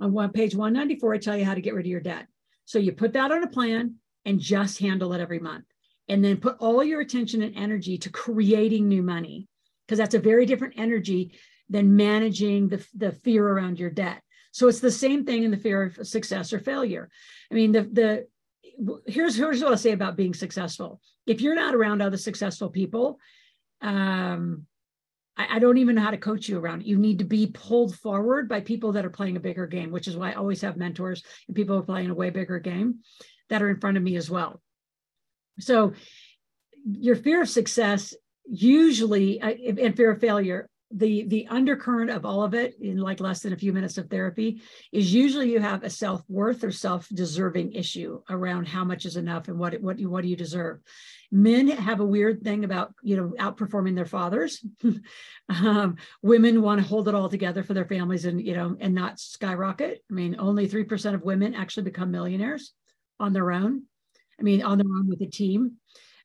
on 0.02 0.12
one 0.12 0.32
page 0.32 0.56
194 0.56 1.14
i 1.14 1.18
tell 1.18 1.38
you 1.38 1.46
how 1.46 1.54
to 1.54 1.62
get 1.62 1.74
rid 1.74 1.86
of 1.86 1.90
your 1.90 2.02
debt. 2.02 2.28
So 2.66 2.80
you 2.80 2.92
put 2.92 3.14
that 3.14 3.32
on 3.32 3.44
a 3.44 3.48
plan 3.48 3.96
and 4.26 4.40
just 4.40 4.80
handle 4.80 5.14
it 5.14 5.22
every 5.22 5.40
month. 5.40 5.66
And 6.10 6.24
then 6.24 6.38
put 6.38 6.58
all 6.60 6.84
your 6.84 7.02
attention 7.02 7.42
and 7.42 7.56
energy 7.56 7.98
to 8.00 8.10
creating 8.10 8.88
new 8.88 9.04
money 9.04 9.48
because 9.86 9.98
that's 9.98 10.16
a 10.16 10.20
very 10.20 10.46
different 10.46 10.74
energy 10.78 11.34
than 11.70 11.96
managing 11.96 12.68
the, 12.68 12.86
the 12.96 13.12
fear 13.12 13.48
around 13.48 13.80
your 13.80 13.90
debt. 13.90 14.22
So 14.52 14.68
it's 14.68 14.82
the 14.82 14.92
same 14.92 15.26
thing 15.26 15.44
in 15.44 15.52
the 15.52 15.58
fear 15.58 15.84
of 15.84 16.08
success 16.08 16.52
or 16.52 16.60
failure. 16.60 17.10
I 17.50 17.56
mean 17.56 17.72
the 17.72 17.84
the 17.84 18.28
here's 19.06 19.36
here's 19.36 19.62
what 19.62 19.72
i'll 19.72 19.78
say 19.78 19.92
about 19.92 20.18
being 20.18 20.34
successful. 20.34 21.00
If 21.26 21.40
you're 21.40 21.56
not 21.56 21.76
around 21.76 22.02
other 22.02 22.18
successful 22.18 22.70
people 22.70 23.20
um 23.82 24.66
I, 25.38 25.56
I 25.56 25.60
don't 25.60 25.78
even 25.78 25.96
know 25.96 26.02
how 26.02 26.12
to 26.12 26.18
coach 26.18 26.50
you 26.50 26.60
around. 26.60 26.86
You 26.86 26.98
need 26.98 27.20
to 27.20 27.26
be 27.26 27.48
pulled 27.48 27.96
forward 27.96 28.50
by 28.50 28.62
people 28.62 28.92
that 28.94 29.06
are 29.06 29.10
playing 29.10 29.38
a 29.38 29.42
bigger 29.42 29.68
game, 29.68 29.92
which 29.92 30.08
is 30.08 30.16
why 30.16 30.32
I 30.32 30.36
always 30.36 30.62
have 30.62 30.78
mentors 30.78 31.24
and 31.48 31.56
people 31.56 31.76
who 31.76 31.82
are 31.82 31.86
playing 31.86 32.10
a 32.10 32.16
way 32.16 32.30
bigger 32.30 32.60
game 32.60 33.00
that 33.50 33.62
are 33.62 33.70
in 33.70 33.80
front 33.80 33.98
of 33.98 34.04
me 34.04 34.16
as 34.16 34.30
well. 34.30 34.62
So 35.60 35.94
your 36.86 37.16
fear 37.16 37.42
of 37.42 37.50
success 37.50 38.14
usually 38.46 39.40
and 39.40 39.96
fear 39.96 40.12
of 40.12 40.20
failure 40.20 40.68
the 40.94 41.24
the 41.28 41.48
undercurrent 41.48 42.10
of 42.10 42.26
all 42.26 42.44
of 42.44 42.54
it 42.54 42.76
in 42.82 42.98
like 42.98 43.20
less 43.20 43.42
than 43.42 43.54
a 43.54 43.58
few 43.58 43.72
minutes 43.72 43.98
of 43.98 44.10
therapy 44.10 44.62
is 44.92 45.14
usually 45.14 45.52
you 45.52 45.60
have 45.60 45.84
a 45.84 45.90
self-worth 45.90 46.64
or 46.64 46.72
self-deserving 46.72 47.72
issue 47.74 48.22
around 48.30 48.68
how 48.68 48.84
much 48.84 49.06
is 49.06 49.16
enough 49.16 49.48
and 49.48 49.58
what 49.58 49.80
what 49.82 50.00
you 50.00 50.10
what 50.10 50.24
do 50.24 50.28
you 50.28 50.36
deserve 50.36 50.80
men 51.32 51.68
have 51.68 52.00
a 52.00 52.06
weird 52.06 52.44
thing 52.44 52.64
about 52.64 52.94
you 53.02 53.16
know 53.16 53.34
outperforming 53.40 53.96
their 53.96 54.06
fathers 54.06 54.64
um, 55.50 55.96
women 56.22 56.62
want 56.62 56.82
to 56.82 56.88
hold 56.88 57.08
it 57.08 57.16
all 57.16 57.30
together 57.30 57.64
for 57.64 57.74
their 57.74 57.86
families 57.86 58.26
and 58.26 58.46
you 58.46 58.54
know 58.54 58.76
and 58.80 58.94
not 58.94 59.20
skyrocket 59.20 60.04
i 60.10 60.14
mean 60.14 60.36
only 60.40 60.68
3% 60.68 61.14
of 61.14 61.24
women 61.24 61.56
actually 61.56 61.84
become 61.84 62.12
millionaires 62.12 62.74
on 63.20 63.34
their 63.34 63.52
own 63.52 63.84
i 64.40 64.44
mean 64.44 64.62
on 64.62 64.78
their 64.78 64.88
own 64.88 65.08
with 65.08 65.22
a 65.22 65.28
team 65.28 65.78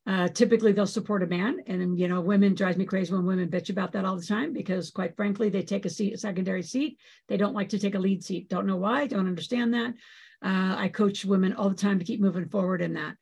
uh, 0.08 0.28
typically, 0.28 0.70
they'll 0.70 0.86
support 0.86 1.24
a 1.24 1.26
man, 1.26 1.58
and 1.66 1.98
you 1.98 2.06
know, 2.06 2.20
women 2.20 2.54
drives 2.54 2.76
me 2.76 2.84
crazy 2.84 3.12
when 3.12 3.26
women 3.26 3.48
bitch 3.48 3.70
about 3.70 3.90
that 3.90 4.04
all 4.04 4.16
the 4.16 4.24
time 4.24 4.52
because, 4.52 4.90
quite 4.90 5.16
frankly, 5.16 5.48
they 5.48 5.62
take 5.62 5.84
a 5.84 5.90
seat, 5.90 6.14
a 6.14 6.18
secondary 6.18 6.62
seat. 6.62 6.96
They 7.26 7.36
don't 7.36 7.54
like 7.54 7.70
to 7.70 7.78
take 7.78 7.96
a 7.96 7.98
lead 7.98 8.22
seat. 8.22 8.48
Don't 8.48 8.66
know 8.66 8.76
why. 8.76 9.08
Don't 9.08 9.26
understand 9.26 9.74
that. 9.74 9.94
Uh, 10.44 10.76
I 10.78 10.90
coach 10.94 11.24
women 11.24 11.54
all 11.54 11.70
the 11.70 11.74
time 11.74 11.98
to 11.98 12.04
keep 12.04 12.20
moving 12.20 12.48
forward 12.48 12.82
in 12.82 12.94
that. 12.94 13.16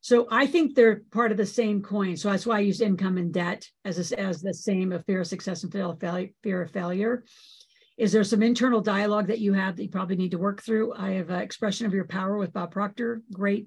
So 0.00 0.26
I 0.30 0.46
think 0.46 0.74
they're 0.74 1.02
part 1.10 1.30
of 1.30 1.36
the 1.36 1.46
same 1.46 1.82
coin. 1.82 2.16
So 2.16 2.30
that's 2.30 2.46
why 2.46 2.56
I 2.56 2.60
use 2.60 2.80
income 2.80 3.18
and 3.18 3.32
debt 3.32 3.68
as 3.84 4.12
a, 4.12 4.20
as 4.20 4.40
the 4.40 4.54
same 4.54 4.92
of 4.92 5.04
fear 5.04 5.20
of 5.20 5.26
success 5.26 5.62
and 5.62 5.72
fear 6.42 6.62
of 6.62 6.70
failure. 6.70 7.24
Is 7.98 8.12
there 8.12 8.24
some 8.24 8.42
internal 8.42 8.80
dialogue 8.80 9.26
that 9.26 9.40
you 9.40 9.52
have 9.52 9.76
that 9.76 9.82
you 9.82 9.90
probably 9.90 10.16
need 10.16 10.30
to 10.30 10.38
work 10.38 10.62
through? 10.62 10.94
I 10.94 11.10
have 11.12 11.30
expression 11.30 11.86
of 11.86 11.92
your 11.92 12.06
power 12.06 12.38
with 12.38 12.52
Bob 12.52 12.72
Proctor. 12.72 13.22
Great. 13.30 13.66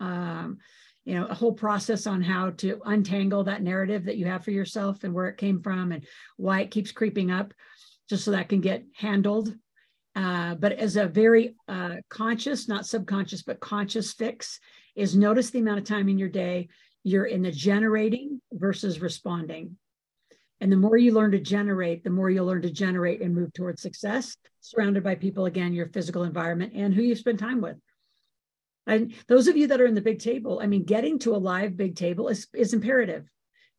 Um, 0.00 0.58
you 1.06 1.14
know 1.14 1.26
a 1.26 1.34
whole 1.34 1.52
process 1.52 2.06
on 2.06 2.20
how 2.20 2.50
to 2.50 2.80
untangle 2.84 3.44
that 3.44 3.62
narrative 3.62 4.04
that 4.04 4.18
you 4.18 4.26
have 4.26 4.44
for 4.44 4.50
yourself 4.50 5.04
and 5.04 5.14
where 5.14 5.28
it 5.28 5.38
came 5.38 5.62
from 5.62 5.92
and 5.92 6.04
why 6.36 6.60
it 6.60 6.70
keeps 6.70 6.92
creeping 6.92 7.30
up 7.30 7.54
just 8.10 8.24
so 8.24 8.32
that 8.32 8.50
can 8.50 8.60
get 8.60 8.84
handled 8.94 9.54
uh, 10.16 10.54
but 10.56 10.72
as 10.72 10.96
a 10.96 11.06
very 11.06 11.54
uh, 11.68 11.94
conscious 12.10 12.68
not 12.68 12.84
subconscious 12.84 13.42
but 13.42 13.60
conscious 13.60 14.12
fix 14.12 14.58
is 14.96 15.16
notice 15.16 15.50
the 15.50 15.60
amount 15.60 15.78
of 15.78 15.84
time 15.84 16.08
in 16.08 16.18
your 16.18 16.28
day 16.28 16.68
you're 17.04 17.26
in 17.26 17.42
the 17.42 17.52
generating 17.52 18.40
versus 18.52 19.00
responding 19.00 19.76
and 20.60 20.72
the 20.72 20.76
more 20.76 20.96
you 20.96 21.12
learn 21.12 21.30
to 21.30 21.38
generate 21.38 22.02
the 22.02 22.10
more 22.10 22.30
you'll 22.30 22.46
learn 22.46 22.62
to 22.62 22.70
generate 22.70 23.20
and 23.22 23.34
move 23.34 23.52
towards 23.52 23.80
success 23.80 24.36
surrounded 24.60 25.04
by 25.04 25.14
people 25.14 25.46
again 25.46 25.72
your 25.72 25.86
physical 25.88 26.24
environment 26.24 26.72
and 26.74 26.94
who 26.94 27.02
you 27.02 27.14
spend 27.14 27.38
time 27.38 27.60
with 27.60 27.76
and 28.86 29.14
those 29.26 29.48
of 29.48 29.56
you 29.56 29.66
that 29.68 29.80
are 29.80 29.86
in 29.86 29.94
the 29.94 30.00
big 30.00 30.20
table, 30.20 30.60
I 30.62 30.66
mean, 30.66 30.84
getting 30.84 31.18
to 31.20 31.34
a 31.34 31.38
live 31.38 31.76
big 31.76 31.96
table 31.96 32.28
is, 32.28 32.46
is 32.54 32.72
imperative. 32.72 33.28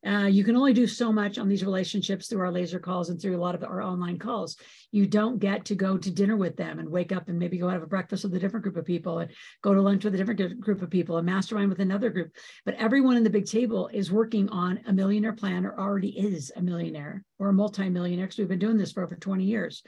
Uh, 0.08 0.26
you 0.26 0.44
can 0.44 0.56
only 0.56 0.74
do 0.74 0.88
so 0.88 1.12
much 1.12 1.38
on 1.38 1.50
these 1.50 1.66
relationships 1.66 2.28
through 2.28 2.40
our 2.40 2.52
laser 2.52 2.80
calls 2.80 3.10
and 3.10 3.22
through 3.22 3.36
a 3.36 3.42
lot 3.42 3.56
of 3.56 3.64
our 3.64 3.82
online 3.82 4.18
calls. 4.18 4.56
You 4.92 5.06
don't 5.06 5.40
get 5.40 5.66
to 5.66 5.76
go 5.76 5.98
to 5.98 6.12
dinner 6.12 6.38
with 6.38 6.56
them 6.56 6.80
and 6.80 6.90
wake 6.90 7.12
up 7.12 7.28
and 7.28 7.38
maybe 7.38 7.58
go 7.58 7.68
have 7.68 7.84
a 7.84 7.88
breakfast 7.88 8.24
with 8.24 8.34
a 8.36 8.40
different 8.40 8.64
group 8.64 8.78
of 8.78 8.86
people 8.86 9.20
and 9.20 9.32
go 9.62 9.74
to 9.74 9.82
lunch 9.82 10.06
with 10.06 10.16
a 10.16 10.18
different 10.18 10.60
group 10.62 10.82
of 10.82 10.90
people 10.90 11.18
and 11.18 11.26
mastermind 11.26 11.70
with 11.70 11.80
another 11.80 12.10
group. 12.10 12.32
But 12.66 12.76
everyone 12.76 13.18
in 13.18 13.24
the 13.24 13.30
big 13.30 13.48
table 13.48 13.90
is 13.92 14.12
working 14.12 14.48
on 14.50 14.80
a 14.88 14.94
millionaire 14.94 15.34
plan 15.34 15.66
or 15.66 15.78
already 15.78 16.18
is 16.18 16.52
a 16.56 16.62
millionaire 16.62 17.24
or 17.40 17.50
a 17.50 17.54
multimillionaire 17.54 18.28
because 18.28 18.38
we've 18.38 18.48
been 18.48 18.60
doing 18.60 18.78
this 18.78 18.94
for 18.94 19.04
over 19.04 19.16
20 19.16 19.44
years. 19.44 19.84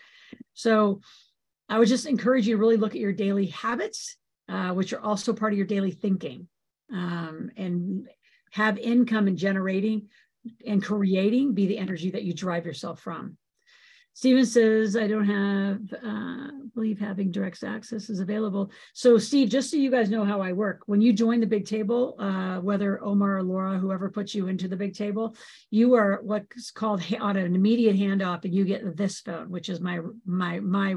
So 0.54 1.00
I 1.70 1.80
would 1.80 1.88
just 1.88 2.08
encourage 2.08 2.48
you 2.48 2.56
to 2.56 2.60
really 2.60 2.78
look 2.78 2.96
at 2.96 3.02
your 3.02 3.14
daily 3.14 3.48
habits 3.48 4.18
uh, 4.50 4.74
which 4.74 4.94
are 4.94 5.02
also 5.02 5.32
part 5.32 5.54
of 5.54 5.58
your 5.58 5.68
daily 5.68 5.92
thinking, 5.92 6.48
um, 6.92 7.52
and 7.56 8.10
have 8.52 8.78
income 8.78 9.28
and 9.28 9.38
generating 9.38 10.08
and 10.66 10.84
creating 10.84 11.54
be 11.54 11.68
the 11.68 11.78
energy 11.78 12.12
that 12.12 12.24
you 12.24 12.34
drive 12.34 12.66
yourself 12.66 13.02
from. 13.02 13.38
Steven 14.14 14.46
says, 14.46 14.98
I 14.98 15.08
don't 15.08 15.26
have, 15.26 15.80
uh, 16.06 16.52
believe 16.76 17.00
having 17.00 17.32
direct 17.32 17.64
access 17.64 18.10
is 18.10 18.20
available. 18.20 18.70
So, 18.94 19.18
Steve, 19.18 19.48
just 19.48 19.72
so 19.72 19.78
you 19.78 19.90
guys 19.90 20.10
know 20.10 20.26
how 20.26 20.42
I 20.42 20.52
work, 20.52 20.82
when 20.88 21.00
you 21.00 21.14
join 21.14 21.40
the 21.40 21.46
big 21.46 21.66
table, 21.66 22.16
uh, 22.20 22.58
whether 22.60 23.02
Omar 23.02 23.38
or 23.38 23.44
Laura, 23.44 23.78
whoever 23.78 24.10
puts 24.10 24.36
you 24.36 24.48
into 24.48 24.68
the 24.68 24.76
big 24.76 24.94
table, 24.94 25.38
you 25.70 25.94
are 25.94 26.20
what's 26.22 26.70
called 26.72 27.02
on 27.18 27.38
an 27.38 27.56
immediate 27.56 27.96
handoff, 27.96 28.44
and 28.44 28.54
you 28.54 28.66
get 28.66 28.98
this 28.98 29.22
phone, 29.22 29.50
which 29.50 29.70
is 29.70 29.80
my 29.80 30.00
my 30.26 30.60
my 30.60 30.96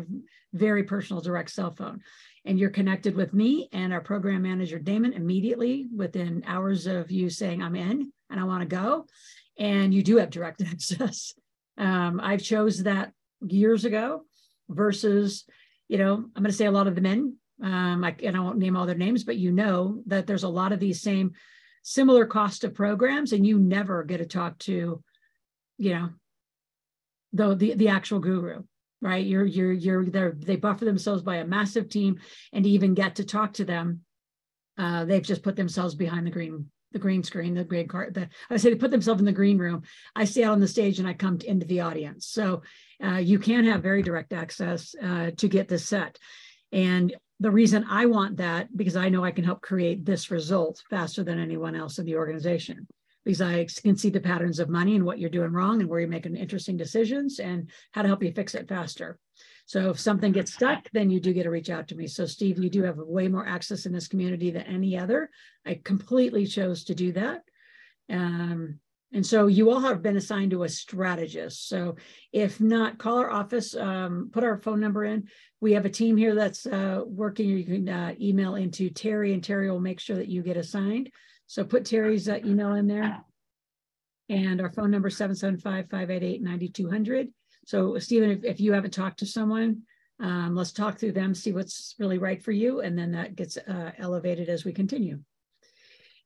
very 0.52 0.82
personal 0.82 1.22
direct 1.22 1.50
cell 1.50 1.70
phone 1.70 2.00
and 2.44 2.58
you're 2.58 2.70
connected 2.70 3.14
with 3.14 3.32
me 3.32 3.68
and 3.72 3.92
our 3.92 4.00
program 4.00 4.42
manager 4.42 4.78
Damon 4.78 5.12
immediately 5.12 5.88
within 5.94 6.42
hours 6.46 6.86
of 6.86 7.10
you 7.10 7.30
saying 7.30 7.62
I'm 7.62 7.76
in 7.76 8.12
and 8.30 8.40
I 8.40 8.44
want 8.44 8.62
to 8.62 8.76
go, 8.76 9.06
and 9.58 9.94
you 9.94 10.02
do 10.02 10.16
have 10.16 10.30
direct 10.30 10.62
access. 10.66 11.34
Um, 11.78 12.20
I've 12.22 12.42
chose 12.42 12.82
that 12.82 13.12
years 13.40 13.84
ago 13.84 14.22
versus, 14.68 15.44
you 15.88 15.98
know, 15.98 16.14
I'm 16.14 16.42
going 16.42 16.46
to 16.46 16.52
say 16.52 16.66
a 16.66 16.72
lot 16.72 16.86
of 16.86 16.94
the 16.94 17.00
men. 17.00 17.36
Um, 17.62 18.02
I, 18.02 18.16
and 18.22 18.36
I 18.36 18.40
won't 18.40 18.58
name 18.58 18.76
all 18.76 18.86
their 18.86 18.96
names, 18.96 19.22
but 19.22 19.36
you 19.36 19.52
know 19.52 20.02
that 20.06 20.26
there's 20.26 20.42
a 20.42 20.48
lot 20.48 20.72
of 20.72 20.80
these 20.80 21.00
same 21.00 21.32
similar 21.82 22.26
cost 22.26 22.64
of 22.64 22.74
programs, 22.74 23.32
and 23.32 23.46
you 23.46 23.58
never 23.58 24.02
get 24.02 24.18
to 24.18 24.26
talk 24.26 24.58
to, 24.60 25.02
you 25.78 25.94
know, 25.94 26.08
the 27.32 27.54
the, 27.54 27.74
the 27.74 27.88
actual 27.88 28.18
guru 28.18 28.62
right? 29.02 29.26
You're 29.26 29.44
you're 29.44 29.72
you're 29.72 30.04
they 30.06 30.30
they 30.34 30.56
buffer 30.56 30.86
themselves 30.86 31.22
by 31.22 31.36
a 31.36 31.46
massive 31.46 31.88
team, 31.88 32.20
and 32.52 32.64
to 32.64 32.70
even 32.70 32.94
get 32.94 33.16
to 33.16 33.24
talk 33.24 33.54
to 33.54 33.64
them, 33.64 34.00
uh, 34.78 35.04
they've 35.04 35.22
just 35.22 35.42
put 35.42 35.56
themselves 35.56 35.94
behind 35.94 36.26
the 36.26 36.30
green 36.30 36.70
the 36.92 36.98
green 36.98 37.22
screen, 37.22 37.54
the 37.54 37.64
green 37.64 37.88
card. 37.88 38.14
The, 38.14 38.28
I 38.50 38.56
say 38.58 38.70
they 38.70 38.76
put 38.76 38.90
themselves 38.90 39.20
in 39.20 39.24
the 39.24 39.32
green 39.32 39.58
room. 39.58 39.82
I 40.14 40.24
stay 40.24 40.44
out 40.44 40.52
on 40.52 40.60
the 40.60 40.68
stage 40.68 40.98
and 40.98 41.08
I 41.08 41.14
come 41.14 41.38
to, 41.38 41.48
into 41.48 41.66
the 41.66 41.80
audience. 41.80 42.26
So 42.26 42.62
uh, 43.02 43.16
you 43.16 43.38
can 43.38 43.64
have 43.64 43.82
very 43.82 44.02
direct 44.02 44.32
access 44.34 44.94
uh, 45.02 45.30
to 45.38 45.48
get 45.48 45.68
this 45.68 45.86
set. 45.86 46.18
And 46.70 47.14
the 47.40 47.50
reason 47.50 47.86
I 47.88 48.06
want 48.06 48.36
that 48.36 48.76
because 48.76 48.94
I 48.94 49.08
know 49.08 49.24
I 49.24 49.32
can 49.32 49.44
help 49.44 49.62
create 49.62 50.04
this 50.04 50.30
result 50.30 50.82
faster 50.90 51.24
than 51.24 51.40
anyone 51.40 51.74
else 51.74 51.98
in 51.98 52.04
the 52.04 52.16
organization 52.16 52.86
because 53.24 53.40
I 53.40 53.66
can 53.82 53.96
see 53.96 54.10
the 54.10 54.20
patterns 54.20 54.58
of 54.58 54.68
money 54.68 54.96
and 54.96 55.04
what 55.04 55.18
you're 55.18 55.30
doing 55.30 55.52
wrong 55.52 55.80
and 55.80 55.88
where 55.88 56.00
you're 56.00 56.08
making 56.08 56.36
interesting 56.36 56.76
decisions 56.76 57.38
and 57.38 57.70
how 57.92 58.02
to 58.02 58.08
help 58.08 58.22
you 58.22 58.32
fix 58.32 58.54
it 58.54 58.68
faster. 58.68 59.18
So 59.66 59.90
if 59.90 60.00
something 60.00 60.32
gets 60.32 60.52
stuck, 60.52 60.88
then 60.92 61.08
you 61.08 61.20
do 61.20 61.32
get 61.32 61.44
to 61.44 61.50
reach 61.50 61.70
out 61.70 61.88
to 61.88 61.94
me. 61.94 62.06
So 62.06 62.26
Steve, 62.26 62.58
you 62.58 62.68
do 62.68 62.82
have 62.82 62.96
way 62.98 63.28
more 63.28 63.46
access 63.46 63.86
in 63.86 63.92
this 63.92 64.08
community 64.08 64.50
than 64.50 64.62
any 64.62 64.98
other. 64.98 65.30
I 65.64 65.80
completely 65.82 66.46
chose 66.46 66.84
to 66.84 66.94
do 66.94 67.12
that. 67.12 67.42
Um, 68.10 68.80
and 69.14 69.24
so 69.24 69.46
you 69.46 69.70
all 69.70 69.80
have 69.80 70.02
been 70.02 70.16
assigned 70.16 70.52
to 70.52 70.62
a 70.62 70.68
strategist. 70.68 71.68
So 71.68 71.96
if 72.32 72.60
not, 72.60 72.98
call 72.98 73.18
our 73.18 73.30
office, 73.30 73.76
um, 73.76 74.30
put 74.32 74.42
our 74.42 74.56
phone 74.56 74.80
number 74.80 75.04
in. 75.04 75.28
We 75.60 75.72
have 75.74 75.84
a 75.84 75.90
team 75.90 76.16
here 76.16 76.34
that's 76.34 76.64
uh, 76.66 77.02
working. 77.06 77.50
You 77.50 77.64
can 77.64 77.88
uh, 77.88 78.14
email 78.20 78.54
into 78.54 78.88
Terry 78.88 79.34
and 79.34 79.44
Terry 79.44 79.70
will 79.70 79.80
make 79.80 80.00
sure 80.00 80.16
that 80.16 80.28
you 80.28 80.42
get 80.42 80.56
assigned. 80.56 81.10
So 81.52 81.62
put 81.64 81.84
Terry's 81.84 82.28
uh, 82.30 82.38
email 82.46 82.76
in 82.76 82.86
there. 82.86 83.22
And 84.30 84.62
our 84.62 84.70
phone 84.70 84.90
number 84.90 85.10
775-588-9200. 85.10 87.28
So 87.66 87.98
Stephen, 87.98 88.30
if, 88.30 88.42
if 88.42 88.58
you 88.58 88.72
haven't 88.72 88.94
talked 88.94 89.18
to 89.18 89.26
someone, 89.26 89.82
um, 90.18 90.56
let's 90.56 90.72
talk 90.72 90.98
through 90.98 91.12
them, 91.12 91.34
see 91.34 91.52
what's 91.52 91.94
really 91.98 92.16
right 92.16 92.42
for 92.42 92.52
you. 92.52 92.80
And 92.80 92.98
then 92.98 93.12
that 93.12 93.36
gets 93.36 93.58
uh, 93.58 93.90
elevated 93.98 94.48
as 94.48 94.64
we 94.64 94.72
continue. 94.72 95.20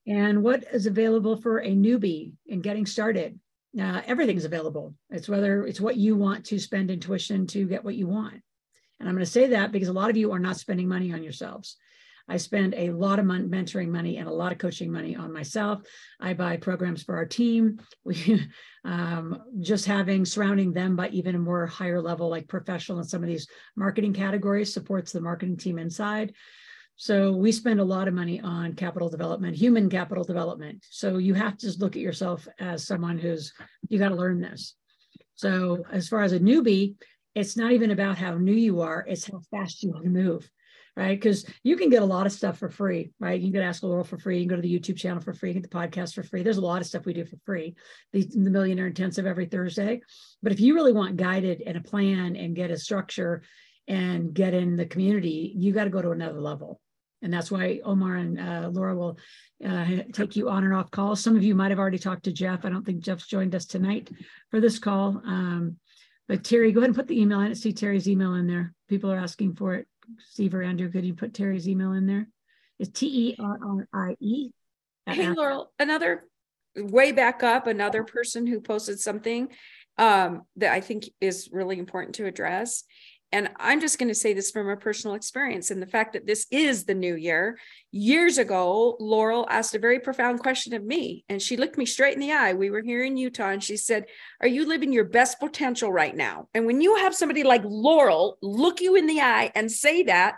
And 0.07 0.43
what 0.43 0.63
is 0.71 0.85
available 0.85 1.35
for 1.35 1.57
a 1.57 1.71
newbie 1.71 2.31
in 2.45 2.61
getting 2.61 2.85
started? 2.85 3.37
Uh, 3.77 4.01
everything's 4.05 4.45
available. 4.45 4.93
It's 5.09 5.27
whether 5.27 5.67
it's 5.67 5.81
what 5.81 5.97
you 5.97 6.15
want 6.15 6.45
to 6.45 6.57
spend 6.57 6.89
in 6.89 7.01
tuition 7.01 7.47
to 7.47 7.67
get 7.67 7.83
what 7.83 7.95
you 7.95 8.07
want. 8.07 8.41
And 9.01 9.09
I'm 9.09 9.15
going 9.15 9.25
to 9.25 9.31
say 9.31 9.47
that 9.47 9.73
because 9.73 9.89
a 9.89 9.93
lot 9.93 10.09
of 10.09 10.15
you 10.15 10.31
are 10.31 10.39
not 10.39 10.55
spending 10.55 10.87
money 10.87 11.11
on 11.11 11.21
yourselves. 11.21 11.75
I 12.29 12.37
spend 12.37 12.73
a 12.75 12.91
lot 12.91 13.19
of 13.19 13.25
mon- 13.25 13.49
mentoring 13.49 13.89
money 13.89 14.17
and 14.17 14.27
a 14.27 14.33
lot 14.33 14.51
of 14.51 14.57
coaching 14.57 14.91
money 14.91 15.15
on 15.15 15.31
myself. 15.31 15.81
I 16.19 16.33
buy 16.33 16.57
programs 16.57 17.03
for 17.03 17.15
our 17.15 17.25
team. 17.25 17.79
We 18.03 18.47
um, 18.85 19.41
just 19.59 19.85
having 19.85 20.23
surrounding 20.23 20.71
them 20.71 20.95
by 20.95 21.09
even 21.09 21.35
a 21.35 21.39
more 21.39 21.65
higher 21.65 22.01
level, 22.01 22.29
like 22.29 22.47
professional 22.47 22.99
in 22.99 23.03
some 23.03 23.21
of 23.21 23.27
these 23.27 23.47
marketing 23.75 24.13
categories, 24.13 24.73
supports 24.73 25.11
the 25.11 25.19
marketing 25.19 25.57
team 25.57 25.77
inside. 25.77 26.33
So 26.95 27.33
we 27.33 27.51
spend 27.51 27.79
a 27.79 27.85
lot 27.85 28.07
of 28.07 28.13
money 28.13 28.39
on 28.39 28.73
capital 28.73 29.09
development, 29.09 29.55
human 29.57 29.89
capital 29.89 30.23
development. 30.23 30.85
So 30.89 31.17
you 31.17 31.33
have 31.33 31.57
to 31.57 31.71
look 31.79 31.95
at 31.95 32.01
yourself 32.01 32.47
as 32.59 32.87
someone 32.87 33.17
who's 33.17 33.53
you 33.89 33.99
got 33.99 34.09
to 34.09 34.15
learn 34.15 34.39
this. 34.39 34.75
So 35.35 35.83
as 35.91 36.07
far 36.07 36.21
as 36.23 36.31
a 36.31 36.39
newbie, 36.39 36.95
it's 37.35 37.55
not 37.55 37.73
even 37.73 37.91
about 37.91 38.17
how 38.17 38.37
new 38.37 38.55
you 38.55 38.81
are; 38.81 39.05
it's 39.07 39.29
how 39.29 39.41
fast 39.51 39.83
you 39.83 39.91
want 39.91 40.05
to 40.05 40.09
move 40.09 40.49
right? 40.97 41.17
Because 41.17 41.45
you 41.63 41.77
can 41.77 41.89
get 41.89 42.01
a 42.01 42.05
lot 42.05 42.25
of 42.25 42.31
stuff 42.31 42.57
for 42.57 42.69
free, 42.69 43.11
right? 43.19 43.39
You 43.39 43.51
can 43.51 43.61
Ask 43.61 43.83
Loral 43.83 44.05
for 44.05 44.17
free. 44.17 44.39
You 44.39 44.47
can 44.47 44.49
go 44.49 44.55
to 44.55 44.61
the 44.63 44.79
YouTube 44.79 44.97
channel 44.97 45.21
for 45.21 45.31
free. 45.31 45.49
You 45.49 45.53
get 45.53 45.69
the 45.69 45.77
podcast 45.77 46.15
for 46.15 46.23
free. 46.23 46.41
There's 46.41 46.57
a 46.57 46.61
lot 46.61 46.81
of 46.81 46.87
stuff 46.87 47.05
we 47.05 47.13
do 47.13 47.23
for 47.23 47.37
free. 47.45 47.75
The, 48.13 48.23
the 48.23 48.49
Millionaire 48.49 48.87
Intensive 48.87 49.27
every 49.27 49.45
Thursday. 49.45 50.01
But 50.41 50.51
if 50.51 50.59
you 50.59 50.73
really 50.73 50.93
want 50.93 51.15
guided 51.15 51.61
and 51.61 51.77
a 51.77 51.81
plan 51.81 52.35
and 52.35 52.55
get 52.55 52.71
a 52.71 52.77
structure 52.77 53.43
and 53.87 54.33
get 54.33 54.55
in 54.55 54.75
the 54.75 54.87
community, 54.87 55.53
you 55.55 55.71
got 55.71 55.83
to 55.83 55.91
go 55.91 56.01
to 56.01 56.11
another 56.11 56.41
level. 56.41 56.81
And 57.21 57.31
that's 57.31 57.51
why 57.51 57.79
Omar 57.83 58.15
and 58.15 58.39
uh, 58.39 58.69
Laura 58.71 58.95
will 58.95 59.19
uh, 59.65 59.85
take 60.13 60.35
you 60.35 60.49
on 60.49 60.63
and 60.63 60.73
off 60.73 60.89
calls. 60.89 61.23
Some 61.23 61.35
of 61.35 61.43
you 61.43 61.53
might 61.53 61.71
have 61.71 61.79
already 61.79 61.99
talked 61.99 62.23
to 62.23 62.31
Jeff. 62.33 62.65
I 62.65 62.69
don't 62.69 62.85
think 62.85 63.01
Jeff's 63.01 63.27
joined 63.27 63.53
us 63.53 63.65
tonight 63.65 64.09
for 64.49 64.59
this 64.59 64.79
call. 64.79 65.21
Um, 65.25 65.77
but 66.27 66.43
Terry, 66.43 66.71
go 66.71 66.79
ahead 66.79 66.89
and 66.89 66.95
put 66.95 67.07
the 67.07 67.19
email. 67.19 67.39
I 67.39 67.53
see 67.53 67.73
Terry's 67.73 68.09
email 68.09 68.33
in 68.33 68.47
there. 68.47 68.73
People 68.89 69.11
are 69.11 69.17
asking 69.17 69.55
for 69.55 69.75
it. 69.75 69.87
Steve 70.31 70.55
or 70.55 70.61
Andrew, 70.61 70.91
could 70.91 71.05
you 71.05 71.13
put 71.13 71.33
Terry's 71.33 71.67
email 71.67 71.93
in 71.93 72.05
there? 72.05 72.27
It's 72.79 72.89
T 72.89 73.29
E 73.29 73.35
R 73.39 73.59
R 73.61 74.09
I 74.09 74.15
E. 74.19 74.51
Hey, 75.05 75.25
Loral, 75.25 75.67
another 75.79 76.27
way 76.75 77.11
back 77.11 77.43
up, 77.43 77.67
another 77.67 78.03
person 78.03 78.45
who 78.45 78.59
posted 78.59 78.99
something 78.99 79.49
um, 79.97 80.43
that 80.57 80.73
I 80.73 80.81
think 80.81 81.09
is 81.19 81.49
really 81.51 81.79
important 81.79 82.15
to 82.15 82.25
address. 82.25 82.83
And 83.31 83.49
I'm 83.57 83.81
just 83.81 83.99
going 83.99 84.07
to 84.07 84.15
say 84.15 84.33
this 84.33 84.51
from 84.51 84.69
a 84.69 84.77
personal 84.77 85.15
experience 85.15 85.69
and 85.69 85.81
the 85.81 85.87
fact 85.87 86.13
that 86.13 86.25
this 86.25 86.47
is 86.49 86.85
the 86.85 86.93
new 86.93 87.15
year. 87.15 87.59
Years 87.91 88.37
ago, 88.37 88.95
Loral 89.01 89.45
asked 89.49 89.75
a 89.75 89.79
very 89.79 89.99
profound 89.99 90.39
question 90.39 90.73
of 90.73 90.83
me, 90.83 91.25
and 91.27 91.41
she 91.41 91.57
looked 91.57 91.77
me 91.77 91.85
straight 91.85 92.13
in 92.13 92.21
the 92.21 92.31
eye. 92.31 92.53
We 92.53 92.69
were 92.69 92.81
here 92.81 93.03
in 93.03 93.17
Utah, 93.17 93.49
and 93.49 93.63
she 93.63 93.75
said, 93.75 94.05
Are 94.41 94.47
you 94.47 94.65
living 94.65 94.93
your 94.93 95.03
best 95.03 95.39
potential 95.39 95.91
right 95.91 96.15
now? 96.15 96.47
And 96.53 96.65
when 96.65 96.79
you 96.79 96.95
have 96.97 97.13
somebody 97.13 97.43
like 97.43 97.63
Loral 97.63 98.35
look 98.41 98.79
you 98.79 98.95
in 98.95 99.07
the 99.07 99.19
eye 99.19 99.51
and 99.55 99.69
say 99.69 100.03
that, 100.03 100.35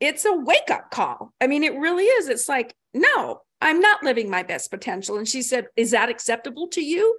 it's 0.00 0.24
a 0.24 0.32
wake 0.32 0.70
up 0.70 0.90
call. 0.90 1.32
I 1.40 1.46
mean, 1.46 1.62
it 1.62 1.78
really 1.78 2.04
is. 2.04 2.28
It's 2.28 2.48
like, 2.48 2.74
No, 2.92 3.42
I'm 3.60 3.80
not 3.80 4.02
living 4.02 4.28
my 4.28 4.42
best 4.42 4.72
potential. 4.72 5.18
And 5.18 5.28
she 5.28 5.40
said, 5.40 5.68
Is 5.76 5.92
that 5.92 6.08
acceptable 6.08 6.66
to 6.68 6.82
you? 6.82 7.16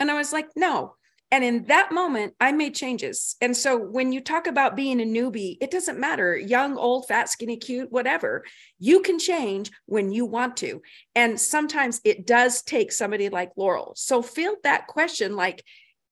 And 0.00 0.10
I 0.10 0.14
was 0.14 0.32
like, 0.32 0.48
No, 0.56 0.96
and 1.32 1.42
in 1.42 1.64
that 1.64 1.90
moment, 1.90 2.34
I 2.40 2.52
made 2.52 2.74
changes. 2.74 3.36
And 3.40 3.56
so 3.56 3.76
when 3.76 4.12
you 4.12 4.20
talk 4.20 4.46
about 4.46 4.76
being 4.76 5.00
a 5.00 5.04
newbie, 5.04 5.56
it 5.60 5.72
doesn't 5.72 5.98
matter 5.98 6.36
young, 6.36 6.76
old, 6.76 7.08
fat, 7.08 7.28
skinny, 7.28 7.56
cute, 7.56 7.90
whatever. 7.90 8.44
You 8.78 9.02
can 9.02 9.18
change 9.18 9.72
when 9.86 10.12
you 10.12 10.24
want 10.24 10.56
to. 10.58 10.82
And 11.16 11.40
sometimes 11.40 12.00
it 12.04 12.26
does 12.26 12.62
take 12.62 12.92
somebody 12.92 13.28
like 13.28 13.54
Loral. 13.56 13.96
So 13.96 14.22
field 14.22 14.58
that 14.62 14.86
question 14.86 15.34
like 15.34 15.64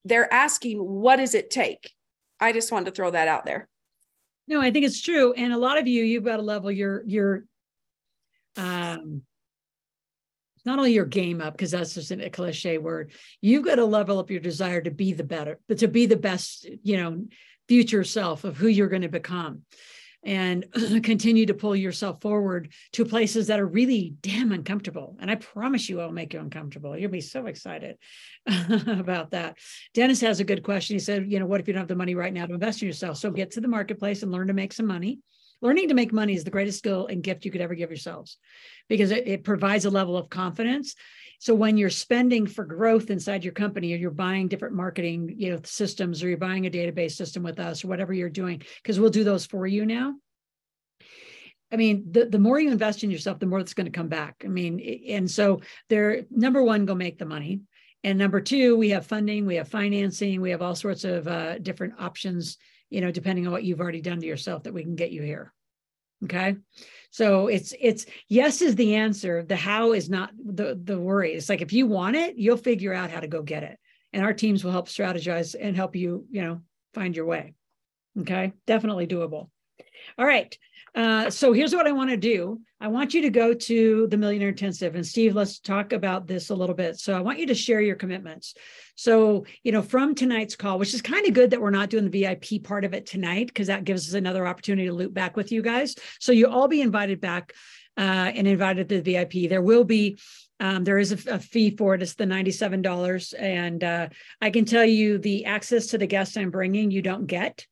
they're 0.04 0.32
asking, 0.32 0.78
what 0.78 1.16
does 1.16 1.34
it 1.34 1.48
take? 1.50 1.92
I 2.40 2.52
just 2.52 2.72
wanted 2.72 2.86
to 2.86 2.90
throw 2.90 3.12
that 3.12 3.28
out 3.28 3.46
there. 3.46 3.68
No, 4.48 4.60
I 4.60 4.72
think 4.72 4.84
it's 4.84 5.00
true. 5.00 5.32
And 5.32 5.52
a 5.52 5.58
lot 5.58 5.78
of 5.78 5.86
you, 5.86 6.02
you've 6.02 6.24
got 6.24 6.36
to 6.36 6.42
level 6.42 6.70
your 6.70 7.02
your 7.06 7.44
um 8.56 9.22
not 10.64 10.78
only 10.78 10.92
your 10.92 11.04
game 11.04 11.40
up 11.40 11.54
because 11.56 11.70
that's 11.70 11.94
just 11.94 12.10
a 12.10 12.30
cliche 12.30 12.78
word 12.78 13.12
you've 13.40 13.64
got 13.64 13.76
to 13.76 13.84
level 13.84 14.18
up 14.18 14.30
your 14.30 14.40
desire 14.40 14.80
to 14.80 14.90
be 14.90 15.12
the 15.12 15.24
better 15.24 15.58
but 15.68 15.78
to 15.78 15.88
be 15.88 16.06
the 16.06 16.16
best 16.16 16.66
you 16.82 16.96
know 16.96 17.24
future 17.68 18.04
self 18.04 18.44
of 18.44 18.56
who 18.56 18.68
you're 18.68 18.88
going 18.88 19.02
to 19.02 19.08
become 19.08 19.62
and 20.24 20.64
continue 21.02 21.46
to 21.46 21.54
pull 21.54 21.76
yourself 21.76 22.20
forward 22.20 22.72
to 22.92 23.04
places 23.04 23.46
that 23.46 23.60
are 23.60 23.66
really 23.66 24.14
damn 24.20 24.52
uncomfortable. 24.52 25.16
And 25.20 25.30
I 25.30 25.36
promise 25.36 25.88
you, 25.88 26.00
I'll 26.00 26.10
make 26.10 26.32
you 26.32 26.40
uncomfortable. 26.40 26.96
You'll 26.96 27.10
be 27.10 27.20
so 27.20 27.46
excited 27.46 27.96
about 28.46 29.32
that. 29.32 29.58
Dennis 29.92 30.20
has 30.22 30.40
a 30.40 30.44
good 30.44 30.62
question. 30.62 30.94
He 30.94 31.00
said, 31.00 31.30
you 31.30 31.38
know, 31.38 31.46
what 31.46 31.60
if 31.60 31.68
you 31.68 31.74
don't 31.74 31.82
have 31.82 31.88
the 31.88 31.96
money 31.96 32.14
right 32.14 32.32
now 32.32 32.46
to 32.46 32.54
invest 32.54 32.82
in 32.82 32.88
yourself? 32.88 33.18
So 33.18 33.30
get 33.30 33.52
to 33.52 33.60
the 33.60 33.68
marketplace 33.68 34.22
and 34.22 34.32
learn 34.32 34.48
to 34.48 34.54
make 34.54 34.72
some 34.72 34.86
money 34.86 35.20
learning 35.60 35.88
to 35.88 35.94
make 35.94 36.12
money 36.12 36.34
is 36.34 36.44
the 36.44 36.50
greatest 36.50 36.78
skill 36.78 37.06
and 37.06 37.22
gift 37.22 37.44
you 37.44 37.50
could 37.50 37.60
ever 37.60 37.74
give 37.74 37.90
yourselves 37.90 38.38
because 38.88 39.10
it, 39.10 39.26
it 39.26 39.44
provides 39.44 39.84
a 39.84 39.90
level 39.90 40.16
of 40.16 40.30
confidence 40.30 40.94
so 41.40 41.54
when 41.54 41.76
you're 41.76 41.90
spending 41.90 42.46
for 42.46 42.64
growth 42.64 43.10
inside 43.10 43.44
your 43.44 43.52
company 43.52 43.92
or 43.92 43.96
you're 43.96 44.10
buying 44.10 44.48
different 44.48 44.74
marketing 44.74 45.34
you 45.36 45.50
know 45.50 45.60
systems 45.64 46.22
or 46.22 46.28
you're 46.28 46.38
buying 46.38 46.66
a 46.66 46.70
database 46.70 47.12
system 47.12 47.42
with 47.42 47.58
us 47.58 47.84
or 47.84 47.88
whatever 47.88 48.12
you're 48.12 48.30
doing 48.30 48.62
because 48.82 48.98
we'll 48.98 49.10
do 49.10 49.24
those 49.24 49.46
for 49.46 49.66
you 49.66 49.84
now 49.84 50.14
I 51.72 51.76
mean, 51.76 52.06
the, 52.12 52.26
the 52.26 52.38
more 52.38 52.60
you 52.60 52.70
invest 52.70 53.02
in 53.02 53.10
yourself, 53.10 53.40
the 53.40 53.46
more 53.46 53.58
it's 53.58 53.74
going 53.74 53.86
to 53.86 53.90
come 53.90 54.06
back. 54.06 54.42
I 54.44 54.48
mean, 54.48 55.02
and 55.08 55.28
so 55.28 55.60
they're 55.88 56.22
number 56.30 56.62
one, 56.62 56.86
go 56.86 56.94
make 56.94 57.18
the 57.18 57.24
money. 57.24 57.62
And 58.04 58.16
number 58.16 58.40
two, 58.40 58.76
we 58.76 58.90
have 58.90 59.06
funding, 59.06 59.44
we 59.44 59.56
have 59.56 59.66
financing, 59.66 60.40
we 60.40 60.50
have 60.50 60.62
all 60.62 60.76
sorts 60.76 61.02
of 61.02 61.26
uh, 61.26 61.58
different 61.58 61.94
options 61.98 62.58
you 62.90 63.00
know, 63.00 63.10
depending 63.10 63.46
on 63.46 63.52
what 63.52 63.64
you've 63.64 63.80
already 63.80 64.00
done 64.00 64.20
to 64.20 64.26
yourself 64.26 64.64
that 64.64 64.74
we 64.74 64.82
can 64.82 64.96
get 64.96 65.10
you 65.10 65.22
here. 65.22 65.52
Okay. 66.24 66.56
So 67.10 67.48
it's 67.48 67.74
it's 67.80 68.06
yes 68.28 68.62
is 68.62 68.76
the 68.76 68.94
answer. 68.96 69.42
The 69.42 69.56
how 69.56 69.92
is 69.92 70.08
not 70.08 70.30
the 70.36 70.78
the 70.82 70.98
worry. 70.98 71.34
It's 71.34 71.48
like 71.48 71.60
if 71.60 71.72
you 71.72 71.86
want 71.86 72.16
it, 72.16 72.36
you'll 72.36 72.56
figure 72.56 72.94
out 72.94 73.10
how 73.10 73.20
to 73.20 73.28
go 73.28 73.42
get 73.42 73.62
it. 73.62 73.78
And 74.12 74.24
our 74.24 74.32
teams 74.32 74.64
will 74.64 74.72
help 74.72 74.88
strategize 74.88 75.54
and 75.60 75.76
help 75.76 75.96
you, 75.96 76.26
you 76.30 76.42
know, 76.42 76.62
find 76.94 77.16
your 77.16 77.26
way. 77.26 77.54
Okay. 78.20 78.52
Definitely 78.66 79.06
doable. 79.06 79.50
All 80.18 80.26
right. 80.26 80.56
Uh, 80.94 81.28
so 81.28 81.52
here's 81.52 81.74
what 81.74 81.88
I 81.88 81.92
want 81.92 82.10
to 82.10 82.16
do. 82.16 82.60
I 82.80 82.86
want 82.86 83.14
you 83.14 83.22
to 83.22 83.30
go 83.30 83.52
to 83.52 84.06
the 84.06 84.16
Millionaire 84.16 84.50
Intensive. 84.50 84.94
And 84.94 85.04
Steve, 85.04 85.34
let's 85.34 85.58
talk 85.58 85.92
about 85.92 86.28
this 86.28 86.50
a 86.50 86.54
little 86.54 86.74
bit. 86.74 86.98
So 87.00 87.14
I 87.14 87.20
want 87.20 87.40
you 87.40 87.46
to 87.46 87.54
share 87.54 87.80
your 87.80 87.96
commitments. 87.96 88.54
So, 88.94 89.44
you 89.64 89.72
know, 89.72 89.82
from 89.82 90.14
tonight's 90.14 90.54
call, 90.54 90.78
which 90.78 90.94
is 90.94 91.02
kind 91.02 91.26
of 91.26 91.34
good 91.34 91.50
that 91.50 91.60
we're 91.60 91.70
not 91.70 91.90
doing 91.90 92.08
the 92.08 92.20
VIP 92.22 92.62
part 92.62 92.84
of 92.84 92.94
it 92.94 93.06
tonight, 93.06 93.48
because 93.48 93.66
that 93.66 93.84
gives 93.84 94.08
us 94.08 94.14
another 94.14 94.46
opportunity 94.46 94.86
to 94.86 94.94
loop 94.94 95.12
back 95.12 95.36
with 95.36 95.50
you 95.50 95.62
guys. 95.62 95.96
So 96.20 96.30
you'll 96.30 96.52
all 96.52 96.68
be 96.68 96.80
invited 96.80 97.20
back 97.20 97.54
uh, 97.96 98.30
and 98.34 98.46
invited 98.46 98.88
to 98.88 99.00
the 99.00 99.12
VIP. 99.12 99.48
There 99.48 99.62
will 99.62 99.84
be 99.84 100.18
um, 100.60 100.84
there 100.84 100.98
is 100.98 101.10
a, 101.10 101.34
a, 101.34 101.38
fee 101.40 101.76
for 101.76 101.94
it. 101.94 102.02
It's 102.02 102.14
the 102.14 102.24
$97. 102.24 103.34
And 103.36 103.82
uh, 103.82 104.08
I 104.40 104.50
can 104.50 104.64
tell 104.64 104.84
you 104.84 105.18
the 105.18 105.46
access 105.46 105.88
to 105.88 105.98
the 105.98 106.06
guests 106.06 106.36
I'm 106.36 106.50
bringing, 106.50 106.92
you 106.92 107.02
don't 107.02 107.26
get. 107.26 107.66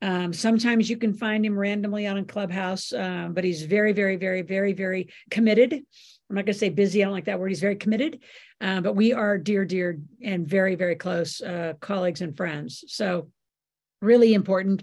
Um, 0.00 0.32
sometimes 0.32 0.88
you 0.88 0.96
can 0.96 1.12
find 1.12 1.44
him 1.44 1.58
randomly 1.58 2.06
on 2.06 2.18
a 2.18 2.24
clubhouse, 2.24 2.92
uh, 2.92 3.28
but 3.30 3.44
he's 3.44 3.62
very, 3.62 3.92
very, 3.92 4.16
very, 4.16 4.42
very, 4.42 4.72
very 4.72 5.08
committed. 5.30 5.72
I'm 5.72 6.36
not 6.36 6.44
going 6.44 6.52
to 6.52 6.58
say 6.58 6.68
busy. 6.68 7.02
I 7.02 7.06
don't 7.06 7.14
like 7.14 7.24
that 7.24 7.40
word. 7.40 7.48
He's 7.48 7.60
very 7.60 7.76
committed. 7.76 8.20
Uh, 8.60 8.80
but 8.80 8.94
we 8.94 9.12
are 9.12 9.38
dear, 9.38 9.64
dear, 9.64 9.98
and 10.22 10.46
very, 10.46 10.74
very 10.74 10.96
close 10.96 11.40
uh, 11.40 11.74
colleagues 11.80 12.20
and 12.20 12.36
friends. 12.36 12.84
So, 12.88 13.30
really 14.02 14.34
important. 14.34 14.82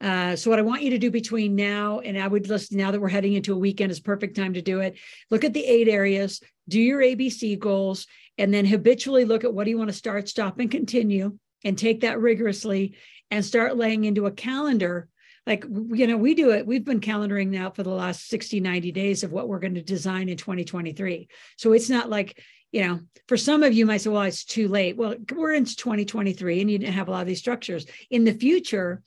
Uh, 0.00 0.36
so, 0.36 0.50
what 0.50 0.58
I 0.58 0.62
want 0.62 0.82
you 0.82 0.90
to 0.90 0.98
do 0.98 1.10
between 1.10 1.54
now 1.54 2.00
and 2.00 2.20
I 2.20 2.26
would 2.26 2.48
list 2.48 2.72
now 2.72 2.90
that 2.90 3.00
we're 3.00 3.08
heading 3.08 3.34
into 3.34 3.54
a 3.54 3.58
weekend 3.58 3.90
is 3.90 4.00
perfect 4.00 4.36
time 4.36 4.54
to 4.54 4.62
do 4.62 4.80
it. 4.80 4.98
Look 5.30 5.44
at 5.44 5.54
the 5.54 5.64
eight 5.64 5.88
areas, 5.88 6.40
do 6.68 6.80
your 6.80 7.00
ABC 7.00 7.58
goals, 7.58 8.06
and 8.38 8.52
then 8.52 8.66
habitually 8.66 9.24
look 9.24 9.44
at 9.44 9.54
what 9.54 9.64
do 9.64 9.70
you 9.70 9.78
want 9.78 9.90
to 9.90 9.96
start, 9.96 10.28
stop, 10.28 10.58
and 10.58 10.70
continue, 10.70 11.38
and 11.64 11.78
take 11.78 12.00
that 12.00 12.20
rigorously 12.20 12.96
and 13.32 13.42
start 13.42 13.78
laying 13.78 14.04
into 14.04 14.26
a 14.26 14.30
calendar. 14.30 15.08
Like 15.46 15.64
you 15.64 16.06
know 16.06 16.16
we 16.16 16.34
do 16.34 16.52
it 16.52 16.68
we've 16.68 16.84
been 16.84 17.00
calendaring 17.00 17.48
now 17.48 17.70
for 17.70 17.82
the 17.82 17.90
last 17.90 18.28
60 18.28 18.60
90 18.60 18.92
days 18.92 19.24
of 19.24 19.32
what 19.32 19.48
we're 19.48 19.58
going 19.58 19.74
to 19.74 19.82
design 19.82 20.28
in 20.28 20.36
2023 20.36 21.26
so 21.56 21.72
it's 21.72 21.90
not 21.90 22.08
like 22.08 22.40
you 22.70 22.82
know 22.82 23.00
for 23.26 23.36
some 23.36 23.64
of 23.64 23.72
you 23.72 23.84
might 23.84 23.96
say 23.96 24.10
well 24.10 24.22
it's 24.22 24.44
too 24.44 24.68
late. 24.68 24.96
Well 24.96 25.16
we're 25.34 25.54
into 25.54 25.74
2023 25.74 26.60
and 26.60 26.70
you 26.70 26.78
didn't 26.78 26.94
have 26.94 27.08
a 27.08 27.10
lot 27.10 27.22
of 27.22 27.26
these 27.26 27.40
structures. 27.40 27.86
In 28.08 28.22
the 28.22 28.34
future 28.34 29.02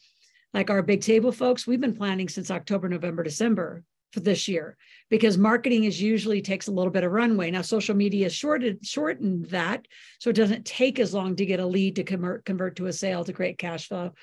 like 0.54 0.70
our 0.70 0.82
big 0.82 1.00
table 1.00 1.32
folks 1.32 1.66
we've 1.66 1.80
been 1.80 1.96
planning 1.96 2.28
since 2.28 2.52
october 2.52 2.90
november 2.90 3.24
december 3.24 3.84
for 4.16 4.22
this 4.22 4.48
year 4.48 4.78
because 5.10 5.38
marketing 5.38 5.84
is 5.84 6.02
usually 6.02 6.42
takes 6.42 6.68
a 6.68 6.72
little 6.72 6.92
bit 6.92 7.04
of 7.04 7.12
runway. 7.12 7.52
Now, 7.52 7.62
social 7.62 7.96
media 7.96 8.30
shorted 8.30 8.84
shortened 8.84 9.46
that, 9.48 9.86
so 10.20 10.32
it 10.32 10.36
doesn't 10.36 10.66
take 10.66 11.00
as 11.00 11.14
long 11.14 11.36
to 11.36 11.46
get 11.46 11.60
a 11.60 11.66
lead 11.66 11.98
to 11.98 12.04
convert 12.04 12.46
convert 12.46 12.78
to 12.78 12.88
a 12.88 12.94
sale 12.94 13.24
to 13.26 13.34
create 13.34 13.60
cash 13.60 13.88
flow. 13.90 14.14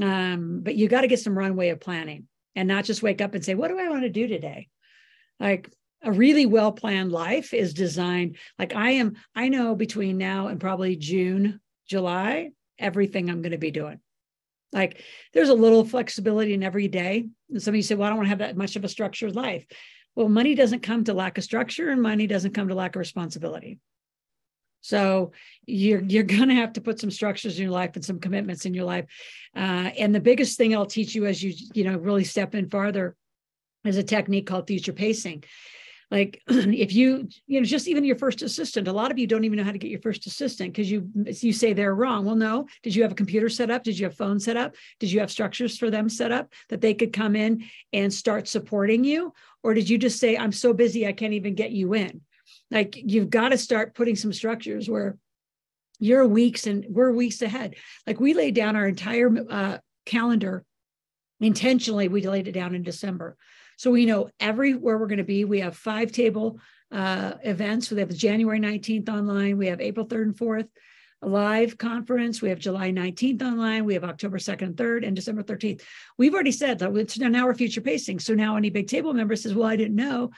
Um, 0.00 0.60
but 0.62 0.76
you 0.76 0.88
got 0.88 1.02
to 1.02 1.08
get 1.08 1.20
some 1.20 1.36
runway 1.36 1.68
of 1.68 1.80
planning 1.80 2.28
and 2.54 2.68
not 2.68 2.84
just 2.84 3.02
wake 3.02 3.20
up 3.20 3.34
and 3.34 3.44
say, 3.44 3.54
"What 3.54 3.68
do 3.68 3.78
I 3.78 3.90
want 3.90 4.04
to 4.04 4.10
do 4.10 4.28
today?" 4.28 4.68
Like 5.38 5.70
a 6.02 6.12
really 6.12 6.46
well 6.46 6.72
planned 6.72 7.10
life 7.10 7.52
is 7.52 7.74
designed. 7.74 8.36
Like 8.58 8.74
I 8.74 8.92
am, 8.92 9.16
I 9.34 9.48
know 9.48 9.74
between 9.74 10.18
now 10.18 10.46
and 10.46 10.60
probably 10.60 10.96
June, 10.96 11.60
July, 11.88 12.50
everything 12.78 13.28
I'm 13.28 13.42
going 13.42 13.52
to 13.52 13.58
be 13.58 13.72
doing. 13.72 13.98
Like 14.72 15.02
there's 15.32 15.48
a 15.48 15.54
little 15.54 15.84
flexibility 15.84 16.54
in 16.54 16.62
every 16.62 16.88
day. 16.88 17.26
And 17.50 17.62
some 17.62 17.72
of 17.72 17.76
you 17.76 17.82
say, 17.82 17.94
well, 17.94 18.06
I 18.06 18.10
don't 18.10 18.18
want 18.18 18.26
to 18.26 18.30
have 18.30 18.38
that 18.38 18.56
much 18.56 18.76
of 18.76 18.84
a 18.84 18.88
structured 18.88 19.34
life. 19.34 19.64
Well, 20.14 20.28
money 20.28 20.54
doesn't 20.54 20.82
come 20.82 21.04
to 21.04 21.14
lack 21.14 21.38
of 21.38 21.44
structure 21.44 21.90
and 21.90 22.02
money 22.02 22.26
doesn't 22.26 22.54
come 22.54 22.68
to 22.68 22.74
lack 22.74 22.96
of 22.96 23.00
responsibility. 23.00 23.78
So 24.80 25.32
you're 25.66 26.02
you're 26.02 26.22
going 26.36 26.48
to 26.48 26.54
have 26.54 26.74
to 26.74 26.80
put 26.80 27.00
some 27.00 27.10
structures 27.10 27.58
in 27.58 27.64
your 27.64 27.72
life 27.72 27.96
and 27.96 28.04
some 28.04 28.20
commitments 28.20 28.66
in 28.66 28.74
your 28.74 28.84
life. 28.84 29.06
Uh, 29.54 29.90
and 29.98 30.14
the 30.14 30.20
biggest 30.20 30.56
thing 30.56 30.74
I'll 30.74 30.86
teach 30.86 31.14
you 31.14 31.26
as 31.26 31.42
you 31.42 31.54
you 31.74 31.84
know 31.84 31.96
really 31.96 32.24
step 32.24 32.54
in 32.54 32.70
farther 32.70 33.16
is 33.84 33.96
a 33.96 34.02
technique 34.02 34.46
called 34.46 34.66
future 34.66 34.92
pacing 34.92 35.44
like 36.10 36.42
if 36.48 36.92
you 36.94 37.28
you 37.46 37.60
know 37.60 37.64
just 37.64 37.88
even 37.88 38.04
your 38.04 38.16
first 38.16 38.42
assistant 38.42 38.88
a 38.88 38.92
lot 38.92 39.10
of 39.10 39.18
you 39.18 39.26
don't 39.26 39.44
even 39.44 39.58
know 39.58 39.64
how 39.64 39.72
to 39.72 39.78
get 39.78 39.90
your 39.90 40.00
first 40.00 40.26
assistant 40.26 40.72
because 40.72 40.90
you 40.90 41.08
you 41.24 41.52
say 41.52 41.72
they're 41.72 41.94
wrong. 41.94 42.24
Well 42.24 42.36
no. 42.36 42.66
Did 42.82 42.94
you 42.94 43.02
have 43.02 43.12
a 43.12 43.16
computer 43.16 43.48
set 43.48 43.70
up? 43.70 43.82
Did 43.82 43.98
you 43.98 44.06
have 44.06 44.16
phone 44.16 44.38
set 44.38 44.56
up? 44.56 44.74
Did 45.00 45.10
you 45.10 45.20
have 45.20 45.30
structures 45.30 45.76
for 45.78 45.90
them 45.90 46.08
set 46.08 46.32
up 46.32 46.52
that 46.68 46.80
they 46.80 46.94
could 46.94 47.12
come 47.12 47.36
in 47.36 47.64
and 47.92 48.12
start 48.12 48.48
supporting 48.48 49.04
you? 49.04 49.32
Or 49.62 49.74
did 49.74 49.90
you 49.90 49.98
just 49.98 50.20
say 50.20 50.36
i'm 50.36 50.52
so 50.52 50.72
busy 50.72 51.06
i 51.06 51.12
can't 51.12 51.34
even 51.34 51.54
get 51.54 51.72
you 51.72 51.94
in. 51.94 52.20
Like 52.70 52.96
you've 52.96 53.30
got 53.30 53.50
to 53.50 53.58
start 53.58 53.94
putting 53.94 54.16
some 54.16 54.32
structures 54.32 54.88
where 54.88 55.16
you're 55.98 56.26
weeks 56.26 56.66
and 56.66 56.84
we're 56.88 57.10
weeks 57.10 57.42
ahead. 57.42 57.74
Like 58.06 58.20
we 58.20 58.34
laid 58.34 58.54
down 58.54 58.76
our 58.76 58.86
entire 58.86 59.30
uh, 59.50 59.78
calendar 60.04 60.64
intentionally 61.40 62.08
we 62.08 62.26
laid 62.26 62.48
it 62.48 62.52
down 62.52 62.74
in 62.74 62.82
december 62.82 63.36
So 63.76 63.90
we 63.90 64.06
know 64.06 64.30
everywhere 64.40 64.98
we're 64.98 65.06
going 65.06 65.18
to 65.18 65.24
be. 65.24 65.44
We 65.44 65.60
have 65.60 65.76
five 65.76 66.12
table 66.12 66.58
uh, 66.90 67.34
events. 67.42 67.88
So 67.88 67.96
we 67.96 68.00
have 68.00 68.14
January 68.14 68.58
19th 68.58 69.08
online. 69.08 69.58
We 69.58 69.66
have 69.68 69.80
April 69.80 70.06
3rd 70.06 70.22
and 70.22 70.36
4th 70.36 70.68
a 71.22 71.28
live 71.28 71.78
conference. 71.78 72.42
We 72.42 72.50
have 72.50 72.58
July 72.58 72.92
19th 72.92 73.42
online. 73.42 73.84
We 73.84 73.94
have 73.94 74.04
October 74.04 74.38
2nd 74.38 74.62
and 74.62 74.76
3rd 74.76 75.06
and 75.06 75.16
December 75.16 75.42
13th. 75.42 75.82
We've 76.18 76.34
already 76.34 76.52
said 76.52 76.78
that 76.80 76.94
it's 76.94 77.18
now 77.18 77.44
our 77.44 77.54
future 77.54 77.80
pacing. 77.80 78.20
So 78.20 78.34
now 78.34 78.56
any 78.56 78.70
big 78.70 78.88
table 78.88 79.12
member 79.14 79.36
says, 79.36 79.54
well, 79.54 79.68
I 79.68 79.76
didn't 79.76 79.96
know. 79.96 80.30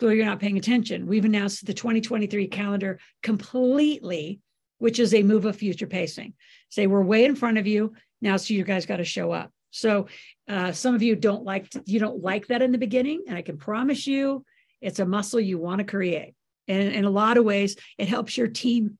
So 0.00 0.08
you're 0.08 0.26
not 0.26 0.40
paying 0.40 0.58
attention. 0.58 1.06
We've 1.06 1.24
announced 1.24 1.66
the 1.66 1.74
2023 1.74 2.48
calendar 2.48 2.98
completely, 3.22 4.40
which 4.78 4.98
is 4.98 5.14
a 5.14 5.22
move 5.22 5.44
of 5.44 5.56
future 5.56 5.86
pacing. 5.86 6.34
Say 6.70 6.86
we're 6.86 7.02
way 7.02 7.24
in 7.24 7.34
front 7.34 7.58
of 7.58 7.66
you 7.66 7.94
now, 8.20 8.36
so 8.36 8.54
you 8.54 8.64
guys 8.64 8.86
got 8.86 8.96
to 8.96 9.04
show 9.04 9.32
up. 9.32 9.52
So 9.70 10.08
uh, 10.48 10.72
some 10.72 10.94
of 10.94 11.02
you 11.02 11.16
don't 11.16 11.44
like 11.44 11.70
to, 11.70 11.82
you 11.86 12.00
don't 12.00 12.22
like 12.22 12.46
that 12.48 12.62
in 12.62 12.72
the 12.72 12.78
beginning, 12.78 13.24
and 13.28 13.36
I 13.36 13.42
can 13.42 13.58
promise 13.58 14.06
you, 14.06 14.44
it's 14.80 14.98
a 14.98 15.06
muscle 15.06 15.40
you 15.40 15.58
want 15.58 15.80
to 15.80 15.84
create. 15.84 16.34
And 16.68 16.92
in 16.92 17.04
a 17.04 17.10
lot 17.10 17.38
of 17.38 17.44
ways, 17.44 17.76
it 17.96 18.08
helps 18.08 18.36
your 18.36 18.48
team. 18.48 18.98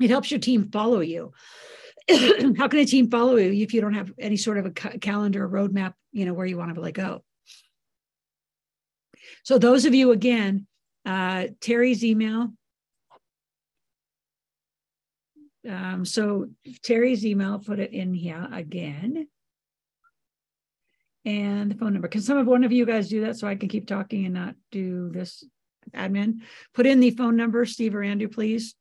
It 0.00 0.10
helps 0.10 0.30
your 0.30 0.40
team 0.40 0.70
follow 0.70 1.00
you. 1.00 1.32
How 2.08 2.68
can 2.68 2.78
a 2.78 2.84
team 2.84 3.10
follow 3.10 3.36
you 3.36 3.62
if 3.62 3.74
you 3.74 3.80
don't 3.80 3.94
have 3.94 4.12
any 4.18 4.36
sort 4.36 4.58
of 4.58 4.66
a 4.66 4.70
ca- 4.70 4.98
calendar 5.00 5.48
roadmap? 5.48 5.94
You 6.12 6.26
know 6.26 6.34
where 6.34 6.46
you 6.46 6.58
want 6.58 6.74
to 6.74 6.80
let 6.80 6.94
go. 6.94 7.22
So 9.44 9.58
those 9.58 9.84
of 9.84 9.94
you 9.94 10.12
again, 10.12 10.66
uh, 11.06 11.48
Terry's 11.60 12.04
email. 12.04 12.52
Um, 15.68 16.04
so 16.04 16.48
Terry's 16.82 17.24
email, 17.24 17.58
put 17.58 17.78
it 17.78 17.92
in 17.92 18.14
here 18.14 18.48
again. 18.50 19.28
And 21.24 21.70
the 21.70 21.74
phone 21.74 21.92
number. 21.92 22.08
Can 22.08 22.22
some 22.22 22.38
of 22.38 22.46
one 22.46 22.64
of 22.64 22.72
you 22.72 22.86
guys 22.86 23.08
do 23.08 23.22
that 23.22 23.36
so 23.36 23.46
I 23.46 23.54
can 23.54 23.68
keep 23.68 23.86
talking 23.86 24.24
and 24.24 24.34
not 24.34 24.54
do 24.70 25.10
this 25.10 25.44
admin? 25.94 26.40
Put 26.74 26.86
in 26.86 27.00
the 27.00 27.10
phone 27.10 27.36
number, 27.36 27.66
Steve 27.66 27.94
or 27.94 28.02
Andrew, 28.02 28.28
please. 28.28 28.74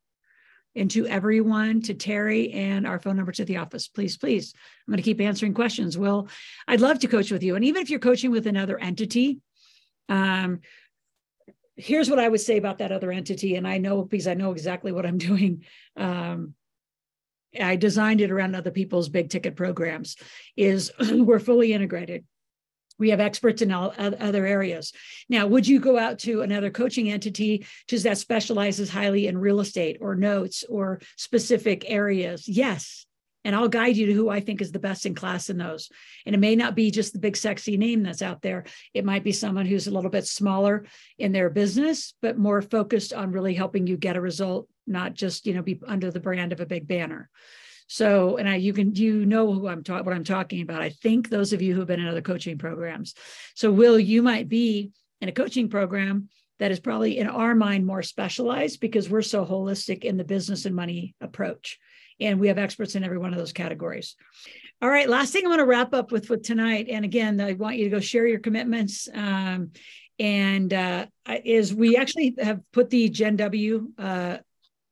And 0.75 0.89
to 0.91 1.05
everyone, 1.07 1.81
to 1.81 1.93
Terry, 1.93 2.53
and 2.53 2.87
our 2.87 2.99
phone 2.99 3.17
number 3.17 3.31
to 3.33 3.43
the 3.43 3.57
office, 3.57 3.87
please, 3.87 4.17
please. 4.17 4.53
I'm 4.87 4.91
going 4.91 4.97
to 4.97 5.03
keep 5.03 5.19
answering 5.19 5.53
questions. 5.53 5.97
Well, 5.97 6.29
I'd 6.67 6.79
love 6.79 6.99
to 6.99 7.07
coach 7.07 7.31
with 7.31 7.43
you. 7.43 7.55
And 7.55 7.65
even 7.65 7.81
if 7.81 7.89
you're 7.89 7.99
coaching 7.99 8.31
with 8.31 8.47
another 8.47 8.79
entity, 8.79 9.39
um, 10.07 10.61
here's 11.79 12.09
what 12.09 12.19
I 12.19 12.27
would 12.27 12.41
say 12.41 12.57
about 12.57 12.79
that 12.79 12.91
other 12.91 13.11
entity, 13.11 13.55
and 13.55 13.67
I 13.67 13.77
know 13.77 14.03
because 14.03 14.27
I 14.27 14.33
know 14.33 14.51
exactly 14.51 14.91
what 14.91 15.05
I'm 15.05 15.17
doing. 15.29 15.63
Um, 15.95 16.53
I 17.59 17.75
designed 17.75 18.21
it 18.21 18.31
around 18.31 18.55
other 18.55 18.71
people's 18.71 19.09
big 19.09 19.29
ticket 19.29 19.55
programs. 19.55 20.15
Is 20.55 20.91
we're 21.11 21.39
fully 21.39 21.73
integrated. 21.73 22.25
We 22.97 23.11
have 23.11 23.21
experts 23.21 23.61
in 23.61 23.71
all 23.71 23.93
other 23.97 24.45
areas. 24.45 24.91
Now, 25.29 25.47
would 25.47 25.65
you 25.65 25.79
go 25.79 25.97
out 25.97 26.19
to 26.19 26.41
another 26.41 26.69
coaching 26.69 27.09
entity 27.09 27.65
just 27.87 28.03
that 28.03 28.17
specializes 28.17 28.89
highly 28.89 29.27
in 29.27 29.37
real 29.37 29.61
estate 29.61 29.97
or 30.01 30.15
notes 30.15 30.65
or 30.67 30.99
specific 31.15 31.85
areas? 31.87 32.45
Yes, 32.45 33.05
and 33.45 33.55
I'll 33.55 33.69
guide 33.69 33.95
you 33.95 34.07
to 34.07 34.13
who 34.13 34.29
I 34.29 34.39
think 34.39 34.61
is 34.61 34.71
the 34.71 34.79
best 34.79 35.05
in 35.05 35.15
class 35.15 35.49
in 35.49 35.57
those. 35.57 35.89
And 36.25 36.35
it 36.35 36.39
may 36.39 36.55
not 36.55 36.75
be 36.75 36.91
just 36.91 37.13
the 37.13 37.19
big 37.19 37.37
sexy 37.37 37.77
name 37.77 38.03
that's 38.03 38.21
out 38.21 38.41
there. 38.41 38.65
It 38.93 39.05
might 39.05 39.23
be 39.23 39.31
someone 39.31 39.65
who's 39.65 39.87
a 39.87 39.91
little 39.91 40.09
bit 40.09 40.27
smaller 40.27 40.85
in 41.17 41.31
their 41.31 41.49
business, 41.49 42.13
but 42.21 42.37
more 42.37 42.61
focused 42.61 43.13
on 43.13 43.31
really 43.31 43.53
helping 43.53 43.87
you 43.87 43.97
get 43.97 44.17
a 44.17 44.21
result, 44.21 44.67
not 44.87 45.13
just, 45.13 45.45
you 45.45 45.53
know, 45.53 45.61
be 45.61 45.79
under 45.87 46.11
the 46.11 46.19
brand 46.19 46.51
of 46.51 46.59
a 46.59 46.65
big 46.65 46.87
banner. 46.87 47.29
So, 47.87 48.37
and 48.37 48.47
I, 48.47 48.55
you 48.55 48.73
can, 48.73 48.93
you 48.93 49.25
know 49.25 49.51
who 49.51 49.67
I'm 49.67 49.83
talking, 49.83 50.05
what 50.05 50.15
I'm 50.15 50.23
talking 50.23 50.61
about. 50.61 50.81
I 50.81 50.89
think 50.89 51.29
those 51.29 51.53
of 51.53 51.61
you 51.61 51.73
who 51.73 51.79
have 51.79 51.87
been 51.87 51.99
in 51.99 52.07
other 52.07 52.21
coaching 52.21 52.57
programs. 52.57 53.15
So, 53.55 53.71
Will, 53.71 53.99
you 53.99 54.21
might 54.21 54.47
be 54.47 54.91
in 55.21 55.29
a 55.29 55.33
coaching 55.33 55.69
program 55.69 56.29
that 56.59 56.71
is 56.71 56.79
probably 56.79 57.17
in 57.17 57.27
our 57.27 57.55
mind 57.55 57.85
more 57.85 58.03
specialized 58.03 58.79
because 58.79 59.09
we're 59.09 59.21
so 59.21 59.45
holistic 59.45 60.03
in 60.03 60.17
the 60.17 60.23
business 60.23 60.65
and 60.65 60.75
money 60.75 61.15
approach 61.21 61.79
and 62.19 62.39
we 62.39 62.47
have 62.47 62.57
experts 62.57 62.95
in 62.95 63.03
every 63.03 63.17
one 63.17 63.33
of 63.33 63.39
those 63.39 63.53
categories. 63.53 64.15
All 64.81 64.89
right, 64.89 65.09
last 65.09 65.33
thing 65.33 65.45
I 65.45 65.49
want 65.49 65.59
to 65.59 65.65
wrap 65.65 65.93
up 65.93 66.11
with 66.11 66.29
with 66.29 66.43
tonight, 66.43 66.87
and 66.89 67.03
again, 67.03 67.39
I 67.41 67.53
want 67.53 67.77
you 67.77 67.85
to 67.85 67.89
go 67.89 67.99
share 67.99 68.27
your 68.27 68.39
commitments. 68.39 69.07
Um, 69.13 69.71
and 70.19 70.73
uh, 70.73 71.05
is 71.45 71.73
we 71.73 71.95
actually 71.95 72.35
have 72.39 72.59
put 72.73 72.89
the 72.89 73.09
Gen 73.09 73.37
W 73.37 73.89
uh, 73.97 74.37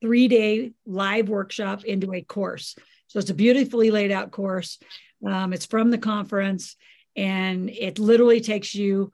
three 0.02 0.28
day 0.28 0.72
live 0.86 1.28
workshop 1.30 1.84
into 1.84 2.14
a 2.14 2.22
course. 2.22 2.76
So 3.08 3.20
it's 3.20 3.30
a 3.30 3.34
beautifully 3.34 3.92
laid 3.92 4.12
out 4.12 4.32
course. 4.32 4.80
Um, 5.26 5.54
it's 5.54 5.66
from 5.66 5.90
the 5.90 5.98
conference, 5.98 6.76
and 7.16 7.70
it 7.70 8.00
literally 8.00 8.42
takes 8.42 8.76
you 8.76 9.12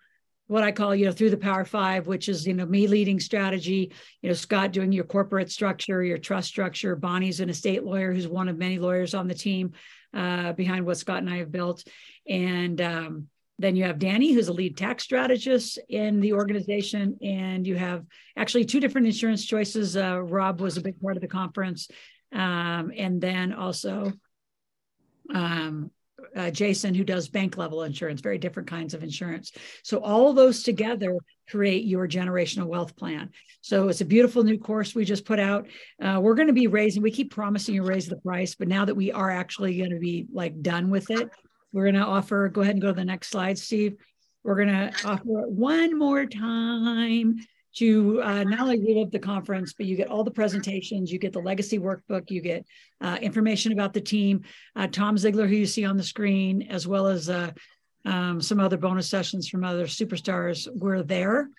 what 0.48 0.64
I 0.64 0.72
call, 0.72 0.94
you 0.94 1.06
know, 1.06 1.12
through 1.12 1.30
the 1.30 1.38
Power 1.38 1.66
Five, 1.66 2.08
which 2.08 2.28
is, 2.28 2.46
you 2.46 2.54
know, 2.54 2.66
me 2.66 2.88
leading 2.88 3.20
strategy, 3.20 3.92
you 4.22 4.30
know, 4.30 4.36
Scott 4.36 4.72
doing 4.72 4.92
your 4.92 5.06
corporate 5.06 5.52
structure, 5.52 6.04
your 6.04 6.18
trust 6.18 6.50
structure. 6.50 6.96
Bonnie's 6.96 7.40
an 7.40 7.50
estate 7.50 7.84
lawyer 7.84 8.12
who's 8.14 8.28
one 8.28 8.50
of 8.50 8.58
many 8.58 8.78
lawyers 8.78 9.14
on 9.14 9.28
the 9.28 9.34
team 9.34 9.72
uh, 10.14 10.54
behind 10.54 10.86
what 10.86 10.98
Scott 10.98 11.20
and 11.20 11.30
I 11.30 11.38
have 11.38 11.52
built. 11.52 11.84
And 12.28 12.80
um, 12.82 13.28
then 13.58 13.76
you 13.76 13.86
have 13.86 14.00
Danny, 14.00 14.34
who's 14.34 14.50
a 14.50 14.54
lead 14.54 14.78
tax 14.78 15.04
strategist 15.04 15.80
in 15.88 16.20
the 16.20 16.34
organization. 16.34 17.18
And 17.22 17.66
you 17.66 17.76
have 17.76 18.06
actually 18.36 18.66
two 18.66 18.80
different 18.80 19.08
insurance 19.08 19.46
choices. 19.46 19.96
Uh, 19.96 20.22
Rob 20.22 20.60
was 20.60 20.78
a 20.78 20.82
big 20.82 21.00
part 21.00 21.16
of 21.16 21.22
the 21.22 21.28
conference. 21.28 21.88
Um, 22.34 22.92
and 22.96 23.22
then 23.22 23.54
also, 23.54 24.12
um, 25.34 25.92
uh, 26.36 26.52
Jason, 26.52 26.94
who 26.94 27.04
does 27.04 27.28
bank 27.28 27.58
level 27.58 27.84
insurance, 27.84 28.22
very 28.22 28.38
different 28.38 28.70
kinds 28.70 28.94
of 28.94 29.04
insurance. 29.04 29.52
So 29.84 30.00
all 30.00 30.34
those 30.34 30.64
together 30.64 31.18
create 31.50 31.86
your 31.86 32.08
generational 32.08 32.68
wealth 32.68 32.96
plan. 32.96 33.30
So 33.62 33.90
it's 33.90 34.02
a 34.02 34.06
beautiful 34.06 34.44
new 34.44 34.58
course 34.58 34.96
we 34.96 35.06
just 35.06 35.26
put 35.26 35.40
out. 35.40 35.68
Uh, 36.02 36.20
we're 36.22 36.36
going 36.36 36.48
to 36.48 36.54
be 36.54 36.68
raising. 36.68 37.02
We 37.02 37.12
keep 37.12 37.32
promising 37.32 37.76
to 37.76 37.84
raise 37.84 38.08
the 38.08 38.18
price, 38.18 38.56
but 38.56 38.68
now 38.68 38.86
that 38.86 38.96
we 38.96 39.12
are 39.12 39.30
actually 39.30 39.78
going 39.78 39.92
to 39.92 40.00
be 40.00 40.28
like 40.32 40.62
done 40.62 40.90
with 40.90 41.10
it, 41.12 41.30
we're 41.72 41.92
going 41.92 42.02
to 42.02 42.08
offer. 42.08 42.50
Go 42.50 42.62
ahead 42.62 42.76
and 42.76 42.82
go 42.82 42.90
to 42.90 42.94
the 42.94 43.06
next 43.06 43.30
slide, 43.30 43.58
Steve. 43.58 43.98
We're 44.44 44.56
going 44.56 44.68
to 44.68 44.94
offer 45.06 45.42
it 45.42 45.50
one 45.50 45.98
more 45.98 46.26
time 46.26 47.38
to 47.76 48.22
uh, 48.22 48.44
not 48.44 48.62
only 48.62 48.80
relive 48.80 49.12
the 49.12 49.20
conference, 49.20 49.74
but 49.74 49.86
you 49.86 49.96
get 49.96 50.10
all 50.10 50.24
the 50.24 50.32
presentations, 50.32 51.12
you 51.12 51.20
get 51.20 51.34
the 51.34 51.40
legacy 51.40 51.80
workbook, 51.80 52.30
you 52.30 52.42
get 52.42 52.66
uh, 53.02 53.18
information 53.22 53.72
about 53.72 53.94
the 53.94 54.02
team. 54.02 54.44
Uh, 54.76 54.88
Tom 54.88 55.18
Ziegler, 55.18 55.48
who 55.48 55.56
you 55.56 55.66
see 55.66 55.86
on 55.86 55.98
the 55.98 56.04
screen, 56.04 56.64
as 56.64 56.88
well 56.88 57.08
as 57.08 57.30
uh, 57.30 57.52
um, 58.06 58.42
some 58.42 58.60
other 58.60 58.78
bonus 58.78 59.10
sessions 59.10 59.50
from 59.50 59.64
other 59.64 59.86
superstars, 59.86 60.68
were 60.76 61.04
there. 61.04 61.50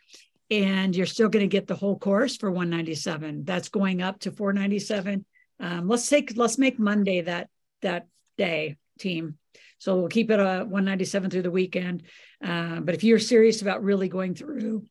And 0.50 0.94
you're 0.94 1.06
still 1.06 1.28
going 1.28 1.44
to 1.44 1.48
get 1.48 1.66
the 1.66 1.74
whole 1.74 1.98
course 1.98 2.36
for 2.36 2.50
197. 2.50 3.44
That's 3.44 3.68
going 3.68 4.02
up 4.02 4.20
to 4.20 4.30
497. 4.30 5.24
Um, 5.60 5.88
let's 5.88 6.08
take 6.08 6.36
let's 6.36 6.58
make 6.58 6.78
Monday 6.78 7.22
that 7.22 7.48
that 7.82 8.06
day, 8.36 8.76
team. 8.98 9.38
So 9.78 9.96
we'll 9.96 10.08
keep 10.08 10.30
it 10.30 10.40
a 10.40 10.64
197 10.64 11.30
through 11.30 11.42
the 11.42 11.50
weekend. 11.50 12.04
Uh, 12.42 12.80
but 12.80 12.94
if 12.94 13.04
you're 13.04 13.18
serious 13.18 13.62
about 13.62 13.82
really 13.82 14.08
going 14.08 14.34
through 14.34 14.84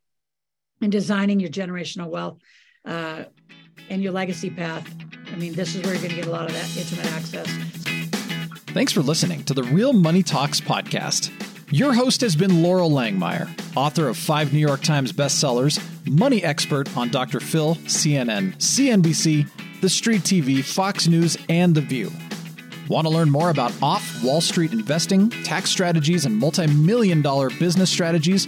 and 0.84 0.91
designing 0.91 1.39
your 1.39 1.49
generational 1.49 2.09
wealth 2.09 2.38
uh, 2.86 3.23
and 3.89 4.03
your 4.03 4.11
legacy 4.11 4.49
path. 4.49 4.88
I 5.31 5.36
mean, 5.36 5.53
this 5.53 5.75
is 5.75 5.81
where 5.84 5.93
you're 5.93 6.01
going 6.03 6.11
to 6.11 6.15
get 6.17 6.27
a 6.27 6.31
lot 6.31 6.45
of 6.45 6.53
that 6.53 6.77
intimate 6.77 7.11
access. 7.13 7.47
Thanks 8.73 8.91
for 8.91 9.01
listening 9.01 9.43
to 9.45 9.53
the 9.53 9.63
Real 9.63 9.93
Money 9.93 10.23
Talks 10.23 10.59
podcast. 10.59 11.31
Your 11.71 11.93
host 11.93 12.21
has 12.21 12.36
been 12.36 12.51
Loral 12.51 12.91
Langemeier, 12.91 13.49
author 13.75 14.07
of 14.07 14.17
five 14.17 14.53
New 14.53 14.59
York 14.59 14.81
Times 14.81 15.11
bestsellers, 15.11 15.81
money 16.07 16.43
expert 16.43 16.95
on 16.97 17.09
Dr. 17.09 17.39
Phil, 17.39 17.75
CNN, 17.75 18.55
CNBC, 18.57 19.49
The 19.81 19.89
Street 19.89 20.21
TV, 20.21 20.63
Fox 20.63 21.07
News, 21.07 21.38
and 21.49 21.73
The 21.73 21.81
View. 21.81 22.11
Want 22.89 23.07
to 23.07 23.13
learn 23.13 23.29
more 23.29 23.49
about 23.49 23.71
off 23.81 24.23
Wall 24.23 24.41
Street 24.41 24.73
investing, 24.73 25.29
tax 25.29 25.69
strategies, 25.69 26.25
and 26.25 26.38
multi 26.38 26.67
million 26.67 27.21
dollar 27.21 27.49
business 27.51 27.89
strategies? 27.89 28.47